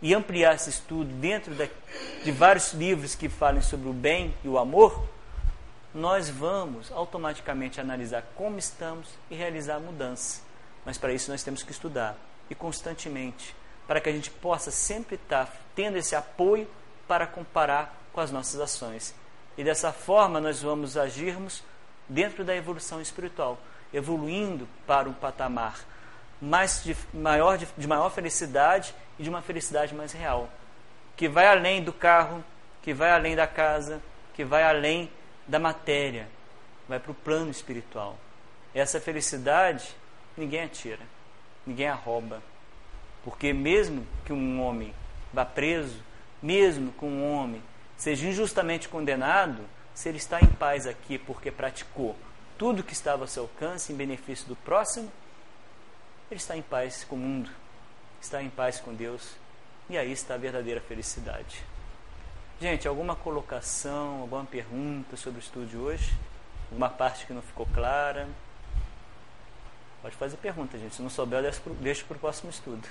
e 0.00 0.14
ampliar 0.14 0.54
esse 0.54 0.70
estudo 0.70 1.12
dentro 1.14 1.54
de, 1.54 2.32
vários 2.32 2.72
livros 2.72 3.14
que 3.14 3.28
falem 3.28 3.62
sobre 3.62 3.88
o 3.88 3.92
bem 3.92 4.34
e 4.44 4.48
o 4.48 4.58
amor, 4.58 5.06
nós 5.94 6.28
vamos 6.28 6.90
automaticamente 6.90 7.80
analisar 7.80 8.24
como 8.34 8.58
estamos 8.58 9.08
e 9.30 9.34
realizar 9.34 9.76
a 9.76 9.80
mudança. 9.80 10.42
Mas 10.84 10.98
para 10.98 11.12
isso 11.12 11.30
nós 11.30 11.42
temos 11.42 11.62
que 11.62 11.70
estudar 11.70 12.16
e 12.50 12.54
constantemente, 12.54 13.54
para 13.86 14.00
que 14.00 14.08
a 14.08 14.12
gente 14.12 14.30
possa 14.30 14.70
sempre 14.70 15.14
estar 15.16 15.54
tendo 15.74 15.96
esse 15.96 16.16
apoio 16.16 16.68
para 17.06 17.26
comparar 17.26 17.96
com 18.12 18.20
as 18.20 18.30
nossas 18.30 18.60
ações. 18.60 19.14
E 19.56 19.64
dessa 19.64 19.92
forma 19.92 20.40
nós 20.40 20.62
vamos 20.62 20.96
agirmos 20.96 21.62
dentro 22.08 22.44
da 22.44 22.54
evolução 22.54 23.00
espiritual, 23.00 23.58
evoluindo 23.92 24.68
para 24.86 25.08
um 25.08 25.12
patamar 25.12 25.80
mais 26.40 26.82
de 26.82 26.96
maior, 27.14 27.56
de, 27.56 27.86
maior 27.86 28.10
felicidade 28.10 28.92
e 29.18 29.22
de 29.22 29.28
uma 29.28 29.40
felicidade 29.42 29.94
mais 29.94 30.12
real, 30.12 30.48
que 31.16 31.28
vai 31.28 31.46
além 31.46 31.84
do 31.84 31.92
carro, 31.92 32.44
que 32.82 32.92
vai 32.92 33.12
além 33.12 33.36
da 33.36 33.46
casa, 33.46 34.02
que 34.34 34.44
vai 34.44 34.64
além 34.64 35.08
da 35.46 35.60
matéria, 35.60 36.28
vai 36.88 36.98
para 36.98 37.12
o 37.12 37.14
plano 37.14 37.50
espiritual. 37.50 38.18
Essa 38.74 39.00
felicidade 39.00 39.94
ninguém 40.36 40.64
atira, 40.64 41.02
ninguém 41.64 41.88
a 41.88 41.94
rouba. 41.94 42.42
Porque 43.22 43.52
mesmo 43.52 44.04
que 44.24 44.32
um 44.32 44.60
homem 44.60 44.92
vá 45.32 45.44
preso, 45.44 46.02
mesmo 46.42 46.90
que 46.92 47.04
um 47.04 47.32
homem 47.32 47.62
seja 48.02 48.26
injustamente 48.26 48.88
condenado, 48.88 49.64
se 49.94 50.08
ele 50.08 50.18
está 50.18 50.40
em 50.40 50.48
paz 50.48 50.88
aqui 50.88 51.18
porque 51.18 51.52
praticou 51.52 52.16
tudo 52.58 52.82
que 52.82 52.92
estava 52.92 53.22
ao 53.22 53.28
seu 53.28 53.44
alcance 53.44 53.92
em 53.92 53.96
benefício 53.96 54.48
do 54.48 54.56
próximo, 54.56 55.08
ele 56.28 56.40
está 56.40 56.56
em 56.56 56.62
paz 56.62 57.04
com 57.04 57.14
o 57.14 57.18
mundo, 57.18 57.48
está 58.20 58.42
em 58.42 58.50
paz 58.50 58.80
com 58.80 58.92
Deus, 58.92 59.36
e 59.88 59.96
aí 59.96 60.10
está 60.10 60.34
a 60.34 60.36
verdadeira 60.36 60.80
felicidade. 60.80 61.62
Gente, 62.60 62.88
alguma 62.88 63.14
colocação, 63.14 64.22
alguma 64.22 64.44
pergunta 64.46 65.16
sobre 65.16 65.38
o 65.38 65.42
estudo 65.42 65.66
de 65.66 65.76
hoje? 65.76 66.12
Alguma 66.72 66.90
parte 66.90 67.24
que 67.24 67.32
não 67.32 67.42
ficou 67.42 67.66
clara? 67.66 68.28
Pode 70.02 70.16
fazer 70.16 70.38
pergunta, 70.38 70.76
gente. 70.76 70.96
Se 70.96 71.02
não 71.02 71.10
souber, 71.10 71.44
eu 71.44 71.52
deixo 71.74 72.04
para 72.06 72.16
o 72.16 72.20
próximo 72.20 72.50
estudo. 72.50 72.88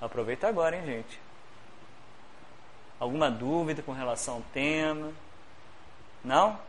Aproveita 0.00 0.46
agora, 0.46 0.76
hein, 0.76 0.86
gente. 0.86 1.29
Alguma 3.00 3.30
dúvida 3.30 3.82
com 3.82 3.92
relação 3.92 4.34
ao 4.34 4.42
tema? 4.52 5.10
Não? 6.22 6.60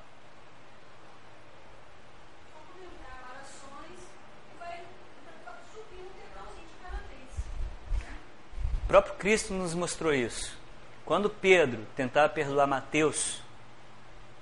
O 8.84 8.88
próprio 8.88 9.16
Cristo 9.16 9.54
nos 9.54 9.74
mostrou 9.74 10.14
isso. 10.14 10.58
Quando 11.06 11.30
Pedro 11.30 11.86
tentava 11.98 12.30
perdoar 12.30 12.66
Mateus, 12.66 13.42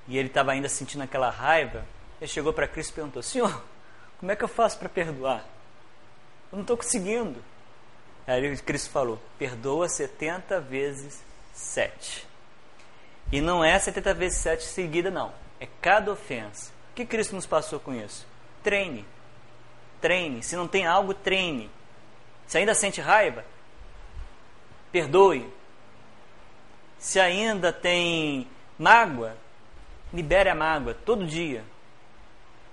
e 0.07 0.15
ele 0.15 0.27
estava 0.27 0.51
ainda 0.51 0.69
sentindo 0.69 1.03
aquela 1.03 1.31
raiva, 1.31 1.83
ele 2.21 2.27
chegou 2.27 2.53
para 2.53 2.67
Cristo 2.67 2.91
e 2.91 2.93
perguntou: 2.93 3.23
Senhor, 3.23 3.63
como 4.19 4.31
é 4.31 4.35
que 4.35 4.43
eu 4.43 4.47
faço 4.47 4.77
para 4.77 4.89
perdoar? 4.89 5.43
Eu 6.51 6.57
não 6.57 6.61
estou 6.61 6.77
conseguindo. 6.77 7.43
Aí 8.27 8.57
Cristo 8.57 8.91
falou: 8.91 9.19
Perdoa 9.39 9.89
70 9.89 10.59
vezes 10.61 11.28
7. 11.59 12.27
E 13.31 13.41
não 13.41 13.63
é 13.63 13.77
70 13.77 14.13
vezes 14.13 14.39
7 14.39 14.63
seguida, 14.63 15.11
não. 15.11 15.31
É 15.59 15.67
cada 15.81 16.11
ofensa. 16.11 16.71
O 16.91 16.95
que 16.95 17.05
Cristo 17.05 17.35
nos 17.35 17.45
passou 17.45 17.79
com 17.79 17.93
isso? 17.93 18.25
Treine. 18.63 19.05
Treine. 20.01 20.41
Se 20.41 20.55
não 20.55 20.67
tem 20.67 20.87
algo, 20.87 21.13
treine. 21.13 21.69
Se 22.47 22.57
ainda 22.57 22.73
sente 22.73 23.01
raiva, 23.01 23.45
perdoe. 24.91 25.47
Se 26.97 27.19
ainda 27.19 27.71
tem 27.71 28.47
mágoa, 28.77 29.37
libere 30.13 30.49
a 30.49 30.55
mágoa 30.55 30.93
todo 30.93 31.27
dia. 31.27 31.63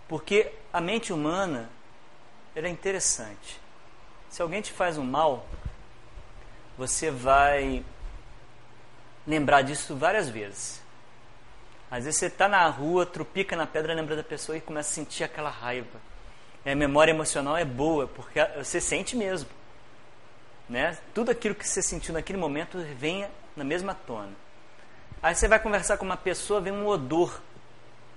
Porque 0.08 0.52
a 0.72 0.80
mente 0.80 1.12
humana 1.12 1.68
ela 2.54 2.68
é 2.68 2.70
interessante. 2.70 3.60
Se 4.30 4.40
alguém 4.40 4.62
te 4.62 4.72
faz 4.72 4.96
um 4.96 5.04
mal, 5.04 5.44
você 6.78 7.10
vai 7.10 7.84
lembrar 9.26 9.62
disso 9.62 9.96
várias 9.96 10.28
vezes. 10.28 10.82
Às 11.90 12.04
vezes 12.04 12.18
você 12.18 12.26
está 12.26 12.48
na 12.48 12.66
rua, 12.68 13.06
trupica 13.06 13.56
na 13.56 13.66
pedra, 13.66 13.94
lembra 13.94 14.16
da 14.16 14.22
pessoa 14.22 14.56
e 14.56 14.60
começa 14.60 14.90
a 14.90 14.94
sentir 14.94 15.24
aquela 15.24 15.50
raiva. 15.50 16.00
E 16.64 16.70
a 16.70 16.74
memória 16.74 17.12
emocional 17.12 17.56
é 17.56 17.64
boa, 17.64 18.08
porque 18.08 18.44
você 18.56 18.80
sente 18.80 19.16
mesmo. 19.16 19.48
Né? 20.68 20.98
Tudo 21.14 21.30
aquilo 21.30 21.54
que 21.54 21.66
você 21.66 21.80
sentiu 21.80 22.12
naquele 22.12 22.38
momento 22.38 22.78
vem 22.96 23.26
na 23.54 23.62
mesma 23.62 23.94
tona. 23.94 24.32
Aí 25.22 25.34
você 25.34 25.46
vai 25.46 25.60
conversar 25.60 25.96
com 25.96 26.04
uma 26.04 26.16
pessoa, 26.16 26.60
vem 26.60 26.72
um 26.72 26.86
odor 26.86 27.40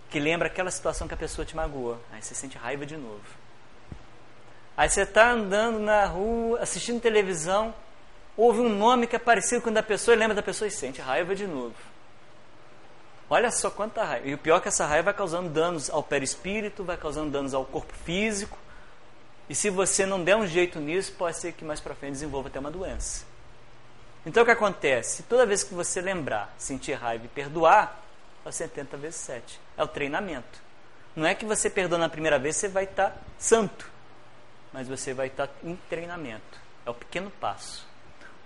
que 0.10 0.20
lembra 0.20 0.48
aquela 0.48 0.72
situação 0.72 1.08
que 1.08 1.14
a 1.14 1.18
pessoa 1.18 1.46
te 1.46 1.56
magoou. 1.56 2.00
Aí 2.12 2.22
você 2.22 2.34
sente 2.34 2.58
raiva 2.58 2.86
de 2.86 2.98
novo. 2.98 3.24
Aí 4.76 4.90
você 4.90 5.02
está 5.02 5.32
andando 5.32 5.78
na 5.78 6.06
rua, 6.06 6.60
assistindo 6.60 7.00
televisão, 7.00 7.74
ouve 8.40 8.62
um 8.62 8.70
nome 8.70 9.06
que 9.06 9.16
é 9.16 9.20
parecido 9.20 9.62
com 9.62 9.70
o 9.70 9.74
da 9.74 9.84
pessoa 9.84 10.16
lembra 10.16 10.34
da 10.34 10.42
pessoa 10.42 10.68
e 10.68 10.72
sente 10.72 11.02
raiva 11.02 11.36
de 11.36 11.46
novo. 11.46 11.76
Olha 13.30 13.52
só 13.52 13.70
quanta 13.70 14.04
raiva. 14.04 14.28
E 14.28 14.34
o 14.34 14.38
pior 14.38 14.58
é 14.58 14.62
que 14.62 14.70
essa 14.70 14.86
raiva 14.86 15.06
vai 15.06 15.14
causando 15.14 15.50
danos 15.50 15.90
ao 15.90 16.02
perispírito, 16.02 16.84
vai 16.84 16.98
causando 16.98 17.30
danos 17.30 17.54
ao 17.54 17.66
corpo 17.66 17.94
físico. 18.06 18.58
E 19.50 19.54
se 19.54 19.70
você 19.70 20.06
não 20.06 20.24
der 20.24 20.36
um 20.36 20.48
jeito 20.48 20.80
nisso, 20.80 21.12
pode 21.14 21.38
ser 21.38 21.52
que 21.52 21.66
mais 21.66 21.80
para 21.80 21.94
frente 21.94 22.14
desenvolva 22.14 22.48
até 22.48 22.60
uma 22.60 22.72
doença. 22.72 23.26
Então 24.26 24.44
o 24.44 24.46
que 24.46 24.52
acontece? 24.52 25.24
Toda 25.24 25.46
vez 25.46 25.64
que 25.64 25.74
você 25.74 26.02
lembrar, 26.02 26.54
sentir 26.58 26.94
raiva 26.94 27.26
e 27.26 27.28
perdoar, 27.28 28.02
é 28.46 28.52
70 28.52 28.98
vezes 28.98 29.20
7. 29.20 29.60
É 29.78 29.84
o 29.84 29.88
treinamento. 29.88 30.62
Não 31.16 31.26
é 31.26 31.36
que 31.36 31.46
você 31.46 31.70
perdoa 31.70 32.00
na 32.00 32.10
primeira 32.10 32.40
vez, 32.40 32.56
você 32.56 32.68
vai 32.68 32.86
estar 32.86 33.10
tá 33.10 33.18
santo. 33.38 33.90
Mas 34.72 34.88
você 34.88 35.14
vai 35.14 35.28
estar 35.28 35.48
tá 35.48 35.54
em 35.64 35.76
treinamento. 35.90 36.60
É 36.86 36.90
o 36.90 36.94
pequeno 36.94 37.30
passo. 37.30 37.89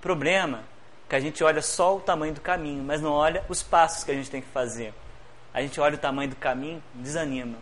Problema 0.04 0.66
que 1.08 1.16
a 1.16 1.20
gente 1.22 1.42
olha 1.46 1.62
só 1.62 1.96
o 1.96 2.02
tamanho 2.02 2.34
do 2.34 2.42
caminho, 2.42 2.84
mas 2.84 3.00
não 3.00 3.14
olha 3.14 3.46
os 3.48 3.64
passos 3.64 4.04
que 4.04 4.12
a 4.12 4.14
gente 4.14 4.30
tem 4.30 4.42
que 4.42 4.50
fazer. 4.50 4.94
a 5.54 5.62
gente 5.62 5.80
olha 5.80 5.96
o 5.96 5.98
tamanho 5.98 6.30
do 6.30 6.36
caminho, 6.36 6.84
desanima. 6.94 7.58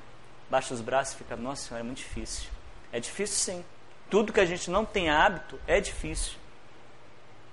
Baixa 0.49 0.73
os 0.73 0.81
braços 0.81 1.13
e 1.13 1.17
fica, 1.17 1.35
nossa 1.35 1.67
senhora, 1.67 1.83
é 1.83 1.85
muito 1.85 1.99
difícil. 1.99 2.49
É 2.91 2.99
difícil 2.99 3.35
sim. 3.35 3.65
Tudo 4.09 4.33
que 4.33 4.39
a 4.39 4.45
gente 4.45 4.71
não 4.71 4.83
tem 4.83 5.07
hábito 5.07 5.59
é 5.67 5.79
difícil. 5.79 6.33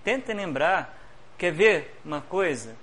Tentem 0.03 0.34
lembrar, 0.34 0.99
quer 1.36 1.53
ver 1.53 2.01
uma 2.03 2.22
coisa? 2.22 2.74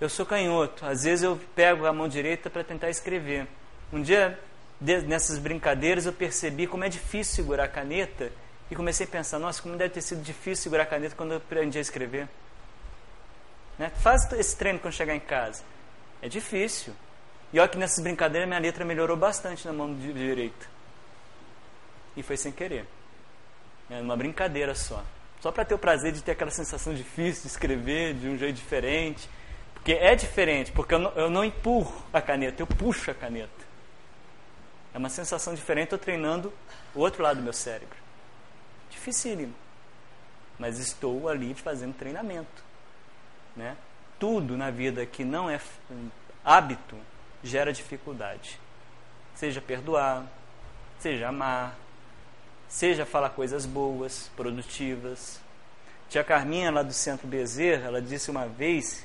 Eu 0.00 0.08
sou 0.08 0.24
canhoto, 0.24 0.86
às 0.86 1.04
vezes 1.04 1.24
eu 1.24 1.38
pego 1.54 1.84
a 1.84 1.92
mão 1.92 2.08
direita 2.08 2.48
para 2.48 2.64
tentar 2.64 2.88
escrever. 2.88 3.46
Um 3.92 4.00
dia, 4.00 4.40
nessas 4.80 5.38
brincadeiras, 5.38 6.06
eu 6.06 6.12
percebi 6.14 6.66
como 6.66 6.84
é 6.84 6.88
difícil 6.88 7.34
segurar 7.34 7.64
a 7.64 7.68
caneta 7.68 8.32
e 8.70 8.74
comecei 8.74 9.06
a 9.06 9.08
pensar: 9.08 9.38
nossa, 9.38 9.62
como 9.62 9.76
deve 9.76 9.94
ter 9.94 10.02
sido 10.02 10.22
difícil 10.22 10.64
segurar 10.64 10.84
a 10.84 10.86
caneta 10.86 11.14
quando 11.14 11.32
eu 11.32 11.38
aprendi 11.38 11.78
a 11.78 11.80
escrever. 11.80 12.28
Né? 13.78 13.90
Faz 13.90 14.30
esse 14.32 14.56
treino 14.56 14.78
quando 14.78 14.94
chegar 14.94 15.14
em 15.14 15.20
casa. 15.20 15.62
É 16.22 16.28
difícil. 16.28 16.94
E 17.52 17.58
olha 17.58 17.68
que 17.68 17.78
nessas 17.78 18.02
brincadeiras 18.02 18.48
minha 18.48 18.60
letra 18.60 18.84
melhorou 18.84 19.16
bastante 19.16 19.66
na 19.66 19.72
mão 19.72 19.94
direita. 19.94 20.66
E 22.16 22.22
foi 22.22 22.36
sem 22.36 22.52
querer. 22.52 22.86
É 23.90 24.00
uma 24.00 24.16
brincadeira 24.16 24.74
só. 24.74 25.04
Só 25.40 25.52
para 25.52 25.64
ter 25.64 25.74
o 25.74 25.78
prazer 25.78 26.12
de 26.12 26.22
ter 26.22 26.32
aquela 26.32 26.50
sensação 26.50 26.94
difícil 26.94 27.42
de 27.42 27.48
escrever 27.48 28.14
de 28.14 28.28
um 28.28 28.38
jeito 28.38 28.56
diferente. 28.56 29.28
Porque 29.74 29.92
é 29.92 30.14
diferente, 30.14 30.72
porque 30.72 30.94
eu 30.94 30.98
não, 30.98 31.12
eu 31.12 31.28
não 31.28 31.44
empurro 31.44 31.94
a 32.10 32.22
caneta, 32.22 32.62
eu 32.62 32.66
puxo 32.66 33.10
a 33.10 33.14
caneta. 33.14 33.52
É 34.94 34.98
uma 34.98 35.10
sensação 35.10 35.54
diferente, 35.54 35.84
estou 35.84 35.98
treinando 35.98 36.50
o 36.94 37.00
outro 37.00 37.22
lado 37.22 37.36
do 37.36 37.42
meu 37.42 37.52
cérebro. 37.52 38.03
Dificílimo. 38.94 39.54
Mas 40.58 40.78
estou 40.78 41.28
ali 41.28 41.52
fazendo 41.54 41.94
treinamento. 41.94 42.64
Né? 43.56 43.76
Tudo 44.18 44.56
na 44.56 44.70
vida 44.70 45.04
que 45.04 45.24
não 45.24 45.50
é 45.50 45.60
hábito 46.44 46.96
gera 47.42 47.72
dificuldade. 47.72 48.58
Seja 49.34 49.60
perdoar, 49.60 50.24
seja 50.98 51.28
amar, 51.28 51.76
seja 52.68 53.04
falar 53.04 53.30
coisas 53.30 53.66
boas, 53.66 54.30
produtivas. 54.36 55.40
Tia 56.08 56.22
Carminha, 56.22 56.70
lá 56.70 56.82
do 56.82 56.92
Centro 56.92 57.26
Bezerra, 57.26 57.88
ela 57.88 58.00
disse 58.00 58.30
uma 58.30 58.46
vez 58.46 59.04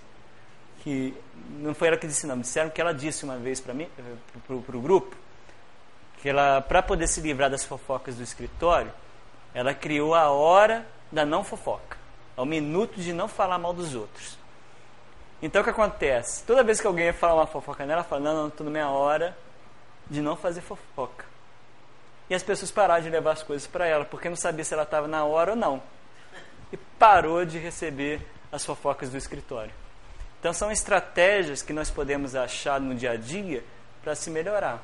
que 0.81 1.13
não 1.49 1.73
foi 1.73 1.89
ela 1.89 1.97
que 1.97 2.07
disse 2.07 2.25
não, 2.25 2.39
disseram 2.39 2.69
que 2.69 2.79
ela 2.79 2.93
disse 2.93 3.23
uma 3.23 3.37
vez 3.37 3.59
para 3.59 3.73
mim, 3.73 3.89
para 4.45 4.55
o 4.55 4.81
grupo, 4.81 5.15
que 6.21 6.29
ela 6.29 6.61
para 6.61 6.81
poder 6.81 7.07
se 7.07 7.19
livrar 7.19 7.49
das 7.49 7.65
fofocas 7.65 8.15
do 8.15 8.23
escritório, 8.23 8.91
ela 9.53 9.73
criou 9.73 10.13
a 10.13 10.29
hora 10.29 10.85
da 11.11 11.25
não 11.25 11.43
fofoca, 11.43 11.97
ao 12.35 12.45
minuto 12.45 12.99
de 12.99 13.13
não 13.13 13.27
falar 13.27 13.57
mal 13.57 13.73
dos 13.73 13.95
outros. 13.95 14.37
Então 15.41 15.61
o 15.61 15.63
que 15.63 15.69
acontece? 15.69 16.43
Toda 16.43 16.63
vez 16.63 16.81
que 16.81 16.87
alguém 16.87 17.05
ia 17.05 17.13
falar 17.13 17.35
uma 17.35 17.47
fofoca 17.47 17.85
nela, 17.85 18.01
ela 18.01 18.03
fala: 18.03 18.21
"Não, 18.21 18.35
não, 18.35 18.47
estou 18.49 18.65
na 18.65 18.71
minha 18.71 18.89
hora 18.89 19.37
de 20.09 20.21
não 20.21 20.35
fazer 20.35 20.61
fofoca". 20.61 21.25
E 22.29 22.35
as 22.35 22.43
pessoas 22.43 22.69
pararam 22.69 23.01
de 23.01 23.09
levar 23.09 23.31
as 23.31 23.43
coisas 23.43 23.67
para 23.67 23.87
ela, 23.87 24.05
porque 24.05 24.29
não 24.29 24.35
sabia 24.35 24.63
se 24.63 24.73
ela 24.73 24.83
estava 24.83 25.07
na 25.07 25.23
hora 25.23 25.51
ou 25.51 25.57
não. 25.57 25.81
E 26.71 26.77
parou 26.77 27.43
de 27.43 27.57
receber 27.57 28.21
as 28.51 28.63
fofocas 28.63 29.09
do 29.09 29.17
escritório. 29.17 29.71
Então 30.39 30.53
são 30.53 30.71
estratégias 30.71 31.61
que 31.61 31.73
nós 31.73 31.89
podemos 31.89 32.35
achar 32.35 32.79
no 32.79 32.93
dia 32.93 33.11
a 33.11 33.15
dia 33.15 33.63
para 34.03 34.13
se 34.13 34.29
melhorar. 34.29 34.79